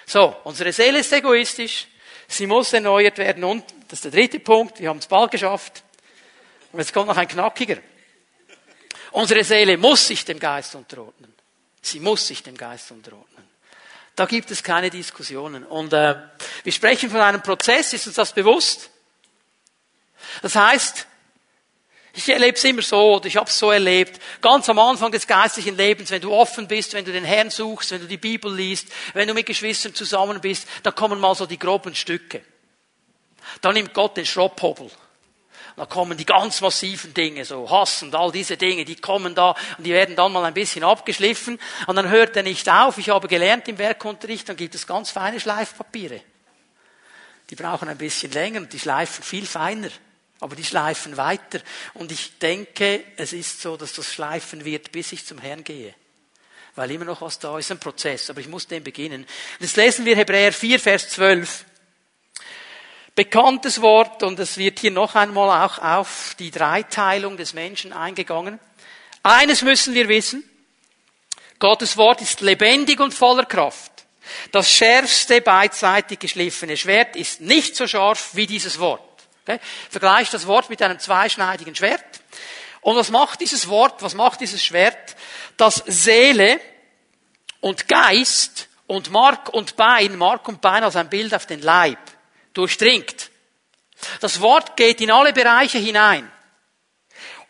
So, 0.06 0.36
unsere 0.44 0.72
Seele 0.72 1.00
ist 1.00 1.12
egoistisch, 1.12 1.88
sie 2.28 2.48
muss 2.48 2.74
erneuert 2.74 3.18
werden 3.18 3.44
und, 3.44 3.64
das 3.88 4.00
ist 4.00 4.06
der 4.06 4.12
dritte 4.12 4.40
Punkt, 4.40 4.80
wir 4.80 4.90
haben 4.90 5.00
es 5.00 5.08
bald 5.08 5.32
geschafft. 5.32 5.84
Und 6.72 6.80
jetzt 6.80 6.94
kommt 6.94 7.08
noch 7.08 7.18
ein 7.18 7.28
knackiger. 7.28 7.78
Unsere 9.12 9.44
Seele 9.44 9.78
muss 9.78 10.08
sich 10.08 10.24
dem 10.26 10.40
Geist 10.40 10.76
unterordnen. 10.76 11.34
Sie 11.88 12.00
muss 12.00 12.28
sich 12.28 12.44
dem 12.44 12.58
Geist 12.58 12.92
unterordnen. 12.92 13.48
Da 14.16 14.26
gibt 14.26 14.50
es 14.52 14.64
keine 14.64 14.90
Diskussionen. 14.90 15.64
Und 15.64 15.94
äh, 15.94 16.16
wir 16.64 16.72
sprechen 16.72 17.10
von 17.10 17.22
einem 17.22 17.42
Prozess, 17.42 17.94
ist 17.94 18.08
uns 18.08 18.16
das 18.16 18.34
bewusst? 18.34 18.90
Das 20.42 20.56
heißt, 20.56 21.06
ich 22.14 22.28
erlebe 22.30 22.58
es 22.58 22.64
immer 22.64 22.82
so, 22.82 23.18
oder 23.18 23.28
ich 23.28 23.38
habe 23.38 23.48
es 23.48 23.58
so 23.58 23.72
erlebt, 23.72 24.20
ganz 24.42 24.68
am 24.70 24.80
Anfang 24.80 25.12
des 25.12 25.28
geistlichen 25.28 25.78
Lebens, 25.78 26.10
wenn 26.10 26.22
du 26.22 26.34
offen 26.34 26.68
bist, 26.68 26.94
wenn 26.94 27.06
du 27.06 27.12
den 27.12 27.24
Herrn 27.24 27.52
suchst, 27.52 27.92
wenn 27.92 28.02
du 28.02 28.08
die 28.08 28.18
Bibel 28.18 28.54
liest, 28.54 28.88
wenn 29.14 29.28
du 29.28 29.36
mit 29.36 29.46
Geschwistern 29.46 29.94
zusammen 29.94 30.42
bist, 30.42 30.68
dann 30.82 30.96
kommen 30.96 31.20
mal 31.20 31.36
so 31.36 31.46
die 31.46 31.60
groben 31.60 31.94
Stücke. 31.94 32.44
Dann 33.62 33.76
nimmt 33.76 33.94
Gott 33.94 34.18
den 34.18 34.26
Schrotthobel 34.26 34.90
da 35.78 35.86
kommen 35.86 36.18
die 36.18 36.26
ganz 36.26 36.60
massiven 36.62 37.14
Dinge, 37.14 37.46
so 37.46 37.70
Hass 37.70 38.02
und 38.02 38.16
all 38.16 38.32
diese 38.32 38.58
Dinge, 38.58 38.84
die 38.84 38.96
kommen 38.96 39.36
da 39.36 39.52
und 39.78 39.86
die 39.86 39.92
werden 39.92 40.16
dann 40.16 40.32
mal 40.34 40.44
ein 40.44 40.56
bisschen 40.56 40.84
abgeschliffen 40.84 41.60
und 41.86 41.96
dann 41.96 42.10
hört 42.10 42.36
er 42.36 42.42
nicht 42.42 42.68
auf. 42.68 42.98
Ich 42.98 43.10
habe 43.10 43.28
gelernt 43.28 43.68
im 43.68 43.78
Werkunterricht, 43.78 44.50
dann 44.50 44.56
gibt 44.56 44.74
es 44.74 44.88
ganz 44.88 45.12
feine 45.12 45.40
Schleifpapiere. 45.40 46.20
Die 47.52 47.56
brauchen 47.56 47.88
ein 47.90 47.98
bisschen 47.98 48.32
länger 48.32 48.62
und 48.62 48.74
die 48.74 48.80
schleifen 48.80 49.24
viel 49.24 49.46
feiner. 49.46 49.90
Aber 50.40 50.56
die 50.56 50.64
schleifen 50.64 51.16
weiter. 51.16 51.60
Und 51.94 52.12
ich 52.12 52.40
denke, 52.40 53.04
es 53.16 53.32
ist 53.32 53.62
so, 53.62 53.78
dass 53.78 53.94
das 53.94 54.12
schleifen 54.12 54.66
wird, 54.66 54.92
bis 54.92 55.12
ich 55.12 55.26
zum 55.26 55.38
Herrn 55.38 55.64
gehe. 55.64 55.94
Weil 56.76 56.90
immer 56.90 57.06
noch 57.06 57.22
was 57.22 57.38
da 57.38 57.58
ist, 57.58 57.72
ein 57.72 57.80
Prozess. 57.80 58.32
Aber 58.32 58.40
ich 58.40 58.48
muss 58.48 58.68
den 58.68 58.84
beginnen. 58.84 59.28
Jetzt 59.60 59.78
lesen 59.78 60.06
wir 60.06 60.16
Hebräer 60.16 60.54
4, 60.54 60.80
Vers 60.80 61.10
12 61.10 61.66
bekanntes 63.18 63.82
Wort 63.82 64.22
und 64.22 64.38
es 64.38 64.58
wird 64.58 64.78
hier 64.78 64.92
noch 64.92 65.16
einmal 65.16 65.66
auch 65.66 65.80
auf 65.80 66.36
die 66.38 66.52
Dreiteilung 66.52 67.36
des 67.36 67.54
Menschen 67.54 67.92
eingegangen. 67.92 68.60
Eines 69.24 69.64
müssen 69.64 69.96
wir 69.96 70.08
wissen. 70.08 70.48
Gottes 71.58 71.98
Wort 71.98 72.22
ist 72.22 72.42
lebendig 72.42 73.00
und 73.00 73.16
voller 73.16 73.46
Kraft. 73.46 73.92
Das 74.52 74.72
schärfste 74.72 75.42
beidseitig 75.42 76.20
geschliffene 76.20 76.78
Schwert 76.78 77.16
ist 77.16 77.42
nicht 77.42 77.76
so 77.76 77.88
scharf 77.88 78.30
wie 78.34 78.46
dieses 78.46 78.78
Wort. 78.78 79.02
Okay? 79.44 79.60
Vergleicht 79.90 80.36
das 80.36 80.46
Wort 80.46 80.70
mit 80.70 80.80
einem 80.84 81.00
zweischneidigen 81.00 81.74
Schwert. 81.74 82.06
Und 82.82 82.98
was 82.98 83.10
macht 83.10 83.42
dieses 83.42 83.68
Wort, 83.68 84.04
was 84.04 84.14
macht 84.14 84.42
dieses 84.42 84.64
Schwert? 84.64 85.16
Das 85.58 85.84
Seele 85.88 86.60
und 87.62 87.88
Geist 87.88 88.68
und 88.86 89.10
Mark 89.10 89.50
und 89.50 89.76
Bein, 89.76 90.18
Mark 90.18 90.48
und 90.48 90.62
Bein 90.62 90.84
als 90.84 90.96
ein 90.96 91.10
Bild 91.10 91.34
auf 91.34 91.48
den 91.48 91.64
Leib 91.64 91.98
durchdringt. 92.58 93.30
Das 94.20 94.42
Wort 94.42 94.76
geht 94.76 95.02
in 95.02 95.12
alle 95.12 95.34
Bereiche 95.34 95.78
hinein 95.78 96.32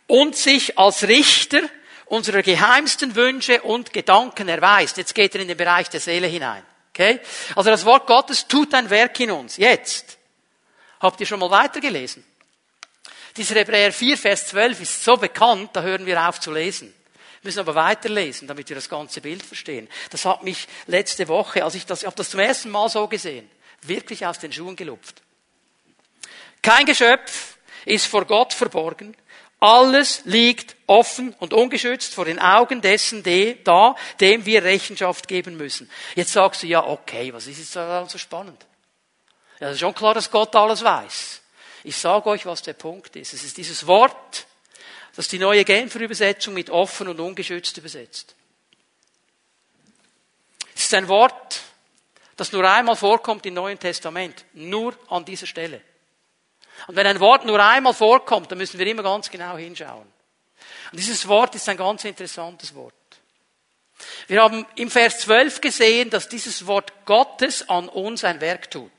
und 0.08 0.36
sich 0.36 0.78
als 0.78 1.08
Richter 1.08 1.62
unserer 2.06 2.42
geheimsten 2.42 3.16
Wünsche 3.16 3.62
und 3.62 3.92
Gedanken 3.92 4.48
erweist. 4.48 4.98
Jetzt 4.98 5.14
geht 5.14 5.36
er 5.36 5.42
in 5.42 5.50
den 5.50 5.58
Bereich 5.58 5.90
der 5.90 6.00
Seele 6.00 6.28
hinein. 6.28 6.64
Okay? 6.90 7.20
Also 7.56 7.70
das 7.70 7.86
Wort 7.86 8.08
Gottes 8.08 8.48
tut 8.48 8.74
ein 8.74 8.90
Werk 8.90 9.20
in 9.20 9.32
uns. 9.32 9.58
Jetzt. 9.58 10.18
Habt 11.00 11.20
ihr 11.20 11.26
schon 11.26 11.40
mal 11.40 11.52
weitergelesen? 11.52 12.24
Dieser 13.36 13.56
Hebräer 13.56 13.94
4, 13.94 14.18
Vers 14.18 14.48
12 14.48 14.82
ist 14.82 15.04
so 15.04 15.16
bekannt, 15.18 15.70
da 15.74 15.82
hören 15.82 16.06
wir 16.06 16.28
auf 16.28 16.40
zu 16.40 16.52
lesen. 16.52 16.94
Wir 17.42 17.50
müssen 17.50 17.60
aber 17.60 17.76
weiterlesen, 17.76 18.48
damit 18.48 18.68
wir 18.68 18.76
das 18.76 18.90
ganze 18.90 19.22
Bild 19.22 19.44
verstehen. 19.44 19.88
Das 20.10 20.26
hat 20.26 20.44
mich 20.44 20.68
letzte 20.88 21.28
Woche, 21.28 21.64
als 21.64 21.76
ich 21.76 21.86
das, 21.86 22.02
ich 22.02 22.08
habe 22.08 22.16
das 22.16 22.32
zum 22.32 22.40
ersten 22.40 22.72
Mal 22.72 22.90
so 22.90 23.08
gesehen 23.08 23.48
wirklich 23.84 24.26
aus 24.26 24.40
den 24.40 24.52
Schuhen 24.52 24.76
gelupft. 24.76 25.22
Kein 26.62 26.86
Geschöpf 26.86 27.58
ist 27.86 28.08
vor 28.08 28.26
Gott 28.26 28.54
verborgen. 28.54 29.16
Alles 29.60 30.22
liegt 30.26 30.76
offen 30.86 31.34
und 31.40 31.54
ungeschützt 31.54 32.14
vor 32.14 32.26
den 32.26 32.40
Augen 32.40 32.82
dessen 32.82 33.24
da, 33.64 33.96
dem 34.20 34.46
wir 34.46 34.64
Rechenschaft 34.64 35.28
geben 35.28 35.58
müssen. 35.58 35.90
Jetzt 36.16 36.34
sagst 36.34 36.62
du 36.62 36.68
ja, 36.68 36.86
okay, 36.86 37.34
was 37.34 37.48
ist 37.48 37.58
jetzt 37.58 37.76
daran 37.76 38.08
so 38.08 38.20
spannend? 38.20 38.66
Ja, 39.60 39.72
ist 39.72 39.80
schon 39.80 39.96
klar, 39.96 40.14
dass 40.14 40.30
Gott 40.30 40.56
alles 40.56 40.84
weiß. 40.84 41.42
Ich 41.84 41.98
sage 41.98 42.30
euch, 42.30 42.46
was 42.46 42.62
der 42.62 42.74
Punkt 42.74 43.16
ist. 43.16 43.34
Es 43.34 43.44
ist 43.44 43.58
dieses 43.58 43.88
Wort, 43.88 44.46
das 45.16 45.28
die 45.28 45.40
neue 45.40 45.66
Genfer 45.66 46.02
Übersetzung 46.02 46.54
mit 46.54 46.70
offen 46.70 47.08
und 47.08 47.20
ungeschützt 47.20 47.78
übersetzt. 47.78 48.36
Es 50.76 50.84
ist 50.84 50.94
ein 50.94 51.08
Wort, 51.08 51.62
das 52.38 52.52
nur 52.52 52.70
einmal 52.70 52.96
vorkommt 52.96 53.46
im 53.46 53.56
Neuen 53.56 53.80
Testament. 53.80 54.46
Nur 54.54 54.96
an 55.10 55.26
dieser 55.26 55.48
Stelle. 55.48 55.82
Und 56.88 56.96
wenn 56.96 57.08
ein 57.08 57.20
Wort 57.20 57.46
nur 57.46 57.64
einmal 57.64 57.94
vorkommt, 57.94 58.52
dann 58.52 58.60
müssen 58.60 58.80
wir 58.80 58.88
immer 58.88 59.04
ganz 59.04 59.30
genau 59.30 59.58
hinschauen. 59.58 60.08
Und 60.92 61.00
dieses 61.00 61.28
Wort 61.28 61.56
ist 61.56 61.68
ein 61.68 61.78
ganz 61.78 62.06
interessantes 62.06 62.74
Wort. 62.76 62.94
Wir 64.28 64.44
haben 64.44 64.66
im 64.76 64.92
Vers 64.92 65.20
12 65.20 65.60
gesehen, 65.60 66.10
dass 66.12 66.30
dieses 66.30 66.68
Wort 66.68 66.94
Gottes 67.06 67.68
an 67.68 67.90
uns 67.90 68.24
ein 68.24 68.40
Werk 68.42 68.70
tut. 68.70 68.92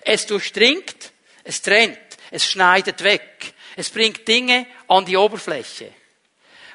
Es 0.00 0.26
durchdringt, 0.26 1.12
es 1.44 1.60
trennt, 1.60 1.98
es 2.30 2.46
schneidet 2.46 3.04
weg, 3.04 3.54
es 3.76 3.90
bringt 3.90 4.26
Dinge 4.26 4.66
an 4.88 5.04
die 5.04 5.16
Oberfläche. 5.16 5.92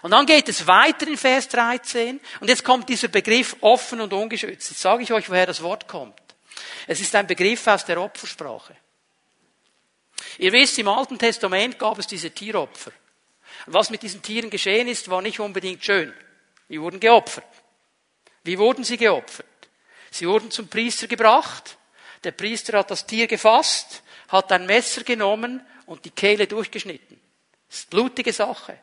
Und 0.02 0.12
dann 0.12 0.26
geht 0.26 0.49
es 0.49 0.66
weiter 0.66 1.08
in 1.08 1.18
Vers 1.18 1.47
13 1.49 2.20
und 2.39 2.47
jetzt 2.47 2.64
kommt 2.64 2.89
dieser 2.89 3.08
Begriff 3.08 3.56
offen 3.62 4.02
und 4.02 4.14
ungeschützt. 4.14 4.72
Jetzt 4.72 4.82
sage 4.82 5.04
ich 5.04 5.14
euch, 5.14 5.30
woher 5.30 5.45
das 5.45 5.62
Wort 5.62 5.88
kommt. 5.88 6.20
Es 6.88 6.99
ist 6.99 7.14
ein 7.16 7.28
Begriff 7.28 7.68
aus 7.68 7.86
der 7.86 8.02
Opfersprache. 8.02 8.76
Ihr 10.39 10.52
wisst, 10.52 10.80
im 10.80 10.88
Alten 10.88 11.20
Testament 11.20 11.78
gab 11.78 11.99
es 11.99 12.08
diese 12.08 12.32
Tieropfer. 12.32 12.91
Was 13.68 13.89
mit 13.89 14.02
diesen 14.02 14.22
Tieren 14.22 14.49
geschehen 14.49 14.88
ist, 14.88 15.10
war 15.10 15.22
nicht 15.22 15.39
unbedingt 15.39 15.84
schön. 15.84 16.14
Die 16.70 16.82
wurden 16.82 16.99
geopfert. 16.99 17.45
Wie 18.43 18.58
wurden 18.58 18.84
sie 18.84 18.97
geopfert? 18.97 19.45
Sie 20.10 20.28
wurden 20.28 20.49
zum 20.49 20.68
Priester 20.68 21.08
gebracht. 21.08 21.78
Der 22.24 22.32
Priester 22.32 22.78
hat 22.78 22.89
das 22.89 23.06
Tier 23.06 23.28
gefasst, 23.28 24.04
hat 24.30 24.52
ein 24.52 24.66
Messer 24.66 25.04
genommen 25.04 25.66
und 25.86 26.06
die 26.06 26.12
Kehle 26.12 26.47
durchgeschnitten. 26.47 27.20
Das 27.68 27.80
ist 27.80 27.89
blutige 27.89 28.34
Sache. 28.34 28.78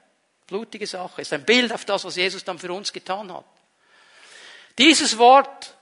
Blutige 0.48 0.86
Sache. 0.86 1.20
ist 1.22 1.32
ein 1.32 1.44
Bild 1.44 1.70
auf 1.72 1.84
das, 1.84 2.04
was 2.04 2.16
Jesus 2.16 2.42
dann 2.42 2.58
für 2.58 2.72
uns 2.72 2.92
getan 2.92 3.32
hat. 3.32 3.44
Dieses 4.78 5.18
Wort 5.18 5.76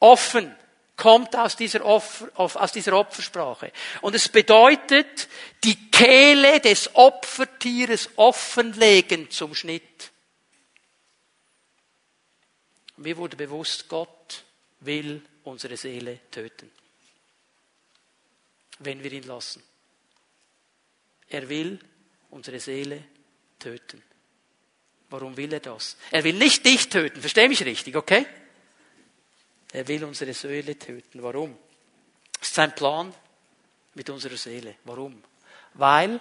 offen 0.00 0.54
kommt 0.96 1.36
aus 1.36 1.54
dieser, 1.54 1.84
Opfer, 1.84 2.28
aus 2.34 2.72
dieser 2.72 2.98
Opfersprache. 2.98 3.72
Und 4.00 4.16
es 4.16 4.28
bedeutet, 4.28 5.28
die 5.62 5.90
Kehle 5.90 6.60
des 6.60 6.94
Opfertieres 6.96 8.10
offenlegen 8.16 9.30
zum 9.30 9.54
Schnitt. 9.54 10.10
Mir 12.96 13.16
wurde 13.16 13.36
bewusst, 13.36 13.88
Gott 13.88 14.42
will 14.80 15.22
unsere 15.44 15.76
Seele 15.76 16.18
töten. 16.32 16.68
Wenn 18.80 19.00
wir 19.02 19.12
ihn 19.12 19.22
lassen. 19.22 19.62
Er 21.28 21.48
will 21.48 21.78
unsere 22.30 22.58
Seele 22.58 23.04
töten. 23.58 24.02
Warum 25.10 25.36
will 25.36 25.52
er 25.52 25.60
das? 25.60 25.96
Er 26.10 26.22
will 26.24 26.34
nicht 26.34 26.64
dich 26.64 26.88
töten, 26.88 27.20
versteh 27.20 27.48
mich 27.48 27.64
richtig, 27.64 27.96
okay? 27.96 28.26
Er 29.72 29.86
will 29.88 30.04
unsere 30.04 30.34
Seele 30.34 30.78
töten. 30.78 31.22
Warum? 31.22 31.56
Das 32.38 32.48
ist 32.48 32.54
sein 32.54 32.74
Plan 32.74 33.14
mit 33.94 34.08
unserer 34.10 34.36
Seele. 34.36 34.76
Warum? 34.84 35.22
Weil 35.74 36.20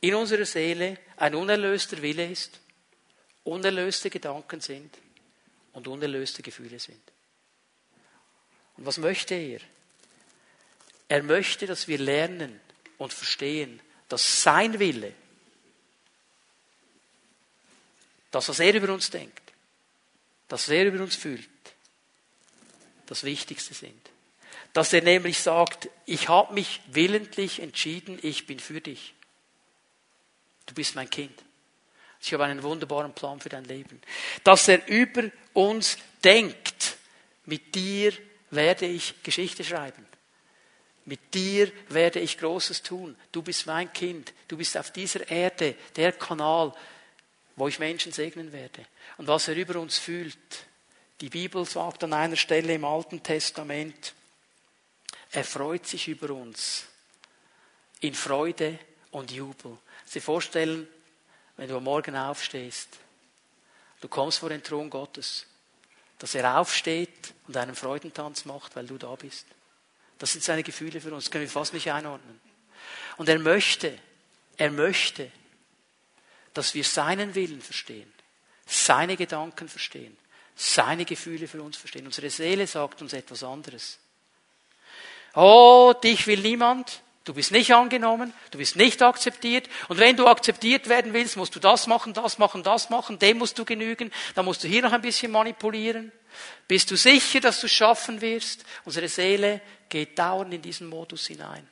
in 0.00 0.14
unserer 0.14 0.44
Seele 0.44 0.98
ein 1.16 1.34
unerlöster 1.34 2.00
Wille 2.02 2.30
ist, 2.30 2.60
unerlöste 3.44 4.10
Gedanken 4.10 4.60
sind 4.60 4.96
und 5.72 5.88
unerlöste 5.88 6.42
Gefühle 6.42 6.78
sind. 6.78 7.00
Und 8.76 8.86
was 8.86 8.98
möchte 8.98 9.34
er? 9.34 9.60
Er 11.08 11.22
möchte, 11.22 11.66
dass 11.66 11.88
wir 11.88 11.98
lernen 11.98 12.60
und 12.98 13.12
verstehen, 13.12 13.80
dass 14.08 14.42
sein 14.42 14.78
Wille, 14.78 15.12
das, 18.32 18.48
was 18.48 18.58
er 18.58 18.74
über 18.74 18.92
uns 18.92 19.10
denkt, 19.10 19.52
das, 20.48 20.62
was 20.62 20.74
er 20.74 20.86
über 20.86 21.02
uns 21.02 21.14
fühlt, 21.14 21.48
das 23.06 23.22
Wichtigste 23.22 23.74
sind. 23.74 24.10
Dass 24.72 24.92
er 24.92 25.02
nämlich 25.02 25.38
sagt, 25.38 25.88
ich 26.06 26.28
habe 26.28 26.54
mich 26.54 26.80
willentlich 26.86 27.60
entschieden, 27.60 28.18
ich 28.22 28.46
bin 28.46 28.58
für 28.58 28.80
dich. 28.80 29.14
Du 30.66 30.74
bist 30.74 30.94
mein 30.94 31.10
Kind. 31.10 31.42
Ich 32.20 32.32
habe 32.32 32.44
einen 32.44 32.62
wunderbaren 32.62 33.12
Plan 33.12 33.40
für 33.40 33.48
dein 33.48 33.64
Leben. 33.64 34.00
Dass 34.44 34.68
er 34.68 34.86
über 34.88 35.24
uns 35.52 35.98
denkt, 36.24 36.96
mit 37.44 37.74
dir 37.74 38.12
werde 38.50 38.86
ich 38.86 39.22
Geschichte 39.22 39.64
schreiben. 39.64 40.06
Mit 41.04 41.34
dir 41.34 41.70
werde 41.88 42.20
ich 42.20 42.38
Großes 42.38 42.82
tun. 42.82 43.16
Du 43.32 43.42
bist 43.42 43.66
mein 43.66 43.92
Kind. 43.92 44.32
Du 44.48 44.56
bist 44.56 44.78
auf 44.78 44.92
dieser 44.92 45.28
Erde 45.28 45.74
der 45.96 46.12
Kanal, 46.12 46.72
wo 47.56 47.68
ich 47.68 47.78
Menschen 47.78 48.12
segnen 48.12 48.52
werde. 48.52 48.84
Und 49.18 49.28
was 49.28 49.48
er 49.48 49.56
über 49.56 49.78
uns 49.78 49.98
fühlt. 49.98 50.36
Die 51.20 51.28
Bibel 51.28 51.64
sagt 51.64 52.02
an 52.04 52.12
einer 52.12 52.36
Stelle 52.36 52.74
im 52.74 52.84
Alten 52.84 53.22
Testament, 53.22 54.14
er 55.30 55.44
freut 55.44 55.86
sich 55.86 56.08
über 56.08 56.30
uns 56.30 56.86
in 58.00 58.14
Freude 58.14 58.78
und 59.12 59.30
Jubel. 59.30 59.78
Sie 60.04 60.20
vorstellen, 60.20 60.88
wenn 61.56 61.68
du 61.68 61.76
am 61.76 61.84
Morgen 61.84 62.16
aufstehst, 62.16 62.88
du 64.00 64.08
kommst 64.08 64.40
vor 64.40 64.48
den 64.48 64.62
Thron 64.62 64.90
Gottes, 64.90 65.46
dass 66.18 66.34
er 66.34 66.58
aufsteht 66.58 67.34
und 67.46 67.56
einen 67.56 67.74
Freudentanz 67.74 68.44
macht, 68.44 68.76
weil 68.76 68.86
du 68.86 68.98
da 68.98 69.14
bist. 69.14 69.46
Das 70.18 70.32
sind 70.32 70.44
seine 70.44 70.62
Gefühle 70.62 71.00
für 71.00 71.12
uns, 71.14 71.24
das 71.24 71.30
können 71.30 71.44
wir 71.44 71.50
fast 71.50 71.72
nicht 71.72 71.90
einordnen. 71.90 72.40
Und 73.16 73.28
er 73.28 73.38
möchte, 73.38 73.98
er 74.56 74.70
möchte, 74.70 75.30
dass 76.54 76.74
wir 76.74 76.84
seinen 76.84 77.34
Willen 77.34 77.60
verstehen, 77.60 78.12
seine 78.66 79.16
Gedanken 79.16 79.68
verstehen, 79.68 80.16
seine 80.54 81.04
Gefühle 81.04 81.48
für 81.48 81.62
uns 81.62 81.76
verstehen. 81.76 82.06
Unsere 82.06 82.30
Seele 82.30 82.66
sagt 82.66 83.02
uns 83.02 83.12
etwas 83.12 83.42
anderes. 83.42 83.98
Oh, 85.34 85.94
dich 86.02 86.26
will 86.26 86.40
niemand, 86.40 87.02
Du 87.24 87.34
bist 87.34 87.52
nicht 87.52 87.72
angenommen, 87.72 88.32
du 88.50 88.58
bist 88.58 88.74
nicht 88.74 89.00
akzeptiert. 89.00 89.68
Und 89.88 89.98
wenn 89.98 90.16
du 90.16 90.26
akzeptiert 90.26 90.88
werden 90.88 91.12
willst, 91.12 91.36
musst 91.36 91.54
du 91.54 91.60
das 91.60 91.86
machen, 91.86 92.14
das 92.14 92.38
machen, 92.38 92.64
das 92.64 92.90
machen, 92.90 93.18
dem 93.20 93.38
musst 93.38 93.58
du 93.58 93.64
genügen, 93.64 94.10
dann 94.34 94.44
musst 94.44 94.64
du 94.64 94.68
hier 94.68 94.82
noch 94.82 94.92
ein 94.92 95.02
bisschen 95.02 95.30
manipulieren. 95.30 96.10
Bist 96.66 96.90
du 96.90 96.96
sicher, 96.96 97.40
dass 97.40 97.60
du 97.60 97.68
schaffen 97.68 98.20
wirst? 98.20 98.64
Unsere 98.84 99.08
Seele 99.08 99.60
geht 99.88 100.18
dauernd 100.18 100.52
in 100.52 100.62
diesen 100.62 100.88
Modus 100.88 101.28
hinein. 101.28 101.68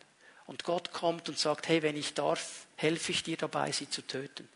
Und 0.46 0.62
Gott 0.62 0.92
kommt 0.92 1.28
und 1.28 1.38
sagt, 1.38 1.68
hey, 1.68 1.82
wenn 1.82 1.96
ich 1.96 2.14
darf, 2.14 2.66
helfe 2.76 3.10
ich 3.10 3.24
dir 3.24 3.36
dabei, 3.36 3.72
sie 3.72 3.90
zu 3.90 4.02
töten. 4.02 4.48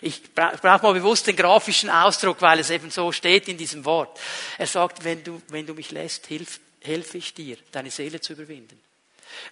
Ich 0.00 0.34
brauche 0.34 0.82
mal 0.82 0.92
bewusst 0.92 1.26
den 1.26 1.36
grafischen 1.36 1.90
Ausdruck, 1.90 2.40
weil 2.42 2.58
es 2.58 2.70
eben 2.70 2.90
so 2.90 3.12
steht 3.12 3.48
in 3.48 3.56
diesem 3.56 3.84
Wort. 3.84 4.18
Er 4.58 4.66
sagt, 4.66 5.04
wenn 5.04 5.22
du, 5.24 5.40
wenn 5.48 5.66
du 5.66 5.74
mich 5.74 5.90
lässt, 5.90 6.26
hilf, 6.26 6.60
helfe 6.80 7.18
ich 7.18 7.34
dir, 7.34 7.56
deine 7.72 7.90
Seele 7.90 8.20
zu 8.20 8.34
überwinden. 8.34 8.80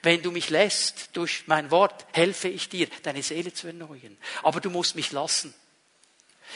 Wenn 0.02 0.22
du 0.22 0.30
mich 0.30 0.50
lässt 0.50 1.10
durch 1.14 1.44
mein 1.46 1.70
Wort, 1.70 2.06
helfe 2.12 2.48
ich 2.48 2.68
dir, 2.68 2.88
deine 3.02 3.22
Seele 3.22 3.52
zu 3.52 3.66
erneuern. 3.66 4.16
Aber 4.42 4.60
du 4.60 4.70
musst 4.70 4.96
mich 4.96 5.12
lassen. 5.12 5.54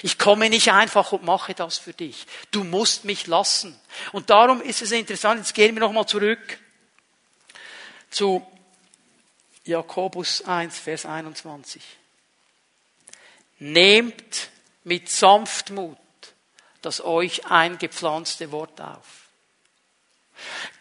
Ich 0.03 0.19
komme 0.19 0.49
nicht 0.49 0.73
einfach 0.73 1.13
und 1.13 1.25
mache 1.25 1.55
das 1.55 1.79
für 1.79 1.93
dich. 1.93 2.27
Du 2.51 2.63
musst 2.63 3.05
mich 3.05 3.27
lassen. 3.27 3.79
Und 4.13 4.31
darum 4.31 4.61
ist 4.61 4.83
es 4.83 4.93
interessant, 4.93 5.41
jetzt 5.41 5.55
gehen 5.55 5.75
wir 5.75 5.81
nochmal 5.81 6.07
zurück 6.07 6.59
zu 8.11 8.47
Jakobus 9.65 10.43
1, 10.43 10.79
Vers 10.79 11.05
21. 11.05 11.83
Nehmt 13.59 14.51
mit 14.85 15.09
Sanftmut 15.09 15.99
das 16.83 17.05
euch 17.05 17.47
eingepflanzte 17.47 18.53
Wort 18.53 18.81
auf. 18.81 19.29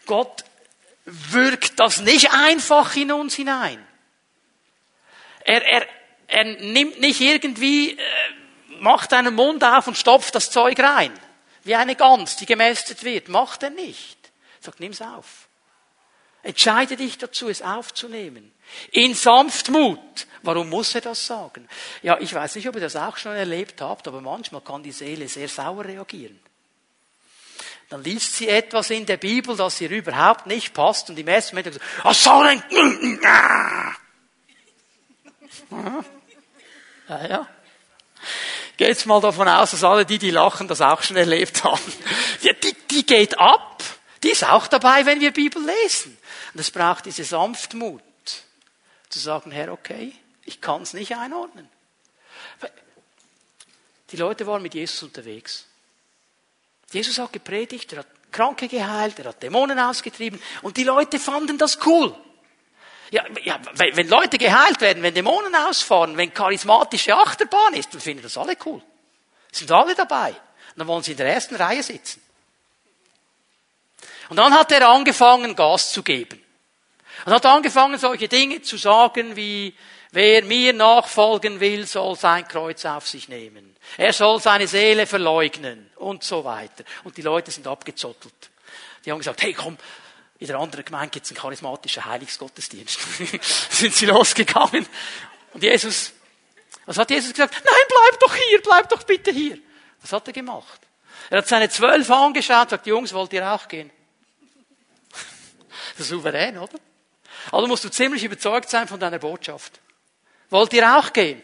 Gott 0.06 0.44
wirkt 1.04 1.80
das 1.80 2.00
nicht 2.00 2.32
einfach 2.32 2.94
in 2.96 3.12
uns 3.12 3.34
hinein. 3.34 3.84
Er, 5.44 5.64
er, 5.64 5.86
er 6.28 6.44
nimmt 6.44 7.00
nicht 7.00 7.20
irgendwie, 7.20 7.92
äh, 7.92 8.02
macht 8.80 9.12
einen 9.12 9.34
Mund 9.34 9.64
auf 9.64 9.86
und 9.86 9.96
stopft 9.96 10.34
das 10.34 10.50
Zeug 10.50 10.78
rein. 10.78 11.12
Wie 11.64 11.74
eine 11.74 11.96
Gans, 11.96 12.36
die 12.36 12.46
gemästet 12.46 13.02
wird. 13.02 13.28
Macht 13.28 13.62
er 13.62 13.70
nicht. 13.70 14.18
Er 14.60 14.64
sagt, 14.64 14.80
nimm's 14.80 15.02
auf. 15.02 15.48
Entscheide 16.42 16.96
dich 16.96 17.18
dazu, 17.18 17.48
es 17.48 17.62
aufzunehmen. 17.62 18.52
In 18.92 19.14
Sanftmut. 19.14 20.26
Warum 20.42 20.68
muss 20.68 20.94
er 20.94 21.00
das 21.00 21.26
sagen? 21.26 21.68
Ja, 22.02 22.18
ich 22.20 22.32
weiß 22.32 22.54
nicht, 22.56 22.68
ob 22.68 22.74
ihr 22.76 22.80
das 22.80 22.96
auch 22.96 23.16
schon 23.16 23.34
erlebt 23.34 23.80
habt, 23.80 24.06
aber 24.06 24.20
manchmal 24.20 24.60
kann 24.60 24.82
die 24.82 24.92
Seele 24.92 25.28
sehr 25.28 25.48
sauer 25.48 25.84
reagieren. 25.84 26.38
Dann 27.88 28.04
liest 28.04 28.36
sie 28.36 28.48
etwas 28.48 28.90
in 28.90 29.06
der 29.06 29.16
Bibel, 29.16 29.56
das 29.56 29.80
ihr 29.80 29.90
überhaupt 29.90 30.46
nicht 30.46 30.74
passt 30.74 31.08
und 31.08 31.18
im 31.18 31.26
ersten 31.26 31.56
Moment 31.56 31.74
sagt, 31.74 31.86
was 32.04 32.22
soll 32.22 32.62
denn? 32.70 33.20
Ja, 37.08 37.26
ja. 37.26 37.48
Geht's 38.76 39.06
mal 39.06 39.20
davon 39.20 39.48
aus, 39.48 39.72
dass 39.72 39.82
alle 39.82 40.04
die, 40.04 40.18
die 40.18 40.30
lachen, 40.30 40.68
das 40.68 40.80
auch 40.80 41.02
schon 41.02 41.16
erlebt 41.16 41.64
haben. 41.64 41.92
Ja, 42.42 42.52
die, 42.52 42.76
die 42.90 43.04
geht 43.04 43.38
ab. 43.38 43.82
Die 44.22 44.30
ist 44.30 44.44
auch 44.44 44.66
dabei, 44.66 45.06
wenn 45.06 45.20
wir 45.20 45.32
Bibel 45.32 45.62
lesen. 45.64 46.16
Und 46.52 46.60
es 46.60 46.70
braucht 46.70 47.06
diese 47.06 47.24
Sanftmut, 47.24 48.02
zu 49.08 49.18
sagen, 49.18 49.50
Herr, 49.50 49.72
okay, 49.72 50.12
ich 50.44 50.60
kann 50.60 50.82
es 50.82 50.92
nicht 50.94 51.16
einordnen. 51.16 51.68
Die 54.10 54.16
Leute 54.16 54.46
waren 54.46 54.62
mit 54.62 54.74
Jesus 54.74 55.02
unterwegs. 55.02 55.66
Jesus 56.90 57.18
hat 57.18 57.32
gepredigt, 57.32 57.92
er 57.92 58.00
hat 58.00 58.06
Kranke 58.32 58.68
geheilt, 58.68 59.18
er 59.18 59.26
hat 59.26 59.42
Dämonen 59.42 59.78
ausgetrieben 59.78 60.40
und 60.62 60.76
die 60.76 60.84
Leute 60.84 61.18
fanden 61.18 61.58
das 61.58 61.78
cool. 61.86 62.14
Ja, 63.10 63.24
ja, 63.42 63.58
wenn 63.74 64.08
Leute 64.08 64.36
geheilt 64.36 64.80
werden, 64.80 65.02
wenn 65.02 65.14
Dämonen 65.14 65.54
ausfahren, 65.54 66.16
wenn 66.16 66.32
charismatische 66.32 67.16
Achterbahn 67.16 67.74
ist, 67.74 67.92
dann 67.94 68.00
finden 68.00 68.22
das 68.22 68.36
alle 68.36 68.56
cool. 68.66 68.82
Sind 69.50 69.70
alle 69.72 69.94
dabei. 69.94 70.34
Dann 70.76 70.86
wollen 70.86 71.02
sie 71.02 71.12
in 71.12 71.16
der 71.16 71.32
ersten 71.32 71.56
Reihe 71.56 71.82
sitzen. 71.82 72.22
Und 74.28 74.36
dann 74.36 74.52
hat 74.52 74.70
er 74.72 74.88
angefangen, 74.88 75.56
Gas 75.56 75.92
zu 75.92 76.02
geben. 76.02 76.42
Und 77.24 77.32
hat 77.32 77.46
angefangen, 77.46 77.98
solche 77.98 78.28
Dinge 78.28 78.62
zu 78.62 78.76
sagen 78.76 79.36
wie, 79.36 79.74
Wer 80.10 80.42
mir 80.44 80.72
nachfolgen 80.72 81.60
will, 81.60 81.86
soll 81.86 82.16
sein 82.16 82.48
Kreuz 82.48 82.84
auf 82.86 83.06
sich 83.06 83.28
nehmen. 83.28 83.76
Er 83.98 84.12
soll 84.12 84.40
seine 84.40 84.66
Seele 84.66 85.06
verleugnen 85.06 85.90
und 85.96 86.24
so 86.24 86.44
weiter. 86.44 86.84
Und 87.04 87.16
die 87.16 87.22
Leute 87.22 87.50
sind 87.50 87.66
abgezottelt. 87.66 88.50
Die 89.04 89.10
haben 89.10 89.18
gesagt, 89.18 89.42
hey 89.42 89.52
komm, 89.52 89.76
in 90.38 90.46
der 90.46 90.58
anderen 90.58 90.84
Gemeinde 90.84 91.10
gibt 91.10 91.26
es 91.26 91.32
einen 91.32 91.40
charismatischen 91.40 92.04
Heiligsgottesdienst. 92.04 92.98
sind 93.70 93.94
sie 93.94 94.06
losgegangen. 94.06 94.86
Und 95.52 95.62
Jesus, 95.62 96.12
was 96.86 96.96
hat 96.96 97.10
Jesus 97.10 97.32
gesagt? 97.32 97.54
Nein, 97.54 97.64
bleib 97.88 98.20
doch 98.20 98.34
hier, 98.34 98.62
bleib 98.62 98.88
doch 98.88 99.02
bitte 99.02 99.30
hier. 99.30 99.58
Was 100.00 100.12
hat 100.12 100.26
er 100.26 100.32
gemacht? 100.32 100.80
Er 101.28 101.38
hat 101.38 101.48
seine 101.48 101.68
zwölf 101.68 102.10
angeschaut 102.10 102.62
und 102.62 102.70
sagt, 102.70 102.86
Jungs, 102.86 103.12
wollt 103.12 103.32
ihr 103.34 103.50
auch 103.50 103.68
gehen? 103.68 103.90
Das 105.92 106.06
ist 106.06 106.08
souverän, 106.10 106.56
oder? 106.56 106.78
Also 107.52 107.66
musst 107.66 107.84
du 107.84 107.90
ziemlich 107.90 108.24
überzeugt 108.24 108.70
sein 108.70 108.88
von 108.88 109.00
deiner 109.00 109.18
Botschaft. 109.18 109.80
Wollt 110.50 110.72
ihr 110.72 110.98
auch 110.98 111.12
gehen? 111.12 111.42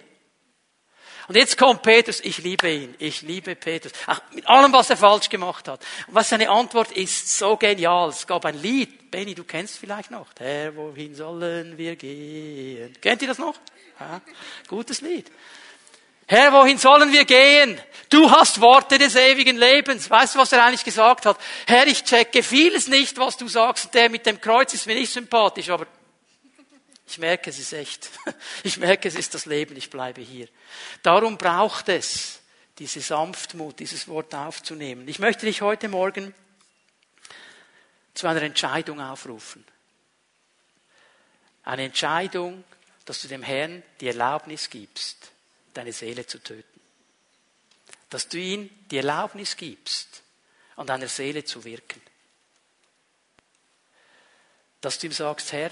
Und 1.27 1.37
jetzt 1.37 1.57
kommt 1.57 1.83
Petrus, 1.83 2.21
ich 2.21 2.39
liebe 2.39 2.71
ihn, 2.71 2.95
ich 2.99 3.23
liebe 3.23 3.57
Petrus. 3.57 3.93
Auch 4.07 4.21
mit 4.33 4.47
allem, 4.47 4.73
was 4.73 4.91
er 4.91 4.97
falsch 4.97 5.31
gemacht 5.31 5.69
hat. 5.69 5.81
Und 6.07 6.15
was 6.15 6.29
seine 6.29 6.51
Antwort 6.51 6.93
ist, 6.93 7.39
so 7.39 7.57
genial. 7.57 8.11
Es 8.11 8.27
gab 8.27 8.45
ein 8.45 8.61
Lied, 8.61 9.11
Benny, 9.11 9.35
du 9.35 9.45
kennst 9.45 9.79
vielleicht 9.79 10.11
noch. 10.11 10.27
Herr, 10.39 10.77
wohin 10.77 11.15
sollen 11.15 11.79
wir 11.79 11.97
gehen? 11.97 12.95
Kennt 13.01 13.23
ihr 13.23 13.29
das 13.29 13.39
noch? 13.39 13.55
Ja, 13.99 14.21
gutes 14.69 15.01
Lied. 15.01 15.31
Herr, 16.27 16.53
wohin 16.53 16.79
sollen 16.79 17.13
wir 17.13 17.25
gehen? 17.25 17.81
Du 18.09 18.31
hast 18.31 18.61
Worte 18.61 18.99
des 18.99 19.17
ewigen 19.17 19.57
Lebens. 19.57 20.09
Weißt 20.09 20.35
du, 20.35 20.39
was 20.39 20.53
er 20.53 20.65
eigentlich 20.65 20.85
gesagt 20.85 21.27
hat? 21.27 21.39
Herr, 21.67 21.87
ich 21.87 22.05
checke 22.05 22.43
vieles 22.43 22.89
nicht, 22.89 23.19
was 23.19 23.37
du 23.37 23.49
sagst. 23.49 23.93
Der 23.95 24.09
mit 24.09 24.25
dem 24.25 24.41
Kreuz 24.41 24.73
ist 24.73 24.87
mir 24.87 24.95
nicht 24.95 25.13
sympathisch, 25.13 25.69
aber 25.71 25.87
ich 27.07 27.19
merke, 27.19 27.51
es 27.51 27.59
ist 27.59 27.73
echt. 27.73 28.11
Ich 28.63 28.79
merke, 28.79 29.09
es 29.09 29.15
ist 29.15 29.35
das 29.35 29.47
Leben, 29.47 29.77
ich 29.77 29.91
bleibe 29.91 30.21
hier. 30.21 30.49
Darum 31.03 31.37
braucht 31.37 31.89
es 31.89 32.41
diese 32.79 33.01
Sanftmut, 33.01 33.79
dieses 33.79 34.09
Wort 34.09 34.35
aufzunehmen. 34.35 35.07
Ich 35.09 35.19
möchte 35.19 35.47
dich 35.47 35.61
heute 35.61 35.89
Morgen 35.89 36.35
zu 38.15 38.27
einer 38.27 38.43
Entscheidung 38.43 39.01
aufrufen. 39.01 39.65
Eine 41.63 41.85
Entscheidung, 41.85 42.65
dass 43.05 43.21
du 43.21 43.29
dem 43.29 43.43
Herrn 43.43 43.83
die 44.01 44.09
Erlaubnis 44.09 44.71
gibst, 44.71 45.31
deine 45.75 45.93
Seele 45.93 46.27
zu 46.27 46.39
töten. 46.39 46.81
Dass 48.11 48.29
du 48.29 48.39
ihm 48.39 48.71
die 48.91 48.99
Erlaubnis 48.99 49.57
gibst, 49.57 50.23
an 50.77 50.87
deiner 50.87 51.09
Seele 51.09 51.45
zu 51.45 51.65
wirken. 51.65 52.01
Dass 54.81 54.99
du 54.99 55.07
ihm 55.07 55.13
sagst, 55.13 55.53
Herr, 55.53 55.71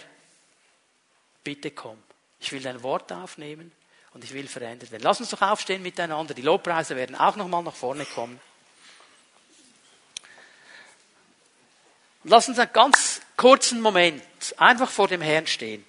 bitte 1.45 1.71
komm, 1.71 2.03
ich 2.41 2.53
will 2.53 2.63
dein 2.63 2.83
Wort 2.83 3.13
aufnehmen 3.13 3.73
und 4.13 4.25
ich 4.25 4.33
will 4.33 4.49
verändert 4.49 4.91
werden. 4.91 5.03
Lass 5.03 5.21
uns 5.21 5.31
doch 5.31 5.43
aufstehen 5.43 5.83
miteinander. 5.83 6.35
Die 6.35 6.43
Lobpreise 6.43 6.97
werden 6.97 7.17
auch 7.17 7.37
nochmal 7.37 7.63
nach 7.63 7.75
vorne 7.75 8.05
kommen. 8.05 8.41
Lass 12.25 12.49
uns 12.49 12.59
einen 12.59 12.73
ganz 12.73 13.21
kurzen 13.37 13.81
Moment 13.81 14.23
einfach 14.57 14.91
vor 14.91 15.09
dem 15.09 15.21
Herrn 15.21 15.47
stehen. 15.47 15.85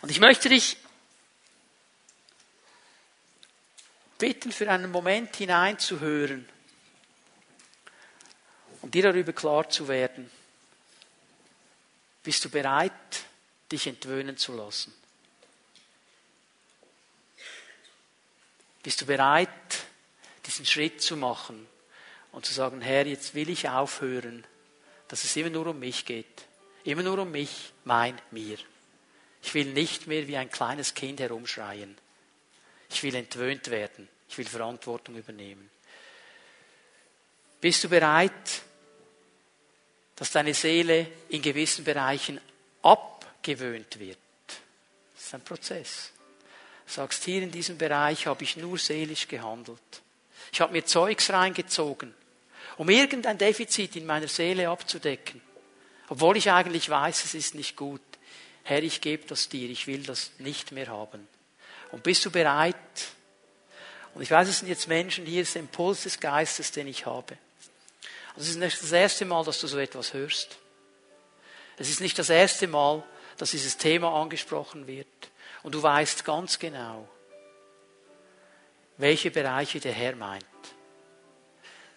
Und 0.00 0.10
ich 0.10 0.20
möchte 0.20 0.48
dich 0.48 0.76
bitten, 4.22 4.52
für 4.52 4.70
einen 4.70 4.92
Moment 4.92 5.34
hineinzuhören 5.34 6.48
und 8.80 8.94
dir 8.94 9.02
darüber 9.02 9.32
klar 9.32 9.68
zu 9.68 9.88
werden. 9.88 10.30
Bist 12.22 12.44
du 12.44 12.48
bereit, 12.48 12.92
dich 13.72 13.88
entwöhnen 13.88 14.36
zu 14.36 14.54
lassen? 14.54 14.94
Bist 18.84 19.00
du 19.00 19.06
bereit, 19.06 19.48
diesen 20.46 20.66
Schritt 20.66 21.02
zu 21.02 21.16
machen 21.16 21.66
und 22.30 22.46
zu 22.46 22.54
sagen, 22.54 22.80
Herr, 22.80 23.04
jetzt 23.04 23.34
will 23.34 23.50
ich 23.50 23.68
aufhören, 23.68 24.46
dass 25.08 25.24
es 25.24 25.34
immer 25.34 25.50
nur 25.50 25.66
um 25.66 25.80
mich 25.80 26.04
geht. 26.04 26.46
Immer 26.84 27.02
nur 27.02 27.18
um 27.18 27.32
mich, 27.32 27.72
mein, 27.82 28.16
mir. 28.30 28.58
Ich 29.42 29.52
will 29.54 29.72
nicht 29.72 30.06
mehr 30.06 30.28
wie 30.28 30.36
ein 30.36 30.48
kleines 30.48 30.94
Kind 30.94 31.18
herumschreien. 31.18 31.98
Ich 32.92 33.02
will 33.02 33.14
entwöhnt 33.14 33.70
werden. 33.70 34.08
Ich 34.28 34.38
will 34.38 34.46
Verantwortung 34.46 35.16
übernehmen. 35.16 35.70
Bist 37.60 37.84
du 37.84 37.88
bereit, 37.88 38.62
dass 40.16 40.30
deine 40.30 40.54
Seele 40.54 41.06
in 41.28 41.42
gewissen 41.42 41.84
Bereichen 41.84 42.40
abgewöhnt 42.82 43.98
wird? 43.98 44.18
Das 45.14 45.26
ist 45.26 45.34
ein 45.34 45.44
Prozess. 45.44 46.12
Du 46.86 46.92
sagst, 46.92 47.24
hier 47.24 47.42
in 47.42 47.50
diesem 47.50 47.78
Bereich 47.78 48.26
habe 48.26 48.44
ich 48.44 48.56
nur 48.56 48.78
seelisch 48.78 49.28
gehandelt. 49.28 49.80
Ich 50.52 50.60
habe 50.60 50.72
mir 50.72 50.84
Zeugs 50.84 51.30
reingezogen 51.30 52.14
um 52.76 52.88
irgendein 52.88 53.38
Defizit 53.38 53.96
in 53.96 54.06
meiner 54.06 54.28
Seele 54.28 54.68
abzudecken. 54.68 55.40
Obwohl 56.08 56.36
ich 56.36 56.50
eigentlich 56.50 56.88
weiß, 56.88 57.24
es 57.24 57.34
ist 57.34 57.54
nicht 57.54 57.76
gut. 57.76 58.00
Herr, 58.64 58.82
ich 58.82 59.00
gebe 59.00 59.26
das 59.26 59.48
dir, 59.48 59.68
ich 59.70 59.86
will 59.86 60.02
das 60.02 60.32
nicht 60.38 60.72
mehr 60.72 60.88
haben. 60.88 61.26
Und 61.92 62.02
bist 62.02 62.24
du 62.24 62.30
bereit? 62.30 62.76
Und 64.14 64.22
ich 64.22 64.30
weiß, 64.30 64.48
es 64.48 64.58
sind 64.58 64.68
jetzt 64.68 64.88
Menschen 64.88 65.24
hier, 65.24 65.42
ist 65.42 65.54
der 65.54 65.62
Impuls 65.62 66.02
des 66.02 66.18
Geistes, 66.18 66.72
den 66.72 66.86
ich 66.86 67.06
habe. 67.06 67.38
Und 68.34 68.42
es 68.42 68.48
ist 68.48 68.56
nicht 68.56 68.82
das 68.82 68.92
erste 68.92 69.24
Mal, 69.24 69.44
dass 69.44 69.60
du 69.60 69.66
so 69.66 69.78
etwas 69.78 70.12
hörst. 70.12 70.56
Es 71.78 71.88
ist 71.88 72.00
nicht 72.00 72.18
das 72.18 72.30
erste 72.30 72.66
Mal, 72.66 73.02
dass 73.36 73.52
dieses 73.52 73.76
Thema 73.76 74.20
angesprochen 74.20 74.86
wird. 74.86 75.06
Und 75.62 75.74
du 75.74 75.82
weißt 75.82 76.24
ganz 76.24 76.58
genau, 76.58 77.08
welche 78.96 79.30
Bereiche 79.30 79.80
der 79.80 79.92
Herr 79.92 80.16
meint. 80.16 80.44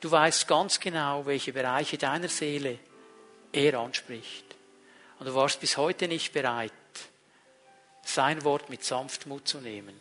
Du 0.02 0.12
weißt 0.12 0.48
ganz 0.48 0.80
genau, 0.80 1.26
welche 1.26 1.52
Bereiche 1.52 1.98
deiner 1.98 2.30
Seele 2.30 2.80
er 3.52 3.80
anspricht. 3.80 4.46
Und 5.20 5.28
du 5.28 5.36
warst 5.36 5.60
bis 5.60 5.78
heute 5.78 6.08
nicht 6.08 6.34
bereit, 6.34 6.74
sein 8.08 8.44
Wort 8.44 8.70
mit 8.70 8.84
Sanftmut 8.84 9.48
zu 9.48 9.60
nehmen, 9.60 10.00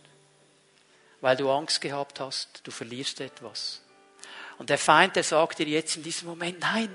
weil 1.21 1.37
du 1.37 1.51
Angst 1.51 1.81
gehabt 1.81 2.21
hast, 2.21 2.61
du 2.65 2.71
verlierst 2.71 3.21
etwas. 3.21 3.81
Und 4.59 4.71
der 4.71 4.79
Feind, 4.79 5.17
der 5.17 5.25
sagt 5.25 5.59
dir 5.59 5.67
jetzt 5.67 5.97
in 5.97 6.03
diesem 6.03 6.29
Moment, 6.29 6.61
nein, 6.61 6.95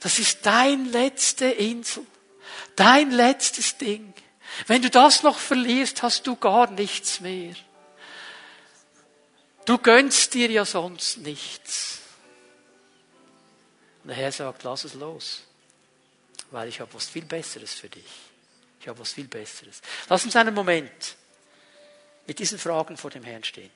das 0.00 0.18
ist 0.18 0.44
dein 0.44 0.86
letzte 0.86 1.46
Insel, 1.46 2.04
dein 2.76 3.10
letztes 3.10 3.78
Ding. 3.78 4.12
Wenn 4.66 4.82
du 4.82 4.90
das 4.90 5.22
noch 5.22 5.38
verlierst, 5.38 6.02
hast 6.02 6.26
du 6.26 6.36
gar 6.36 6.70
nichts 6.70 7.20
mehr. 7.20 7.54
Du 9.64 9.78
gönnst 9.78 10.34
dir 10.34 10.50
ja 10.50 10.64
sonst 10.64 11.18
nichts. 11.18 12.00
Und 14.02 14.08
der 14.08 14.16
Herr 14.16 14.32
sagt, 14.32 14.64
lass 14.64 14.84
es 14.84 14.94
los, 14.94 15.44
weil 16.50 16.68
ich 16.68 16.80
habe 16.80 16.92
was 16.92 17.08
viel 17.08 17.24
Besseres 17.24 17.72
für 17.72 17.88
dich. 17.88 18.04
Ich 18.84 18.88
habe 18.88 18.98
was 18.98 19.14
viel 19.14 19.28
Besseres. 19.28 19.80
Lass 20.10 20.26
uns 20.26 20.36
einen 20.36 20.54
Moment 20.54 21.16
mit 22.26 22.38
diesen 22.38 22.58
Fragen 22.58 22.98
vor 22.98 23.10
dem 23.10 23.24
Herrn 23.24 23.42
stehen. 23.42 23.70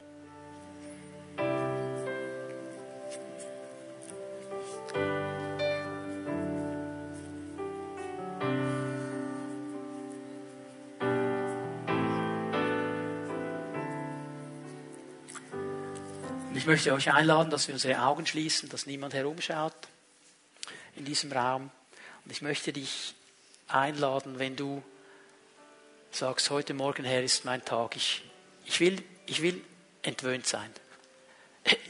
möchte 16.69 16.93
euch 16.93 17.11
einladen, 17.11 17.49
dass 17.49 17.67
wir 17.67 17.75
unsere 17.75 18.03
Augen 18.03 18.27
schließen, 18.27 18.69
dass 18.69 18.85
niemand 18.85 19.15
herumschaut 19.15 19.73
in 20.97 21.07
diesem 21.07 21.33
Raum. 21.33 21.71
Und 22.27 22.31
ich 22.31 22.43
möchte 22.43 22.75
dich 22.75 23.15
einladen, 23.69 24.39
wenn 24.39 24.55
du 24.55 24.83
sagst, 26.19 26.51
heute 26.51 26.75
Morgen, 26.75 27.05
Herr, 27.05 27.23
ist 27.23 27.45
mein 27.45 27.65
Tag. 27.65 27.97
Ich, 27.97 28.23
ich, 28.67 28.81
will, 28.81 29.03
ich 29.27 29.43
will 29.43 29.63
entwöhnt 30.03 30.47
sein. 30.47 30.71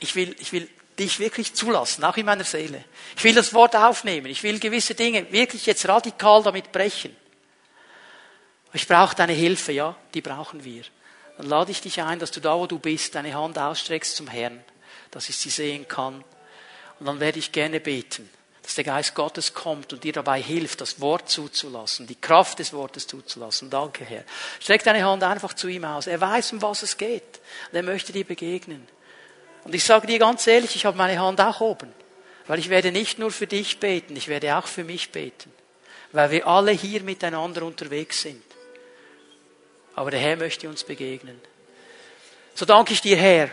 Ich 0.00 0.14
will, 0.14 0.34
ich 0.38 0.52
will 0.52 0.68
dich 0.98 1.18
wirklich 1.18 1.54
zulassen, 1.54 2.04
auch 2.04 2.16
in 2.16 2.26
meiner 2.26 2.44
Seele. 2.44 2.84
Ich 3.16 3.24
will 3.24 3.34
das 3.34 3.54
Wort 3.54 3.76
aufnehmen. 3.76 4.26
Ich 4.26 4.42
will 4.42 4.58
gewisse 4.58 4.94
Dinge 4.94 5.30
wirklich 5.32 5.66
jetzt 5.66 5.86
radikal 5.88 6.42
damit 6.42 6.72
brechen. 6.72 7.14
Ich 8.72 8.86
brauche 8.86 9.14
deine 9.14 9.32
Hilfe, 9.32 9.72
ja, 9.72 9.96
die 10.14 10.20
brauchen 10.20 10.64
wir 10.64 10.82
dann 11.38 11.46
lade 11.46 11.70
ich 11.70 11.80
dich 11.80 12.02
ein, 12.02 12.18
dass 12.18 12.32
du 12.32 12.40
da, 12.40 12.58
wo 12.58 12.66
du 12.66 12.80
bist, 12.80 13.14
deine 13.14 13.32
Hand 13.32 13.56
ausstreckst 13.58 14.16
zum 14.16 14.26
Herrn, 14.26 14.60
dass 15.12 15.28
ich 15.28 15.36
sie 15.36 15.50
sehen 15.50 15.86
kann. 15.86 16.24
Und 16.98 17.06
dann 17.06 17.20
werde 17.20 17.38
ich 17.38 17.52
gerne 17.52 17.78
beten, 17.78 18.28
dass 18.68 18.74
der 18.74 18.84
Geist 18.84 19.14
Gottes 19.14 19.54
kommt 19.54 19.94
und 19.94 20.04
dir 20.04 20.12
dabei 20.12 20.42
hilft, 20.42 20.82
das 20.82 21.00
Wort 21.00 21.30
zuzulassen, 21.30 22.06
die 22.06 22.20
Kraft 22.20 22.58
des 22.58 22.74
Wortes 22.74 23.06
zuzulassen. 23.06 23.70
Danke, 23.70 24.04
Herr. 24.04 24.24
Streck 24.60 24.84
deine 24.84 25.02
Hand 25.06 25.22
einfach 25.22 25.54
zu 25.54 25.68
ihm 25.68 25.86
aus. 25.86 26.06
Er 26.06 26.20
weiß, 26.20 26.52
um 26.52 26.60
was 26.60 26.82
es 26.82 26.98
geht. 26.98 27.40
Und 27.70 27.76
er 27.76 27.82
möchte 27.82 28.12
dir 28.12 28.26
begegnen. 28.26 28.86
Und 29.64 29.74
ich 29.74 29.84
sage 29.84 30.06
dir 30.06 30.18
ganz 30.18 30.46
ehrlich, 30.46 30.76
ich 30.76 30.84
habe 30.84 30.98
meine 30.98 31.18
Hand 31.18 31.40
auch 31.40 31.62
oben. 31.62 31.90
Weil 32.46 32.58
ich 32.58 32.68
werde 32.68 32.92
nicht 32.92 33.18
nur 33.18 33.30
für 33.30 33.46
dich 33.46 33.80
beten, 33.80 34.14
ich 34.16 34.28
werde 34.28 34.54
auch 34.58 34.66
für 34.66 34.84
mich 34.84 35.12
beten. 35.12 35.50
Weil 36.12 36.30
wir 36.30 36.46
alle 36.46 36.72
hier 36.72 37.00
miteinander 37.00 37.62
unterwegs 37.62 38.20
sind. 38.20 38.44
Aber 39.94 40.10
der 40.10 40.20
Herr 40.20 40.36
möchte 40.36 40.68
uns 40.68 40.84
begegnen. 40.84 41.40
So 42.54 42.66
danke 42.66 42.92
ich 42.92 43.00
dir, 43.00 43.16
Herr, 43.16 43.48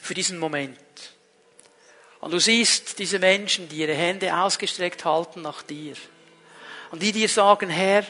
für 0.00 0.14
diesen 0.14 0.38
Moment. 0.38 0.78
Und 2.20 2.32
du 2.32 2.40
siehst 2.40 2.98
diese 2.98 3.18
Menschen, 3.18 3.68
die 3.68 3.76
ihre 3.76 3.94
Hände 3.94 4.34
ausgestreckt 4.36 5.04
halten 5.04 5.42
nach 5.42 5.62
dir. 5.62 5.94
Und 6.90 7.02
die 7.02 7.12
dir 7.12 7.28
sagen, 7.28 7.68
Herr, 7.68 8.04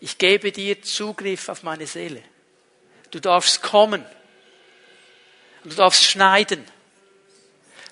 ich 0.00 0.18
gebe 0.18 0.52
dir 0.52 0.82
Zugriff 0.82 1.48
auf 1.48 1.62
meine 1.62 1.86
Seele. 1.86 2.22
Du 3.10 3.20
darfst 3.20 3.62
kommen. 3.62 4.04
Und 5.64 5.72
du 5.72 5.76
darfst 5.76 6.04
schneiden. 6.04 6.64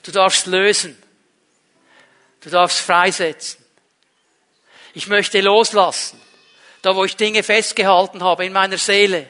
Du 0.03 0.13
darfst 0.13 0.47
lösen. 0.47 0.97
Du 2.41 2.51
darfst 2.51 2.79
freisetzen. 2.79 3.65
Ich 4.95 5.09
möchte 5.09 5.41
loslassen 5.41 6.21
da 6.87 6.95
wo 6.95 7.05
ich 7.05 7.17
Dinge 7.17 7.43
festgehalten 7.43 8.23
habe 8.23 8.47
in 8.47 8.53
meiner 8.53 8.79
Seele 8.79 9.29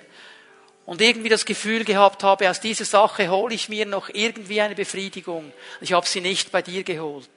und 0.87 1.01
irgendwie 1.01 1.29
das 1.29 1.45
Gefühl 1.45 1.85
gehabt 1.85 2.23
habe, 2.23 2.49
aus 2.49 2.61
dieser 2.61 2.85
Sache 2.85 3.29
hole 3.29 3.55
ich 3.55 3.69
mir 3.69 3.87
noch 3.87 4.09
irgendwie 4.09 4.61
eine 4.61 4.77
Befriedigung. 4.77 5.53
Ich 5.81 5.93
habe 5.93 6.07
sie 6.07 6.21
nicht 6.21 6.53
bei 6.53 6.63
dir 6.63 6.85
geholt. 6.85 7.29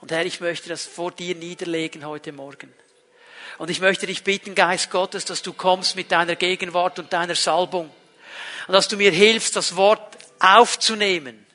Und 0.00 0.10
Herr, 0.10 0.26
ich 0.26 0.40
möchte 0.40 0.68
das 0.68 0.84
vor 0.84 1.12
dir 1.12 1.36
niederlegen 1.36 2.04
heute 2.04 2.32
Morgen. 2.32 2.74
Und 3.58 3.70
ich 3.70 3.80
möchte 3.80 4.06
dich 4.06 4.24
bitten, 4.24 4.56
Geist 4.56 4.90
Gottes, 4.90 5.24
dass 5.24 5.42
du 5.42 5.52
kommst 5.52 5.94
mit 5.94 6.10
deiner 6.10 6.34
Gegenwart 6.34 6.98
und 6.98 7.12
deiner 7.12 7.36
Salbung. 7.36 7.90
Und 8.66 8.72
dass 8.72 8.88
du 8.88 8.96
mir 8.96 9.12
hilfst, 9.12 9.54
das 9.54 9.76
Wort 9.76 10.18
aufzunehmen. 10.40 11.46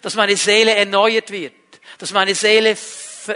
Dass 0.00 0.14
meine 0.14 0.38
Seele 0.38 0.74
erneuert 0.74 1.30
wird. 1.30 1.52
Dass 1.98 2.12
meine 2.12 2.34
Seele 2.34 2.78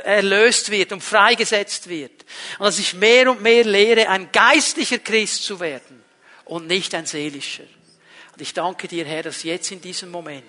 erlöst 0.05 0.71
wird 0.71 0.91
und 0.91 1.03
freigesetzt 1.03 1.91
wird. 1.91 2.25
Und 2.59 2.65
dass 2.65 2.79
ich 2.79 2.95
mehr 2.95 3.31
und 3.31 3.43
mehr 3.43 3.65
lehre, 3.65 4.09
ein 4.09 4.33
geistlicher 4.33 4.99
Christ 4.99 5.45
zu 5.45 5.61
werden 5.61 6.04
und 6.45 6.67
nicht 6.67 6.95
ein 6.95 7.07
seelischer. 7.07 7.65
Und 8.33 8.41
ich 8.41 8.53
danke 8.53 8.89
dir, 8.89 9.05
Herr, 9.05 9.23
dass 9.23 9.43
jetzt 9.43 9.71
in 9.71 9.81
diesem 9.81 10.11
Moment 10.11 10.45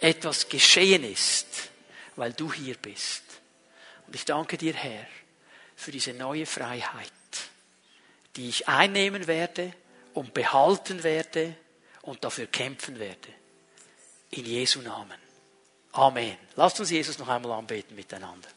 etwas 0.00 0.48
geschehen 0.48 1.04
ist, 1.04 1.46
weil 2.16 2.32
du 2.32 2.52
hier 2.52 2.76
bist. 2.76 3.22
Und 4.06 4.16
ich 4.16 4.24
danke 4.24 4.56
dir, 4.56 4.74
Herr, 4.74 5.06
für 5.76 5.92
diese 5.92 6.12
neue 6.12 6.46
Freiheit, 6.46 7.10
die 8.36 8.48
ich 8.48 8.68
einnehmen 8.68 9.26
werde 9.26 9.72
und 10.12 10.34
behalten 10.34 11.02
werde 11.02 11.56
und 12.02 12.24
dafür 12.24 12.46
kämpfen 12.46 12.98
werde. 12.98 13.28
In 14.30 14.46
Jesu 14.46 14.80
Namen. 14.80 15.18
Amen. 15.92 16.36
Lasst 16.56 16.80
uns 16.80 16.90
Jesus 16.90 17.18
noch 17.18 17.28
einmal 17.28 17.52
anbeten 17.52 17.94
miteinander. 17.94 18.48